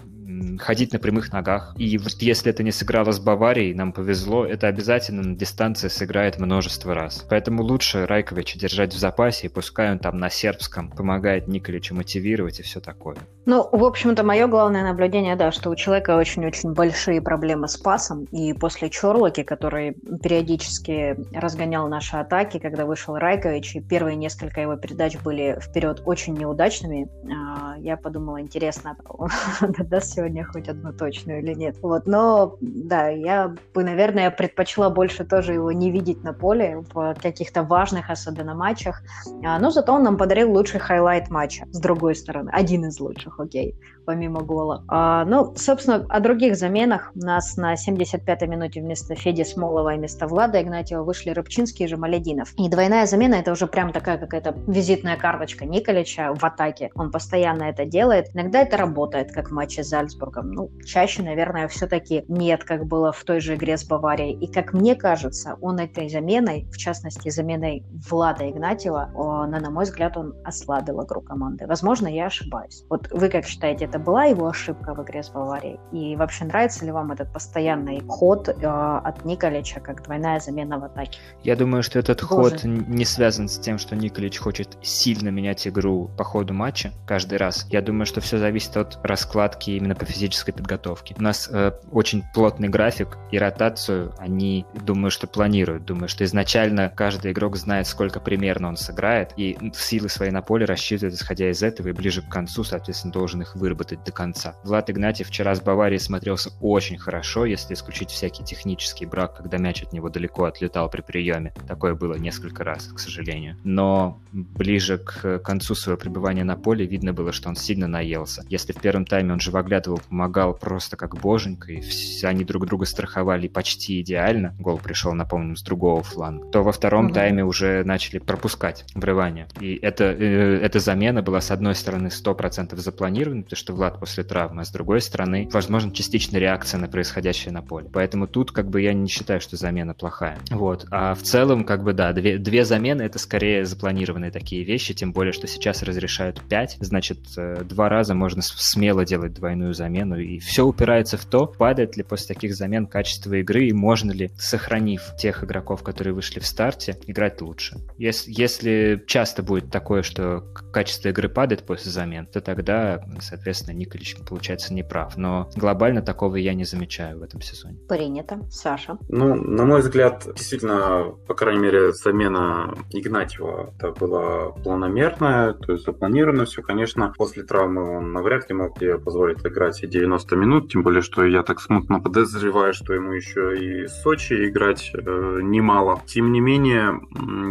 ходить 0.59 0.93
на 0.93 0.99
прямых 0.99 1.31
ногах. 1.31 1.73
И 1.77 1.97
вот 1.97 2.13
если 2.21 2.51
это 2.51 2.63
не 2.63 2.71
сыграло 2.71 3.11
с 3.11 3.19
Баварией, 3.19 3.73
нам 3.73 3.93
повезло, 3.93 4.45
это 4.45 4.67
обязательно 4.67 5.21
на 5.23 5.35
дистанции 5.35 5.87
сыграет 5.87 6.39
множество 6.39 6.93
раз. 6.93 7.25
Поэтому 7.29 7.63
лучше 7.63 8.05
Райковича 8.05 8.59
держать 8.59 8.93
в 8.93 8.97
запасе, 8.97 9.47
и 9.47 9.49
пускай 9.49 9.91
он 9.91 9.99
там 9.99 10.17
на 10.17 10.29
сербском 10.29 10.89
помогает 10.89 11.47
Николичу 11.47 11.95
мотивировать 11.95 12.59
и 12.59 12.63
все 12.63 12.79
такое. 12.79 13.17
Ну, 13.45 13.67
в 13.71 13.83
общем-то, 13.83 14.23
мое 14.23 14.47
главное 14.47 14.83
наблюдение, 14.83 15.35
да, 15.35 15.51
что 15.51 15.69
у 15.69 15.75
человека 15.75 16.17
очень-очень 16.17 16.73
большие 16.73 17.21
проблемы 17.21 17.67
с 17.67 17.77
пасом, 17.77 18.25
и 18.25 18.53
после 18.53 18.89
Чорлоки, 18.89 19.43
который 19.43 19.93
периодически 19.93 21.17
разгонял 21.33 21.87
наши 21.87 22.17
атаки, 22.17 22.59
когда 22.59 22.85
вышел 22.85 23.15
Райкович, 23.15 23.75
и 23.75 23.81
первые 23.81 24.15
несколько 24.15 24.61
его 24.61 24.75
передач 24.75 25.17
были 25.19 25.57
вперед 25.61 26.01
очень 26.05 26.33
неудачными, 26.33 27.09
а, 27.31 27.77
я 27.79 27.97
подумала, 27.97 28.41
интересно, 28.41 28.97
даст 29.79 30.13
сегодня 30.13 30.26
сегодня 30.27 30.45
хоть 30.45 30.67
одну 30.67 30.91
точную 30.91 31.39
или 31.39 31.53
нет. 31.53 31.77
Вот, 31.81 32.05
но 32.05 32.57
да, 32.59 33.07
я 33.09 33.55
бы, 33.73 33.83
наверное, 33.83 34.29
предпочла 34.29 34.89
больше 34.89 35.23
тоже 35.23 35.53
его 35.53 35.71
не 35.71 35.91
видеть 35.91 36.23
на 36.23 36.33
поле 36.33 36.83
в 36.93 37.15
каких-то 37.21 37.63
важных 37.63 38.09
особенно 38.09 38.53
матчах. 38.53 39.01
А, 39.45 39.57
но 39.59 39.71
зато 39.71 39.93
он 39.93 40.03
нам 40.03 40.17
подарил 40.17 40.51
лучший 40.51 40.79
highlight 40.79 41.29
матча, 41.29 41.65
с 41.71 41.79
другой 41.79 42.15
стороны. 42.15 42.49
Один 42.53 42.85
из 42.85 42.99
лучших, 42.99 43.39
окей 43.39 43.75
помимо 44.07 44.41
гола. 44.41 44.85
А, 44.87 45.25
ну, 45.25 45.53
собственно, 45.57 46.05
о 46.07 46.21
других 46.21 46.55
заменах. 46.55 47.11
У 47.13 47.19
нас 47.19 47.57
на 47.57 47.73
75-й 47.73 48.47
минуте 48.47 48.79
вместо 48.79 49.15
Феди 49.15 49.43
Смолова 49.43 49.93
и 49.93 49.97
вместо 49.97 50.27
Влада 50.27 50.61
Игнатьева 50.61 51.03
вышли 51.03 51.31
Рыбчинский 51.31 51.85
и 51.85 51.87
Жемалетдинов. 51.89 52.53
И 52.57 52.69
двойная 52.69 53.05
замена– 53.05 53.35
это 53.41 53.51
уже 53.51 53.67
прям 53.67 53.91
такая 53.91 54.17
какая-то 54.17 54.55
визитная 54.65 55.17
карточка 55.17 55.65
Николича 55.65 56.33
в 56.33 56.41
атаке. 56.45 56.89
Он 56.95 57.11
постоянно 57.11 57.63
это 57.63 57.83
делает. 57.83 58.29
Иногда 58.33 58.61
это 58.61 58.77
работает, 58.77 59.33
как 59.33 59.49
в 59.49 59.53
матче 59.53 59.83
с 59.83 59.89
Зальцбургом. 59.89 60.51
Ну, 60.53 60.71
чаще, 60.85 61.21
наверное, 61.21 61.67
все-таки 61.67 62.23
нет, 62.29 62.63
как 62.63 62.85
было 62.85 63.11
в 63.11 63.21
той 63.25 63.41
же 63.41 63.55
игре 63.55 63.75
с 63.75 63.83
Баварией. 63.83 64.39
И 64.39 64.49
как 64.49 64.71
мне 64.71 64.95
кажется, 64.95 65.57
он 65.59 65.79
этой 65.79 66.07
заменой, 66.07 66.65
в 66.71 66.77
частности, 66.77 67.27
заменой 67.27 67.83
Влада 68.09 68.49
Игнатьева, 68.49 69.11
он, 69.15 69.51
на 69.51 69.69
мой 69.69 69.83
взгляд, 69.83 70.15
он 70.15 70.33
ослабил 70.45 71.03
игру 71.03 71.19
команды. 71.19 71.67
Возможно, 71.67 72.07
я 72.07 72.27
ошибаюсь. 72.27 72.85
Вот 72.89 73.09
вы 73.11 73.27
как 73.27 73.43
считаете, 73.43 73.83
это 73.83 73.96
это 73.97 74.05
была 74.05 74.25
его 74.25 74.47
ошибка 74.47 74.93
в 74.93 75.03
игре 75.03 75.23
с 75.23 75.29
Баварией? 75.29 75.79
И 75.91 76.15
вообще 76.15 76.45
нравится 76.45 76.85
ли 76.85 76.91
вам 76.91 77.11
этот 77.11 77.33
постоянный 77.33 78.01
ход 78.07 78.47
э, 78.47 78.53
от 78.53 79.25
Николича 79.25 79.79
как 79.79 80.03
двойная 80.03 80.39
замена 80.39 80.77
в 80.77 80.83
атаке? 80.83 81.19
Я 81.43 81.55
думаю, 81.55 81.83
что 81.83 81.99
этот 81.99 82.19
Тоже. 82.19 82.29
ход 82.29 82.63
не 82.63 83.05
связан 83.05 83.47
с 83.47 83.57
тем, 83.57 83.77
что 83.77 83.95
Николич 83.95 84.37
хочет 84.37 84.77
сильно 84.81 85.29
менять 85.29 85.67
игру 85.67 86.09
по 86.17 86.23
ходу 86.23 86.53
матча 86.53 86.91
каждый 87.05 87.37
раз. 87.37 87.65
Я 87.69 87.81
думаю, 87.81 88.05
что 88.05 88.21
все 88.21 88.37
зависит 88.37 88.77
от 88.77 88.99
раскладки 89.03 89.71
именно 89.71 89.95
по 89.95 90.05
физической 90.05 90.51
подготовке. 90.51 91.15
У 91.17 91.21
нас 91.21 91.49
э, 91.51 91.71
очень 91.91 92.23
плотный 92.33 92.69
график, 92.69 93.17
и 93.31 93.39
ротацию 93.39 94.13
они, 94.19 94.65
думаю, 94.85 95.09
что 95.09 95.27
планируют. 95.27 95.85
Думаю, 95.85 96.07
что 96.07 96.23
изначально 96.23 96.89
каждый 96.95 97.31
игрок 97.31 97.57
знает, 97.57 97.87
сколько 97.87 98.19
примерно 98.19 98.67
он 98.67 98.77
сыграет, 98.77 99.33
и 99.37 99.57
силы 99.73 100.09
свои 100.09 100.29
на 100.29 100.41
поле 100.41 100.65
рассчитывает, 100.65 101.15
исходя 101.15 101.49
из 101.49 101.63
этого, 101.63 101.87
и 101.87 101.91
ближе 101.93 102.21
к 102.21 102.29
концу, 102.29 102.63
соответственно, 102.63 103.13
должен 103.13 103.41
их 103.41 103.55
выработать 103.55 103.86
выработать 103.87 104.03
до 104.03 104.11
конца. 104.11 104.55
Влад 104.63 104.89
Игнатьев 104.89 105.27
вчера 105.27 105.55
с 105.55 105.61
Баварией 105.61 105.99
смотрелся 105.99 106.51
очень 106.61 106.97
хорошо, 106.97 107.45
если 107.45 107.73
исключить 107.73 108.09
всякий 108.09 108.43
технический 108.43 109.05
брак, 109.05 109.37
когда 109.37 109.57
мяч 109.57 109.83
от 109.83 109.93
него 109.93 110.09
далеко 110.09 110.45
отлетал 110.45 110.89
при 110.89 111.01
приеме. 111.01 111.53
Такое 111.67 111.95
было 111.95 112.15
несколько 112.15 112.63
раз, 112.63 112.87
к 112.87 112.99
сожалению. 112.99 113.55
Но 113.63 114.19
ближе 114.31 114.97
к 114.97 115.39
концу 115.39 115.75
своего 115.75 115.99
пребывания 115.99 116.43
на 116.43 116.55
поле 116.55 116.85
видно 116.85 117.13
было, 117.13 117.31
что 117.31 117.49
он 117.49 117.55
сильно 117.55 117.87
наелся. 117.87 118.43
Если 118.49 118.73
в 118.73 118.81
первом 118.81 119.05
тайме 119.05 119.33
он 119.33 119.39
живоглядывал, 119.39 120.01
помогал 120.09 120.53
просто 120.53 120.97
как 120.97 121.15
боженька, 121.19 121.71
и 121.71 121.81
все, 121.81 122.27
они 122.27 122.43
друг 122.43 122.65
друга 122.65 122.85
страховали 122.85 123.47
почти 123.47 124.01
идеально, 124.01 124.55
гол 124.59 124.77
пришел, 124.77 125.13
напомним, 125.13 125.55
с 125.55 125.63
другого 125.63 126.03
фланга, 126.03 126.47
то 126.51 126.63
во 126.63 126.71
втором 126.71 127.07
угу. 127.07 127.13
тайме 127.13 127.43
уже 127.43 127.83
начали 127.83 128.19
пропускать 128.19 128.85
врывание. 128.93 129.47
И 129.59 129.75
это, 129.75 130.05
э, 130.05 130.59
эта 130.61 130.79
замена 130.79 131.21
была, 131.21 131.41
с 131.41 131.51
одной 131.51 131.75
стороны, 131.75 132.07
100% 132.07 132.75
запланирована, 132.75 133.43
потому 133.43 133.57
что 133.57 133.73
Влад 133.77 133.99
после 133.99 134.23
травмы, 134.23 134.63
а 134.63 134.65
с 134.65 134.71
другой 134.71 135.01
стороны, 135.01 135.47
возможно, 135.51 135.93
частичная 135.93 136.41
реакция 136.41 136.79
на 136.79 136.87
происходящее 136.87 137.53
на 137.53 137.61
поле. 137.61 137.89
Поэтому 137.93 138.27
тут 138.27 138.51
как 138.51 138.69
бы 138.69 138.81
я 138.81 138.93
не 138.93 139.07
считаю, 139.07 139.39
что 139.39 139.55
замена 139.55 139.93
плохая. 139.93 140.39
Вот. 140.49 140.85
А 140.91 141.13
в 141.13 141.21
целом, 141.21 141.63
как 141.63 141.83
бы, 141.83 141.93
да, 141.93 142.11
две, 142.13 142.37
две 142.37 142.65
замены 142.65 143.03
это 143.03 143.19
скорее 143.19 143.65
запланированные 143.65 144.31
такие 144.31 144.63
вещи, 144.63 144.93
тем 144.93 145.13
более, 145.13 145.31
что 145.31 145.47
сейчас 145.47 145.83
разрешают 145.83 146.41
5, 146.41 146.77
значит, 146.79 147.19
э, 147.37 147.63
два 147.63 147.89
раза 147.89 148.13
можно 148.13 148.41
смело 148.41 149.05
делать 149.05 149.33
двойную 149.33 149.73
замену, 149.73 150.17
и 150.19 150.39
все 150.39 150.65
упирается 150.65 151.17
в 151.17 151.25
то, 151.25 151.45
падает 151.45 151.97
ли 151.97 152.03
после 152.03 152.33
таких 152.33 152.55
замен 152.55 152.87
качество 152.87 153.33
игры, 153.35 153.67
и 153.67 153.73
можно 153.73 154.11
ли, 154.11 154.31
сохранив 154.37 155.01
тех 155.19 155.43
игроков, 155.43 155.83
которые 155.83 156.13
вышли 156.13 156.39
в 156.39 156.47
старте, 156.47 156.97
играть 157.05 157.41
лучше. 157.41 157.77
Если, 157.97 158.31
если 158.31 159.03
часто 159.05 159.43
будет 159.43 159.69
такое, 159.69 160.01
что 160.01 160.41
качество 160.73 161.09
игры 161.09 161.29
падает 161.29 161.63
после 161.63 161.91
замен, 161.91 162.25
то 162.25 162.41
тогда, 162.41 163.03
соответственно, 163.19 163.56
соответственно, 163.57 163.77
Николич, 163.77 164.15
получается, 164.27 164.73
не 164.73 164.83
прав. 164.83 165.17
Но 165.17 165.49
глобально 165.55 166.01
такого 166.01 166.35
я 166.35 166.53
не 166.53 166.63
замечаю 166.63 167.19
в 167.19 167.23
этом 167.23 167.41
сезоне. 167.41 167.77
Принято. 167.87 168.39
Саша? 168.49 168.97
Ну, 169.09 169.35
на 169.35 169.65
мой 169.65 169.81
взгляд, 169.81 170.23
действительно, 170.35 171.13
по 171.27 171.33
крайней 171.33 171.61
мере, 171.61 171.91
замена 171.93 172.73
Игнатьева 172.91 173.73
это 173.77 173.91
была 173.91 174.51
планомерная, 174.63 175.53
то 175.53 175.73
есть 175.73 175.85
запланировано 175.85 176.45
все. 176.45 176.61
Конечно, 176.61 177.13
после 177.17 177.43
травмы 177.43 177.97
он 177.97 178.11
навряд 178.11 178.49
ли 178.49 178.55
мог 178.55 178.77
себе 178.77 178.97
позволить 178.97 179.45
играть 179.45 179.83
и 179.83 179.87
90 179.87 180.35
минут, 180.35 180.71
тем 180.71 180.83
более, 180.83 181.01
что 181.01 181.25
я 181.25 181.43
так 181.43 181.59
смутно 181.59 181.99
подозреваю, 181.99 182.73
что 182.73 182.93
ему 182.93 183.13
еще 183.13 183.57
и 183.57 183.87
Сочи 183.87 184.33
играть 184.47 184.91
э, 184.93 185.39
немало. 185.41 186.01
Тем 186.05 186.31
не 186.31 186.39
менее, 186.39 186.99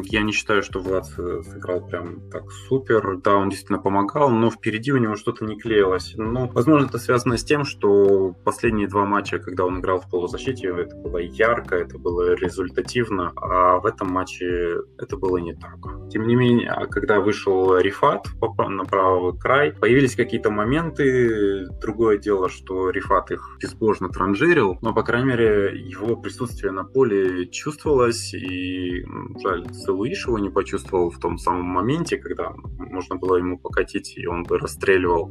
я 0.05 0.23
не 0.23 0.33
считаю, 0.33 0.63
что 0.63 0.81
Влад 0.81 1.07
сыграл 1.07 1.87
прям 1.87 2.31
так 2.31 2.51
супер. 2.69 3.19
Да, 3.19 3.37
он 3.37 3.49
действительно 3.49 3.79
помогал, 3.79 4.31
но 4.31 4.51
впереди 4.51 4.93
у 4.93 4.99
него 4.99 5.17
что-то 5.17 5.45
не 5.45 5.57
клеилось 5.57 5.96
понравилось. 5.97 6.15
Ну, 6.17 6.51
возможно, 6.53 6.87
это 6.87 6.99
связано 6.99 7.37
с 7.37 7.45
тем, 7.45 7.65
что 7.65 8.35
последние 8.45 8.89
два 8.89 9.05
матча, 9.05 9.39
когда 9.39 9.65
он 9.65 9.81
играл 9.81 10.01
в 10.01 10.09
полузащите, 10.09 10.69
это 10.69 10.97
было 10.97 11.19
ярко, 11.19 11.77
это 11.77 11.99
было 11.99 12.35
результативно, 12.35 13.33
а 13.37 13.79
в 13.79 13.87
этом 13.87 14.09
матче 14.11 14.77
это 14.99 15.17
было 15.17 15.39
не 15.39 15.55
так. 15.55 15.77
Тем 16.11 16.27
не 16.27 16.37
менее, 16.37 16.87
когда 16.91 17.21
вышел 17.21 17.79
Рифат 17.79 18.27
на 18.59 18.85
правый 18.85 19.39
край, 19.39 19.73
появились 19.73 20.15
какие-то 20.15 20.51
моменты. 20.51 21.67
Другое 21.81 22.19
дело, 22.19 22.49
что 22.49 22.91
Рифат 22.91 23.31
их 23.31 23.59
безбожно 23.61 24.09
транжирил, 24.09 24.79
но, 24.83 24.95
по 24.95 25.03
крайней 25.03 25.29
мере, 25.29 25.73
его 25.77 26.17
присутствие 26.17 26.73
на 26.73 26.85
поле 26.85 27.47
чувствовалось, 27.49 28.35
и 28.35 29.05
жаль, 29.43 29.67
Целуиш 29.71 30.27
его 30.27 30.39
не 30.39 30.51
почувствовал 30.51 31.11
в 31.11 31.19
том 31.19 31.39
самом 31.39 31.65
моменте, 31.67 32.17
когда 32.17 32.53
можно 32.79 33.17
было 33.17 33.37
ему 33.37 33.59
покатить, 33.59 34.17
и 34.17 34.27
он 34.27 34.45
бы 34.45 34.59
расстреливал 34.59 35.29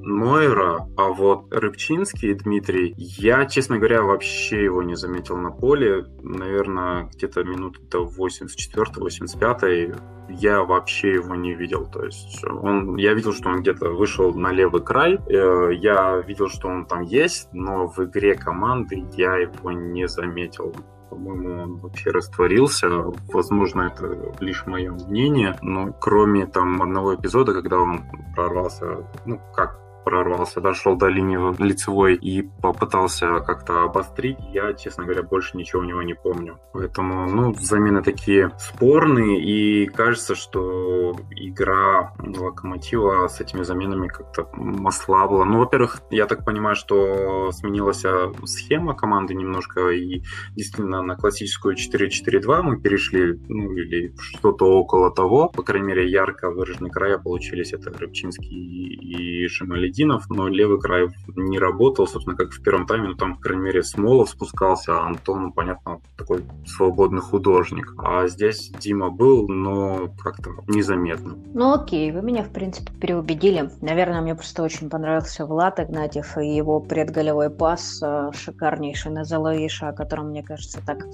Нойера, 0.56 0.88
а 0.98 1.10
вот 1.10 1.54
Рыбчинский 1.54 2.34
Дмитрий, 2.34 2.94
я, 2.98 3.46
честно 3.46 3.78
говоря, 3.78 4.04
вообще 4.04 4.64
его 4.64 4.82
не 4.84 4.96
заметил 4.96 5.38
на 5.38 5.52
поле. 5.52 6.06
Наверное, 6.22 7.10
где-то 7.14 7.44
минут 7.44 7.80
до 7.90 8.06
84-85 8.06 10.00
я 10.30 10.64
вообще 10.64 11.14
его 11.14 11.36
не 11.36 11.54
видел. 11.54 11.86
То 11.86 12.06
есть 12.06 12.44
он, 12.44 12.96
я 12.96 13.14
видел, 13.14 13.34
что 13.34 13.50
он 13.50 13.62
где-то 13.62 13.90
вышел 13.90 14.34
на 14.34 14.52
левый 14.52 14.82
край, 14.82 15.20
э, 15.28 15.74
я 15.76 16.24
видел, 16.28 16.50
что 16.50 16.68
он 16.68 16.86
там 16.86 17.02
есть, 17.02 17.50
но 17.54 17.88
в 17.88 18.00
игре 18.04 18.36
команды 18.36 19.06
я 19.16 19.36
его 19.38 19.72
не 19.72 20.08
заметил 20.08 20.74
по-моему, 21.08 21.62
он 21.64 21.76
вообще 21.78 22.10
растворился. 22.10 22.90
Возможно, 23.32 23.84
это 23.84 24.34
лишь 24.40 24.66
мое 24.66 24.92
мнение, 24.92 25.56
но 25.62 25.94
кроме 25.94 26.48
там 26.48 26.82
одного 26.82 27.16
эпизода, 27.16 27.54
когда 27.54 27.80
он 27.80 28.02
прорвался, 28.36 29.08
ну, 29.26 29.40
как 29.54 29.85
прорвался, 30.06 30.62
дошел 30.62 30.96
до 30.96 31.08
линии 31.08 31.36
лицевой 31.62 32.16
и 32.16 32.44
попытался 32.62 33.40
как-то 33.40 33.84
обострить, 33.84 34.38
я, 34.54 34.74
честно 34.74 35.04
говоря, 35.04 35.24
больше 35.24 35.58
ничего 35.58 35.82
у 35.82 35.86
него 35.86 36.04
не 36.04 36.14
помню. 36.14 36.60
Поэтому, 36.72 37.30
ну, 37.30 37.54
замены 37.56 38.04
такие 38.04 38.52
спорные, 38.60 39.42
и 39.42 39.88
кажется, 39.88 40.36
что 40.36 41.16
игра 41.32 42.14
Локомотива 42.20 43.28
с 43.28 43.42
этими 43.42 43.64
заменами 43.64 44.08
как-то 44.08 44.48
ослабла. 44.86 45.44
Ну, 45.44 45.60
во-первых, 45.60 46.02
я 46.12 46.28
так 46.28 46.46
понимаю, 46.46 46.76
что 46.76 47.52
сменилась 47.52 48.06
а, 48.06 48.32
схема 48.46 48.94
команды 48.94 49.34
немножко, 49.34 49.90
и 49.90 50.22
действительно 50.56 51.02
на 51.02 51.16
классическую 51.16 51.76
4-4-2 51.76 52.62
мы 52.62 52.80
перешли, 52.80 53.40
ну, 53.50 53.72
или 53.74 54.14
что-то 54.20 54.66
около 54.66 55.14
того. 55.14 55.50
По 55.50 55.64
крайней 55.64 55.88
мере, 55.88 56.10
ярко 56.10 56.52
выраженные 56.52 56.92
края 56.92 57.18
получились. 57.18 57.74
Это 57.74 57.92
Рыбчинский 57.92 58.56
и 58.56 59.48
Шамалединов, 59.96 60.30
но 60.30 60.48
левый 60.48 60.80
край 60.80 61.08
не 61.36 61.60
работал, 61.60 62.08
собственно, 62.08 62.36
как 62.36 62.52
в 62.52 62.62
первом 62.62 62.86
тайме, 62.86 63.10
ну, 63.10 63.16
там, 63.16 63.36
по 63.36 63.42
крайней 63.42 63.64
мере, 63.64 63.84
Смолов 63.84 64.30
спускался, 64.30 64.98
а 64.98 65.08
Антон, 65.08 65.44
ну, 65.44 65.52
понятно, 65.52 66.02
такой 66.18 66.44
свободный 66.66 67.22
художник. 67.22 67.94
А 67.98 68.28
здесь 68.28 68.70
Дима 68.80 69.10
был, 69.10 69.48
но 69.48 70.10
как-то 70.22 70.52
незаметно. 70.68 71.36
Ну, 71.54 71.74
окей, 71.74 72.12
вы 72.12 72.22
меня, 72.22 72.44
в 72.44 72.50
принципе, 72.50 72.92
переубедили. 72.94 73.70
Наверное, 73.82 74.22
мне 74.22 74.36
просто 74.36 74.64
очень 74.64 74.90
понравился 74.90 75.46
Влад 75.46 75.80
Игнатьев 75.80 76.38
и 76.38 76.48
его 76.48 76.80
предголевой 76.80 77.50
пас 77.50 78.02
э, 78.04 78.32
шикарнейший 78.34 79.12
на 79.12 79.24
Залоиша, 79.24 79.90
о 79.90 79.94
котором, 79.94 80.30
мне 80.30 80.44
кажется, 80.44 80.82
так 80.86 81.06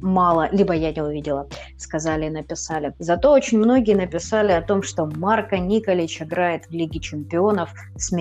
мало, 0.00 0.48
либо 0.52 0.72
я 0.74 0.92
не 0.92 1.02
увидела, 1.02 1.48
сказали 1.76 2.26
и 2.26 2.30
написали. 2.30 2.94
Зато 2.98 3.32
очень 3.32 3.58
многие 3.58 3.94
написали 3.94 4.52
о 4.52 4.62
том, 4.62 4.82
что 4.82 5.06
Марко 5.06 5.58
Николич 5.58 6.22
играет 6.22 6.66
в 6.66 6.70
Лиге 6.70 7.00
Чемпионов 7.00 7.70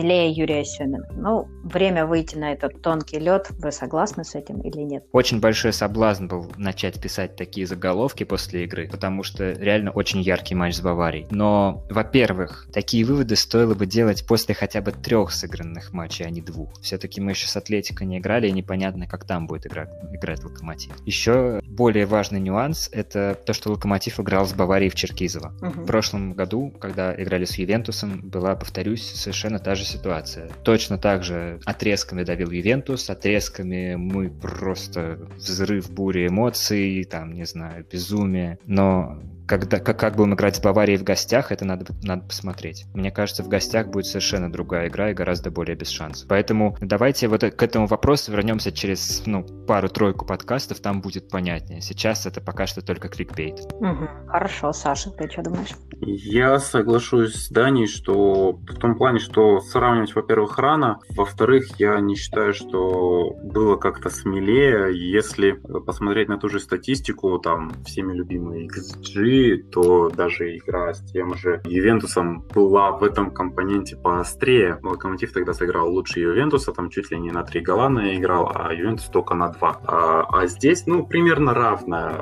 смелее 0.01 0.31
Юрия 0.31 0.65
Семина. 0.65 1.07
Ну, 1.15 1.47
время 1.63 2.05
выйти 2.05 2.35
на 2.35 2.53
этот 2.53 2.81
тонкий 2.81 3.19
лед. 3.19 3.47
Вы 3.59 3.71
согласны 3.71 4.23
с 4.23 4.35
этим 4.35 4.59
или 4.61 4.81
нет? 4.81 5.05
Очень 5.11 5.39
большой 5.39 5.73
соблазн 5.73 6.27
был 6.27 6.51
начать 6.57 6.99
писать 6.99 7.35
такие 7.35 7.67
заголовки 7.67 8.23
после 8.23 8.63
игры, 8.65 8.89
потому 8.91 9.23
что 9.23 9.51
реально 9.51 9.91
очень 9.91 10.21
яркий 10.21 10.55
матч 10.55 10.75
с 10.75 10.81
Баварией. 10.81 11.27
Но, 11.29 11.85
во-первых, 11.89 12.67
такие 12.73 13.05
выводы 13.05 13.35
стоило 13.35 13.75
бы 13.75 13.85
делать 13.85 14.25
после 14.25 14.55
хотя 14.55 14.81
бы 14.81 14.91
трех 14.91 15.31
сыгранных 15.31 15.93
матчей, 15.93 16.25
а 16.25 16.29
не 16.29 16.41
двух. 16.41 16.79
Все-таки 16.81 17.21
мы 17.21 17.31
еще 17.31 17.47
с 17.47 17.55
Атлетико 17.55 18.05
не 18.05 18.17
играли, 18.17 18.47
и 18.47 18.51
непонятно, 18.51 19.07
как 19.07 19.25
там 19.25 19.47
будет 19.47 19.67
играть, 19.67 19.89
играть 20.11 20.43
Локомотив. 20.43 20.93
Еще 21.05 21.61
более 21.65 22.05
важный 22.05 22.39
нюанс— 22.39 22.89
это 22.91 23.37
то, 23.45 23.53
что 23.53 23.71
Локомотив 23.71 24.19
играл 24.19 24.45
с 24.45 24.53
Баварией 24.53 24.89
в 24.89 24.95
Черкизово. 24.95 25.53
Угу. 25.61 25.81
В 25.81 25.85
прошлом 25.85 26.33
году, 26.33 26.71
когда 26.79 27.13
играли 27.13 27.45
с 27.45 27.57
Ювентусом, 27.57 28.21
была, 28.23 28.55
повторюсь, 28.55 29.07
совершенно 29.11 29.59
та 29.59 29.75
же 29.75 29.85
ситуация. 29.91 30.49
Точно 30.63 30.97
так 30.97 31.23
же 31.23 31.59
отрезками 31.65 32.23
давил 32.23 32.51
Ювентус, 32.51 33.09
отрезками 33.09 33.95
мы 33.95 34.29
просто 34.29 35.27
взрыв 35.35 35.91
бури 35.91 36.27
эмоций, 36.27 37.03
там, 37.03 37.33
не 37.33 37.45
знаю, 37.45 37.85
безумие. 37.91 38.57
Но 38.65 39.21
когда, 39.51 39.79
как, 39.79 39.99
как 39.99 40.15
будем 40.15 40.33
играть 40.33 40.55
с 40.55 40.61
Баварией 40.61 40.97
в 40.97 41.03
гостях, 41.03 41.51
это 41.51 41.65
надо, 41.65 41.87
надо 42.03 42.23
посмотреть. 42.23 42.85
Мне 42.93 43.11
кажется, 43.11 43.43
в 43.43 43.49
гостях 43.49 43.87
будет 43.87 44.05
совершенно 44.05 44.49
другая 44.49 44.87
игра 44.87 45.11
и 45.11 45.13
гораздо 45.13 45.51
более 45.51 45.75
без 45.75 45.89
шансов. 45.89 46.29
Поэтому 46.29 46.77
давайте 46.79 47.27
вот 47.27 47.41
к 47.41 47.61
этому 47.61 47.85
вопросу 47.85 48.31
вернемся 48.31 48.71
через 48.71 49.23
ну, 49.25 49.43
пару-тройку 49.67 50.25
подкастов, 50.25 50.79
там 50.79 51.01
будет 51.01 51.27
понятнее. 51.27 51.81
Сейчас 51.81 52.25
это 52.25 52.39
пока 52.39 52.65
что 52.65 52.81
только 52.81 53.09
кликбейт. 53.09 53.59
Угу. 53.73 54.07
Хорошо, 54.29 54.71
Саша, 54.71 55.09
ты 55.09 55.29
что 55.29 55.43
думаешь? 55.43 55.71
Я 55.99 56.57
соглашусь 56.59 57.35
с 57.35 57.49
Даней, 57.49 57.87
что 57.87 58.53
в 58.53 58.77
том 58.79 58.95
плане, 58.95 59.19
что 59.19 59.59
сравнивать, 59.59 60.15
во-первых, 60.15 60.59
рано, 60.59 60.99
во-вторых, 61.09 61.77
я 61.77 61.99
не 61.99 62.15
считаю, 62.15 62.53
что 62.53 63.35
было 63.43 63.75
как-то 63.75 64.09
смелее, 64.09 64.91
если 64.93 65.51
посмотреть 65.51 66.29
на 66.29 66.37
ту 66.37 66.47
же 66.47 66.61
статистику, 66.61 67.37
там, 67.37 67.73
всеми 67.83 68.13
любимые 68.13 68.69
XG, 68.69 69.40
то 69.71 70.09
даже 70.09 70.57
игра 70.57 70.93
с 70.93 71.01
тем 71.11 71.35
же 71.35 71.61
Ювентусом 71.65 72.41
была 72.53 72.91
в 72.91 73.03
этом 73.03 73.31
компоненте 73.31 73.97
поострее. 73.97 74.79
Локомотив 74.83 75.33
тогда 75.33 75.53
сыграл 75.53 75.91
лучше 75.91 76.19
Ювентуса, 76.19 76.71
там 76.71 76.89
чуть 76.89 77.11
ли 77.11 77.19
не 77.19 77.31
на 77.31 77.43
три 77.43 77.61
гола 77.61 77.89
играл, 78.15 78.51
а 78.53 78.73
Ювентус 78.73 79.05
только 79.07 79.33
на 79.33 79.49
два. 79.49 79.79
А, 79.85 80.25
а 80.29 80.47
здесь, 80.47 80.85
ну, 80.85 81.05
примерно 81.05 81.53
равное 81.53 82.21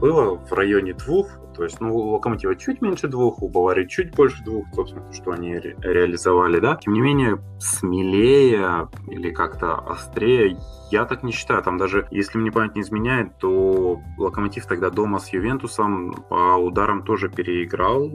было 0.00 0.36
в 0.36 0.52
районе 0.52 0.94
двух. 0.94 1.28
То 1.54 1.64
есть, 1.64 1.80
ну, 1.80 1.94
у 1.94 2.10
Локомотива 2.10 2.54
чуть 2.56 2.82
меньше 2.82 3.08
двух, 3.08 3.42
у 3.42 3.48
Баварии 3.48 3.86
чуть 3.86 4.14
больше 4.14 4.42
двух, 4.44 4.66
собственно, 4.74 5.12
что 5.12 5.32
они 5.32 5.54
ре- 5.56 5.76
реализовали, 5.80 6.60
да. 6.60 6.76
Тем 6.76 6.94
не 6.94 7.00
менее, 7.00 7.38
смелее 7.58 8.88
или 9.08 9.30
как-то 9.30 9.76
острее 9.76 10.58
я 10.90 11.04
так 11.06 11.22
не 11.22 11.32
считаю. 11.32 11.62
Там 11.62 11.76
даже, 11.76 12.06
если 12.10 12.38
мне 12.38 12.52
память 12.52 12.76
не 12.76 12.82
изменяет, 12.82 13.38
то 13.38 14.00
Локомотив 14.18 14.66
тогда 14.66 14.90
дома 14.90 15.18
с 15.18 15.32
Ювентусом 15.32 16.12
по 16.28 16.56
ударам 16.56 17.02
тоже 17.02 17.28
переиграл 17.28 18.10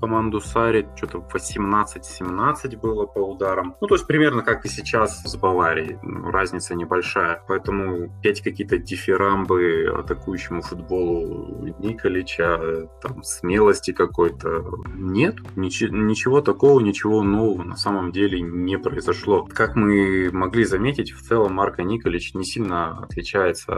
команду 0.00 0.40
Сари. 0.40 0.88
Что-то 0.96 1.18
18-17 1.32 2.80
было 2.80 3.06
по 3.06 3.18
ударам. 3.18 3.76
Ну, 3.80 3.86
то 3.86 3.94
есть 3.94 4.06
примерно 4.06 4.42
как 4.42 4.64
и 4.64 4.68
сейчас 4.68 5.22
с 5.22 5.36
Баварией. 5.36 5.98
Разница 6.02 6.74
небольшая. 6.74 7.42
Поэтому 7.46 8.10
пять 8.22 8.40
какие-то 8.40 8.78
дифирамбы 8.78 9.94
атакующему 9.96 10.62
футболу 10.62 11.74
Николича, 11.78 12.58
там, 13.02 13.22
смелости 13.22 13.92
какой-то 13.92 14.64
нет. 14.94 15.36
Ничего, 15.56 15.96
ничего 15.96 16.40
такого, 16.40 16.80
ничего 16.80 17.22
нового 17.22 17.62
на 17.62 17.76
самом 17.76 18.12
деле 18.12 18.40
не 18.40 18.78
произошло. 18.78 19.44
Как 19.44 19.76
мы 19.76 20.30
могли 20.32 20.64
заметить, 20.64 21.12
в 21.12 21.22
целом 21.22 21.54
Марка 21.54 21.82
Николич 21.82 22.34
не 22.34 22.44
сильно 22.44 22.98
отличается 22.98 23.72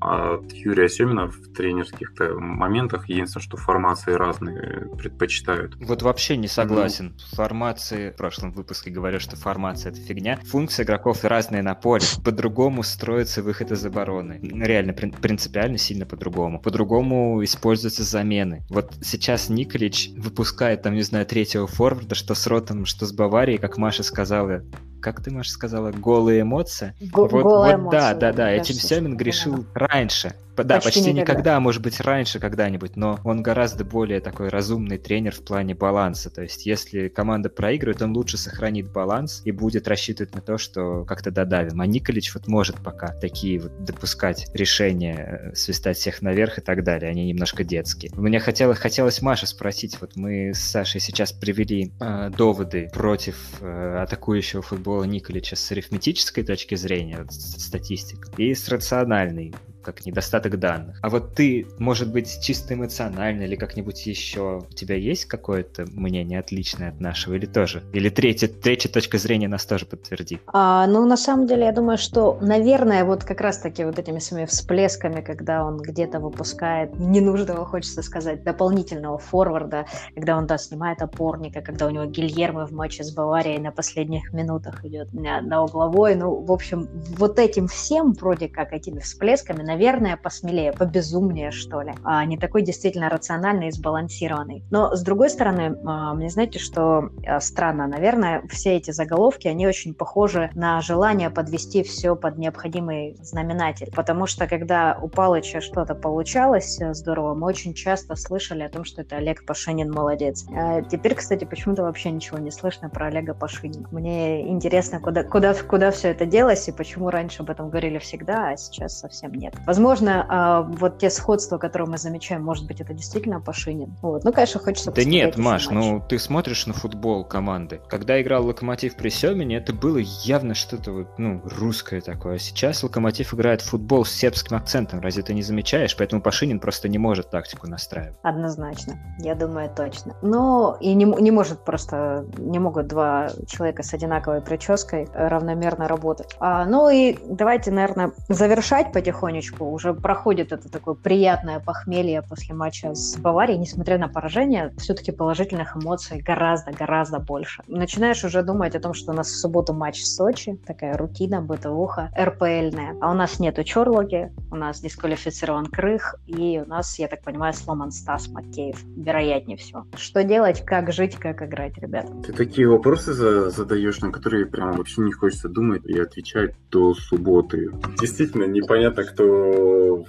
от 0.00 0.52
Юрия 0.52 0.88
Семина 0.88 1.28
в 1.28 1.52
тренерских 1.54 2.12
моментах. 2.36 3.08
Единственное, 3.08 3.42
что 3.42 3.56
формации 3.56 4.12
разные 4.12 4.88
предпочитают. 4.96 5.76
Вот 5.80 6.02
вообще 6.02 6.36
не 6.36 6.48
согласен. 6.48 7.16
Ну. 7.16 7.36
Формации, 7.36 8.10
в 8.10 8.16
прошлом 8.16 8.52
выпуске 8.52 8.90
говорил, 8.90 9.20
что 9.20 9.36
формация 9.36 9.92
это 9.92 10.00
фигня. 10.00 10.38
Функции 10.46 10.82
игроков 10.82 11.24
разные 11.24 11.62
на 11.62 11.74
поле. 11.74 12.04
По-другому 12.24 12.82
строится 12.82 13.42
выход 13.42 13.72
из 13.72 13.84
обороны. 13.84 14.40
Реально, 14.42 14.92
принципиально 14.92 15.78
сильно 15.78 16.06
по-другому. 16.06 16.60
По-другому 16.60 17.42
используются 17.44 18.04
замены. 18.34 18.64
Вот 18.68 18.92
сейчас 19.02 19.48
Николич 19.48 20.10
выпускает, 20.16 20.82
там, 20.82 20.94
не 20.94 21.02
знаю, 21.02 21.26
третьего 21.26 21.66
форварда, 21.66 22.14
что 22.14 22.34
с 22.34 22.46
Ротом, 22.46 22.84
что 22.86 23.06
с 23.06 23.12
Баварией, 23.12 23.58
как 23.58 23.78
Маша 23.78 24.02
сказала, 24.02 24.62
как 25.04 25.22
ты, 25.22 25.30
Маша, 25.30 25.50
сказала, 25.50 25.92
голые 25.92 26.40
эмоции. 26.40 26.94
Го- 27.12 27.28
вот, 27.28 27.42
голые 27.42 27.76
вот, 27.76 27.82
эмоции. 27.82 27.98
Да, 27.98 28.14
да, 28.14 28.32
да. 28.32 28.50
Этим 28.50 28.74
Семин 28.74 29.16
грешил 29.18 29.66
раньше. 29.74 30.34
Да, 30.56 30.76
почти, 30.76 31.00
почти 31.00 31.12
никогда. 31.12 31.32
никогда, 31.32 31.60
может 31.60 31.82
быть, 31.82 32.00
раньше 32.00 32.38
когда-нибудь, 32.38 32.96
но 32.96 33.18
он 33.24 33.42
гораздо 33.42 33.84
более 33.84 34.20
такой 34.20 34.48
разумный 34.48 34.98
тренер 34.98 35.34
в 35.34 35.44
плане 35.44 35.74
баланса. 35.74 36.30
То 36.30 36.42
есть, 36.42 36.64
если 36.64 37.08
команда 37.08 37.48
проигрывает, 37.48 38.02
он 38.02 38.16
лучше 38.16 38.38
сохранит 38.38 38.92
баланс 38.92 39.42
и 39.44 39.50
будет 39.50 39.88
рассчитывать 39.88 40.34
на 40.34 40.40
то, 40.40 40.56
что 40.56 41.04
как-то 41.04 41.30
додавим. 41.30 41.80
А 41.80 41.86
Николич 41.86 42.32
вот 42.34 42.46
может 42.46 42.76
пока 42.76 43.08
такие 43.08 43.58
вот 43.58 43.84
допускать 43.84 44.46
решения, 44.54 45.50
э, 45.52 45.54
свистать 45.54 45.96
всех 45.96 46.22
наверх 46.22 46.58
и 46.58 46.60
так 46.60 46.84
далее. 46.84 47.10
Они 47.10 47.26
немножко 47.26 47.64
детские. 47.64 48.12
Мне 48.14 48.38
хотелось, 48.38 48.78
хотелось 48.78 49.20
Маша 49.22 49.46
спросить, 49.46 50.00
вот 50.00 50.14
мы 50.14 50.52
с 50.54 50.60
Сашей 50.60 51.00
сейчас 51.00 51.32
привели 51.32 51.92
э, 52.00 52.30
доводы 52.30 52.90
против 52.92 53.36
э, 53.60 54.02
атакующего 54.02 54.62
футбола 54.62 54.93
Николича 55.02 55.56
с 55.56 55.72
арифметической 55.72 56.44
точки 56.44 56.76
зрения, 56.76 57.18
вот, 57.18 57.32
статистика, 57.32 58.30
и 58.36 58.54
с 58.54 58.68
рациональной 58.68 59.52
как 59.84 60.04
недостаток 60.06 60.58
данных. 60.58 60.98
А 61.02 61.08
вот 61.08 61.34
ты, 61.34 61.66
может 61.78 62.12
быть, 62.12 62.40
чисто 62.42 62.74
эмоционально 62.74 63.42
или 63.42 63.56
как-нибудь 63.56 64.06
еще, 64.06 64.64
у 64.68 64.74
тебя 64.74 64.96
есть 64.96 65.26
какое-то 65.26 65.84
мнение 65.92 66.40
отличное 66.40 66.88
от 66.88 67.00
нашего 67.00 67.34
или 67.34 67.46
тоже? 67.46 67.82
Или 67.92 68.08
третья, 68.08 68.48
третья 68.48 68.88
точка 68.88 69.18
зрения 69.18 69.48
нас 69.48 69.64
тоже 69.64 69.86
подтвердит? 69.86 70.40
А, 70.46 70.86
ну, 70.86 71.06
на 71.06 71.16
самом 71.16 71.46
деле, 71.46 71.64
я 71.64 71.72
думаю, 71.72 71.98
что, 71.98 72.38
наверное, 72.40 73.04
вот 73.04 73.24
как 73.24 73.40
раз-таки 73.40 73.84
вот 73.84 73.98
этими 73.98 74.18
своими 74.18 74.46
всплесками, 74.46 75.20
когда 75.20 75.64
он 75.64 75.78
где-то 75.78 76.20
выпускает 76.20 76.98
ненужного, 76.98 77.64
хочется 77.64 78.02
сказать, 78.02 78.42
дополнительного 78.42 79.18
форварда, 79.18 79.86
когда 80.14 80.36
он, 80.36 80.46
да, 80.46 80.58
снимает 80.58 81.02
опорника, 81.02 81.60
когда 81.60 81.86
у 81.86 81.90
него 81.90 82.04
Гильермо 82.06 82.66
в 82.66 82.72
матче 82.72 83.04
с 83.04 83.12
Баварией 83.12 83.58
на 83.60 83.70
последних 83.70 84.32
минутах 84.32 84.84
идет 84.84 85.12
на, 85.12 85.40
на 85.40 85.62
угловой, 85.62 86.14
ну, 86.14 86.34
в 86.40 86.52
общем, 86.52 86.88
вот 87.18 87.38
этим 87.38 87.68
всем, 87.68 88.12
вроде 88.12 88.48
как, 88.48 88.72
этими 88.72 89.00
всплесками, 89.00 89.62
наверное, 89.74 90.16
посмелее, 90.16 90.72
побезумнее, 90.72 91.50
что 91.50 91.82
ли, 91.82 91.92
а 92.04 92.24
не 92.24 92.38
такой 92.38 92.62
действительно 92.62 93.08
рациональный 93.08 93.68
и 93.68 93.70
сбалансированный. 93.72 94.62
Но, 94.70 94.94
с 94.94 95.02
другой 95.02 95.30
стороны, 95.30 95.76
а, 95.84 96.14
мне 96.14 96.30
знаете, 96.30 96.60
что 96.60 97.10
а, 97.26 97.40
странно, 97.40 97.88
наверное, 97.88 98.42
все 98.48 98.76
эти 98.76 98.92
заголовки, 98.92 99.48
они 99.48 99.66
очень 99.66 99.92
похожи 99.94 100.50
на 100.54 100.80
желание 100.80 101.28
подвести 101.28 101.82
все 101.82 102.14
под 102.14 102.38
необходимый 102.38 103.16
знаменатель, 103.20 103.90
потому 103.94 104.26
что, 104.26 104.46
когда 104.46 104.96
у 105.02 105.08
Палыча 105.08 105.60
что-то 105.60 105.94
получалось 105.96 106.80
э, 106.80 106.94
здорово, 106.94 107.34
мы 107.34 107.46
очень 107.46 107.74
часто 107.74 108.14
слышали 108.14 108.62
о 108.62 108.68
том, 108.68 108.84
что 108.84 109.02
это 109.02 109.16
Олег 109.16 109.44
Пашинин 109.44 109.90
молодец. 109.90 110.46
А 110.54 110.82
теперь, 110.82 111.16
кстати, 111.16 111.44
почему-то 111.44 111.82
вообще 111.82 112.12
ничего 112.12 112.38
не 112.38 112.52
слышно 112.52 112.88
про 112.88 113.06
Олега 113.06 113.34
Пашинина. 113.34 113.88
Мне 113.90 114.48
интересно, 114.48 115.00
куда, 115.00 115.24
куда, 115.24 115.54
куда 115.54 115.90
все 115.90 116.08
это 116.08 116.26
делось 116.26 116.68
и 116.68 116.72
почему 116.72 117.10
раньше 117.10 117.42
об 117.42 117.50
этом 117.50 117.70
говорили 117.70 117.98
всегда, 117.98 118.50
а 118.50 118.56
сейчас 118.56 119.00
совсем 119.00 119.32
нет. 119.32 119.54
Возможно, 119.66 120.26
а, 120.28 120.62
вот 120.62 120.98
те 120.98 121.10
сходства, 121.10 121.58
которые 121.58 121.88
мы 121.88 121.98
замечаем, 121.98 122.42
может 122.42 122.66
быть, 122.66 122.80
это 122.80 122.92
действительно 122.94 123.40
Пашинин. 123.40 123.94
Вот. 124.02 124.24
Ну, 124.24 124.32
конечно, 124.32 124.60
хочется 124.60 124.92
Да 124.92 125.04
нет, 125.04 125.36
Маш, 125.36 125.70
ну 125.70 126.02
ты 126.06 126.18
смотришь 126.18 126.66
на 126.66 126.74
футбол 126.74 127.24
команды. 127.24 127.80
Когда 127.88 128.20
играл 128.20 128.46
Локомотив 128.46 128.96
при 128.96 129.08
Семене, 129.08 129.56
это 129.56 129.72
было 129.72 129.98
явно 129.98 130.54
что-то 130.54 130.92
вот, 130.92 131.18
ну, 131.18 131.40
русское 131.44 132.00
такое. 132.00 132.38
Сейчас 132.38 132.82
Локомотив 132.82 133.34
играет 133.34 133.62
в 133.62 133.70
футбол 133.70 134.04
с 134.04 134.10
сербским 134.10 134.56
акцентом. 134.56 135.00
Разве 135.00 135.22
ты 135.22 135.34
не 135.34 135.42
замечаешь? 135.42 135.96
Поэтому 135.96 136.22
Пашинин 136.22 136.60
просто 136.60 136.88
не 136.88 136.98
может 136.98 137.30
тактику 137.30 137.68
настраивать. 137.68 138.16
Однозначно. 138.22 138.98
Я 139.18 139.34
думаю, 139.34 139.70
точно. 139.74 140.14
Но 140.22 140.76
и 140.80 140.94
не, 140.94 141.04
не 141.04 141.30
может 141.30 141.60
просто, 141.64 142.26
не 142.38 142.58
могут 142.58 142.88
два 142.88 143.30
человека 143.46 143.82
с 143.82 143.94
одинаковой 143.94 144.40
прической 144.40 145.08
равномерно 145.14 145.88
работать. 145.88 146.34
А, 146.40 146.64
ну 146.66 146.88
и 146.88 147.16
давайте, 147.26 147.70
наверное, 147.70 148.12
завершать 148.28 148.92
потихонечку. 148.92 149.53
Уже 149.60 149.94
проходит 149.94 150.52
это 150.52 150.70
такое 150.70 150.94
приятное 150.94 151.60
похмелье 151.60 152.22
после 152.22 152.54
матча 152.54 152.94
с 152.94 153.16
Баварией, 153.16 153.58
несмотря 153.58 153.98
на 153.98 154.08
поражение, 154.08 154.72
все-таки 154.78 155.12
положительных 155.12 155.76
эмоций 155.76 156.20
гораздо-гораздо 156.20 157.18
больше. 157.18 157.62
Начинаешь 157.68 158.24
уже 158.24 158.42
думать 158.42 158.74
о 158.74 158.80
том, 158.80 158.94
что 158.94 159.12
у 159.12 159.14
нас 159.14 159.28
в 159.28 159.36
субботу 159.36 159.72
матч 159.72 160.00
в 160.00 160.06
Сочи, 160.06 160.58
такая 160.66 160.96
рутина, 160.96 161.40
бытовуха, 161.40 162.10
РПЛьная. 162.18 162.96
А 163.00 163.10
у 163.10 163.14
нас 163.14 163.38
нету 163.40 163.64
Чорлоги, 163.64 164.32
у 164.50 164.56
нас 164.56 164.80
дисквалифицирован 164.80 165.66
Крых, 165.66 166.16
и 166.26 166.62
у 166.64 166.68
нас, 166.68 166.98
я 166.98 167.08
так 167.08 167.22
понимаю, 167.22 167.52
сломан 167.54 167.90
Стас 167.90 168.28
Макеев, 168.28 168.82
вероятнее 168.96 169.56
всего. 169.56 169.86
Что 169.96 170.24
делать, 170.24 170.64
как 170.64 170.92
жить, 170.92 171.16
как 171.16 171.42
играть, 171.42 171.76
ребят? 171.78 172.06
Ты 172.26 172.32
такие 172.32 172.68
вопросы 172.68 173.12
задаешь, 173.12 174.00
на 174.00 174.10
которые 174.10 174.46
прям 174.46 174.72
вообще 174.72 175.02
не 175.02 175.12
хочется 175.12 175.48
думать 175.48 175.84
и 175.84 175.98
отвечать 175.98 176.54
до 176.70 176.94
субботы. 176.94 177.70
Действительно, 178.00 178.44
непонятно, 178.44 179.04
кто 179.04 179.43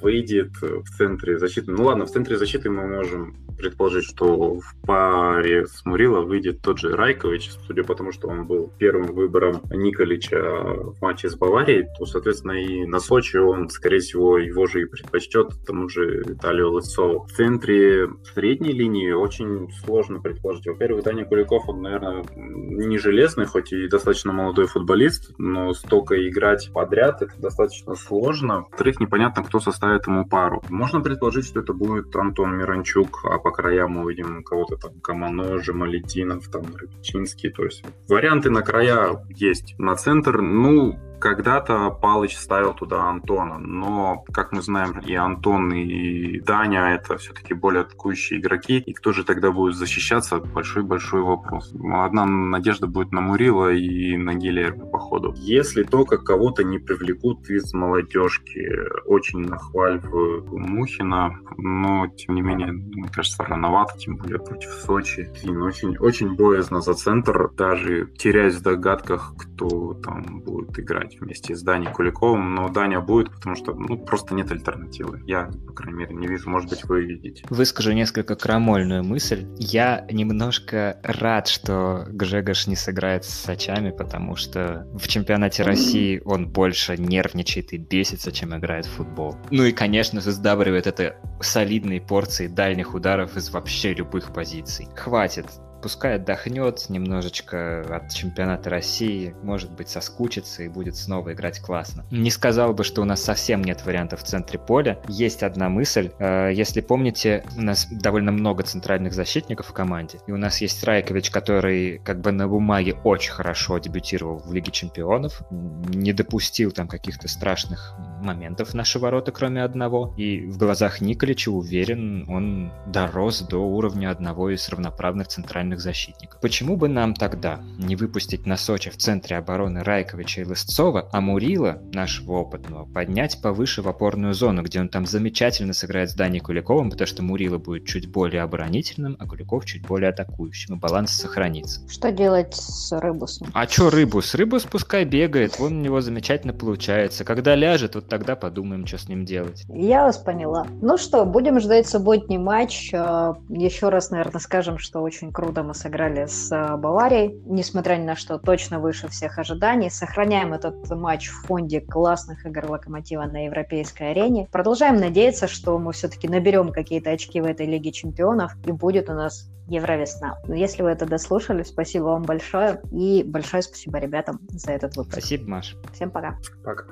выйдет 0.02 0.52
в 0.62 0.90
центре 0.98 1.38
защиты. 1.38 1.72
Ну 1.72 1.86
ладно, 1.86 2.06
в 2.06 2.12
центре 2.12 2.38
защиты 2.38 2.70
мы 2.70 2.88
можем 2.88 3.36
предположить, 3.58 4.06
что 4.06 4.56
в 4.56 4.76
паре 4.86 5.66
с 5.66 5.86
Мурило 5.86 6.22
выйдет 6.22 6.62
тот 6.62 6.78
же 6.80 6.96
Райкович, 6.96 7.52
судя 7.66 7.84
по 7.84 7.96
тому, 7.96 8.12
что 8.12 8.28
он 8.28 8.46
был 8.46 8.72
первым 8.78 9.14
выбором 9.14 9.62
Николича 9.72 10.40
в 10.42 11.02
матче 11.02 11.30
с 11.30 11.36
Баварией, 11.36 11.88
то, 11.98 12.06
соответственно, 12.06 12.54
и 12.54 12.86
на 12.86 13.00
Сочи 13.00 13.38
он, 13.38 13.70
скорее 13.70 14.00
всего, 14.00 14.38
его 14.38 14.66
же 14.68 14.82
и 14.82 14.86
предпочтет 14.86 15.54
тому 15.66 15.90
же 15.90 16.24
Виталию 16.26 16.72
Лысцову. 16.72 17.26
В 17.26 17.32
центре 17.32 18.10
средней 18.34 18.74
линии 18.74 19.12
очень 19.12 19.70
сложно 19.84 20.20
предположить. 20.20 20.68
Во-первых, 20.68 21.04
Даня 21.04 21.26
Куликов, 21.26 21.68
он, 21.68 21.82
наверное, 21.82 22.26
не 22.36 22.98
железный, 22.98 23.46
хоть 23.46 23.72
и 23.72 23.88
достаточно 23.88 24.34
молодой 24.34 24.68
футболист, 24.68 25.34
но 25.38 25.74
столько 25.74 26.28
играть 26.28 26.70
подряд 26.74 27.22
это 27.22 27.40
достаточно 27.40 27.96
сложно. 27.96 28.66
Во-вторых, 28.70 29.00
непонятно, 29.00 29.25
кто 29.32 29.60
составит 29.60 30.08
ему 30.08 30.26
пару. 30.26 30.62
Можно 30.70 31.02
предположить, 31.02 31.46
что 31.46 31.60
это 31.60 31.74
будет 31.74 32.16
Антон 32.16 32.58
Миранчук, 32.58 33.26
а 33.26 33.38
по 33.40 33.52
краям 33.52 33.92
мы 33.92 34.06
увидим 34.06 34.44
кого-то 34.44 34.78
там 34.78 35.00
Камано, 35.02 35.62
Жемалетинов, 35.62 36.48
там 36.50 36.64
Рыбчинский. 36.76 37.50
То 37.52 37.64
есть 37.64 37.84
варианты 38.08 38.50
на 38.50 38.62
края 38.62 39.26
есть. 39.30 39.76
На 39.78 39.96
центр, 39.96 40.42
ну, 40.42 41.00
когда-то 41.26 41.90
Палыч 41.90 42.38
ставил 42.38 42.76
туда 42.76 43.10
Антона, 43.10 43.58
но, 43.58 44.24
как 44.32 44.52
мы 44.52 44.62
знаем, 44.62 45.00
и 45.00 45.16
Антон, 45.16 45.74
и 45.74 46.40
Даня— 46.40 46.94
это 46.96 47.18
все-таки 47.18 47.56
более 47.56 47.82
атакующие 47.82 48.40
игроки, 48.40 48.78
и 48.78 48.94
кто 48.94 49.12
же 49.12 49.24
тогда 49.24 49.50
будет 49.50 49.76
защищаться? 49.76 50.38
Большой-большой 50.38 51.24
вопрос. 51.24 51.74
Одна 51.92 52.28
надежда 52.28 52.86
будет 52.86 53.12
на 53.12 53.22
Мурила 53.22 53.74
и 53.74 54.16
на 54.18 54.36
Гилермо, 54.36 54.86
походу. 54.86 55.34
Если 55.38 55.82
только 55.82 56.20
кого-то 56.20 56.64
не 56.64 56.78
привлекут 56.78 57.50
из 57.50 57.74
молодежки, 57.74 58.64
очень 59.08 59.40
нахваливаю 59.40 60.46
Мухина, 60.52 61.40
но, 61.58 62.06
тем 62.06 62.36
не 62.36 62.42
менее, 62.42 62.72
мне 62.72 63.10
кажется, 63.10 63.44
рановато, 63.44 63.98
тем 63.98 64.18
более 64.18 64.38
против 64.38 64.70
Сочи. 64.70 65.28
И 65.42 65.50
очень, 65.50 65.98
очень 65.98 66.36
боязно 66.36 66.82
за 66.82 66.94
центр, 66.94 67.50
даже 67.58 68.12
теряясь 68.16 68.58
в 68.58 68.62
догадках, 68.62 69.34
кто 69.36 69.96
там 69.96 70.42
будет 70.42 70.78
играть 70.78 71.15
играть 71.16 71.22
вместе 71.22 71.56
с 71.56 71.62
Даней 71.62 71.92
Куликовым, 71.92 72.56
но 72.56 72.70
Даня 72.70 73.00
будет, 73.02 73.32
потому 73.32 73.56
что 73.56 73.74
ну, 73.74 73.98
просто 73.98 74.34
нет 74.34 74.52
альтернативы. 74.52 75.22
Я, 75.26 75.50
по 75.68 75.74
крайней 75.74 76.00
мере, 76.00 76.16
не 76.16 76.28
вижу. 76.28 76.50
Может 76.50 76.70
быть, 76.70 76.84
вы 76.86 77.06
видите. 77.06 77.46
Выскажу 77.50 77.94
несколько 77.94 78.36
крамольную 78.36 79.04
мысль. 79.04 79.48
Я 79.58 80.06
немножко 80.12 81.00
рад, 81.04 81.48
что 81.48 82.06
Гжегош 82.10 82.68
не 82.68 82.76
сыграет 82.76 83.26
с 83.26 83.30
Сачами, 83.30 83.92
потому 83.92 84.36
что 84.36 84.88
в 84.94 85.08
чемпионате 85.08 85.64
России 85.64 86.22
он 86.26 86.48
больше 86.48 86.98
нервничает 86.98 87.74
и 87.74 87.78
бесится, 87.78 88.32
чем 88.32 88.56
играет 88.58 88.86
в 88.86 88.92
футбол. 88.92 89.36
Ну 89.52 89.64
и, 89.64 89.72
конечно 89.72 90.22
же, 90.22 90.32
сдабривает 90.32 90.88
это 90.88 91.18
солидные 91.42 92.02
порции 92.02 92.48
дальних 92.48 92.94
ударов 92.94 93.36
из 93.38 93.50
вообще 93.50 93.94
любых 93.94 94.34
позиций. 94.34 94.88
Хватит 94.96 95.46
пускай 95.86 96.16
отдохнет 96.16 96.90
немножечко 96.90 97.82
от 97.96 98.12
чемпионата 98.12 98.72
России, 98.72 99.36
может 99.44 99.70
быть, 99.70 99.88
соскучится 99.88 100.64
и 100.64 100.68
будет 100.68 100.96
снова 100.96 101.34
играть 101.34 101.60
классно. 101.60 102.04
Не 102.10 102.32
сказал 102.32 102.74
бы, 102.74 102.84
что 102.84 103.04
у 103.04 103.06
нас 103.06 103.24
совсем 103.24 103.64
нет 103.64 103.86
вариантов 103.86 104.22
в 104.22 104.24
центре 104.24 104.58
поля. 104.58 105.00
Есть 105.08 105.44
одна 105.44 105.70
мысль. 105.70 106.10
Э, 106.18 106.50
если 106.52 106.82
помните, 106.82 107.46
у 107.56 107.62
нас 107.62 107.86
довольно 107.92 108.32
много 108.32 108.64
центральных 108.64 109.14
защитников 109.14 109.68
в 109.68 109.74
команде. 109.74 110.18
И 110.26 110.32
у 110.32 110.38
нас 110.38 110.60
есть 110.60 110.84
Райкович, 110.84 111.30
который 111.30 112.00
как 112.00 112.20
бы 112.20 112.32
на 112.32 112.48
бумаге 112.48 112.96
очень 113.04 113.34
хорошо 113.34 113.78
дебютировал 113.78 114.40
в 114.40 114.52
Лиге 114.52 114.72
Чемпионов. 114.72 115.44
Не 115.52 116.14
допустил 116.14 116.72
там 116.72 116.88
каких-то 116.88 117.28
страшных 117.28 117.96
моментов 118.26 118.74
наши 118.74 119.00
ворота, 119.00 119.32
кроме 119.32 119.64
одного. 119.64 120.14
И 120.18 120.42
в 120.42 120.58
глазах 120.58 121.02
Николича, 121.02 121.52
уверен, 121.52 122.26
он 122.28 122.72
дорос 122.88 123.42
до 123.42 123.58
уровня 123.58 124.12
одного 124.12 124.50
из 124.50 124.68
равноправных 124.68 125.28
центральных 125.28 125.80
защитников. 125.80 126.42
Почему 126.42 126.76
бы 126.76 126.90
нам 126.90 127.14
тогда 127.14 127.62
не 127.78 127.96
выпустить 127.96 128.46
на 128.46 128.58
Сочи 128.58 128.90
в 128.90 128.98
центре 128.98 129.38
обороны 129.38 129.84
Райковича 129.84 130.42
и 130.42 130.46
Лысцова, 130.46 131.10
а 131.12 131.22
Мурила, 131.22 131.82
нашего 131.94 132.34
опытного, 132.34 132.86
поднять 132.86 133.42
повыше 133.42 133.82
в 133.82 133.88
опорную 133.88 134.34
зону, 134.34 134.64
где 134.64 134.80
он 134.80 134.90
там 134.90 135.06
замечательно 135.06 135.74
сыграет 135.74 136.10
с 136.10 136.16
Даней 136.16 136.40
Куликовым, 136.40 136.90
потому 136.90 137.08
что 137.08 137.24
Мурила 137.24 137.58
будет 137.58 137.86
чуть 137.86 138.10
более 138.10 138.42
оборонительным, 138.42 139.16
а 139.20 139.28
Куликов 139.28 139.66
чуть 139.66 139.86
более 139.86 140.10
атакующим, 140.10 140.76
и 140.76 140.80
баланс 140.80 141.12
сохранится. 141.12 141.88
Что 141.90 142.12
делать 142.12 142.56
с 142.56 142.92
Рыбусом? 143.00 143.50
А 143.54 143.68
чё 143.68 143.90
Рыбус? 143.90 144.36
Рыбус 144.36 144.64
пускай 144.64 145.06
бегает, 145.06 145.60
вон 145.60 145.78
у 145.78 145.82
него 145.82 146.02
замечательно 146.02 146.54
получается. 146.54 147.24
Когда 147.24 147.56
ляжет, 147.56 147.96
вот 147.96 148.08
тогда 148.18 148.36
подумаем, 148.38 148.88
что 148.88 148.98
с 148.98 149.10
ним 149.10 149.26
делать. 149.26 149.66
Я 149.68 150.04
вас 150.04 150.18
поняла. 150.18 150.66
Ну 150.82 150.98
что, 150.98 151.26
будем 151.26 151.60
ждать 151.60 151.88
субботний 151.88 152.38
матч. 152.38 152.94
А, 152.94 153.36
Еще 153.50 153.90
раз, 153.90 154.10
наверное, 154.10 154.40
скажем, 154.40 154.78
что 154.78 155.02
очень 155.02 155.34
круто 155.34 155.64
мы 155.64 155.74
сыграли 155.74 156.26
с 156.26 156.50
э, 156.52 156.78
Баварией, 156.78 157.38
несмотря 157.46 157.96
ни 157.96 158.06
на 158.06 158.16
что, 158.16 158.38
точно 158.38 158.80
выше 158.80 159.10
всех 159.10 159.38
ожиданий. 159.38 159.90
Сохраняем 159.90 160.54
этот 160.54 160.90
матч 160.90 161.28
в 161.30 161.46
фонде 161.46 161.82
классных 161.82 162.46
игр 162.46 162.66
Локомотива 162.70 163.24
на 163.24 163.46
европейской 163.46 164.12
арене. 164.12 164.48
Продолжаем 164.50 164.96
надеяться, 164.96 165.48
что 165.48 165.78
мы 165.78 165.92
все-таки 165.92 166.28
наберем 166.28 166.72
какие-то 166.72 167.10
очки 167.12 167.42
в 167.42 167.46
этой 167.46 167.66
Лиге 167.66 167.92
Чемпионов 167.92 168.56
и 168.66 168.72
будет 168.72 169.10
у 169.10 169.14
нас 169.14 169.50
Евровесна. 169.68 170.38
Если 170.48 170.84
вы 170.84 170.90
это 170.90 171.06
дослушали, 171.06 171.64
спасибо 171.64 172.06
вам 172.06 172.24
большое 172.24 172.82
и 172.92 173.24
большое 173.24 173.64
спасибо 173.64 173.98
ребятам 173.98 174.40
за 174.50 174.72
этот 174.72 174.96
выпуск. 174.96 175.18
Спасибо, 175.18 175.50
Маш. 175.50 175.76
Всем 175.94 176.12
пока. 176.12 176.38
Пока. 176.64 176.86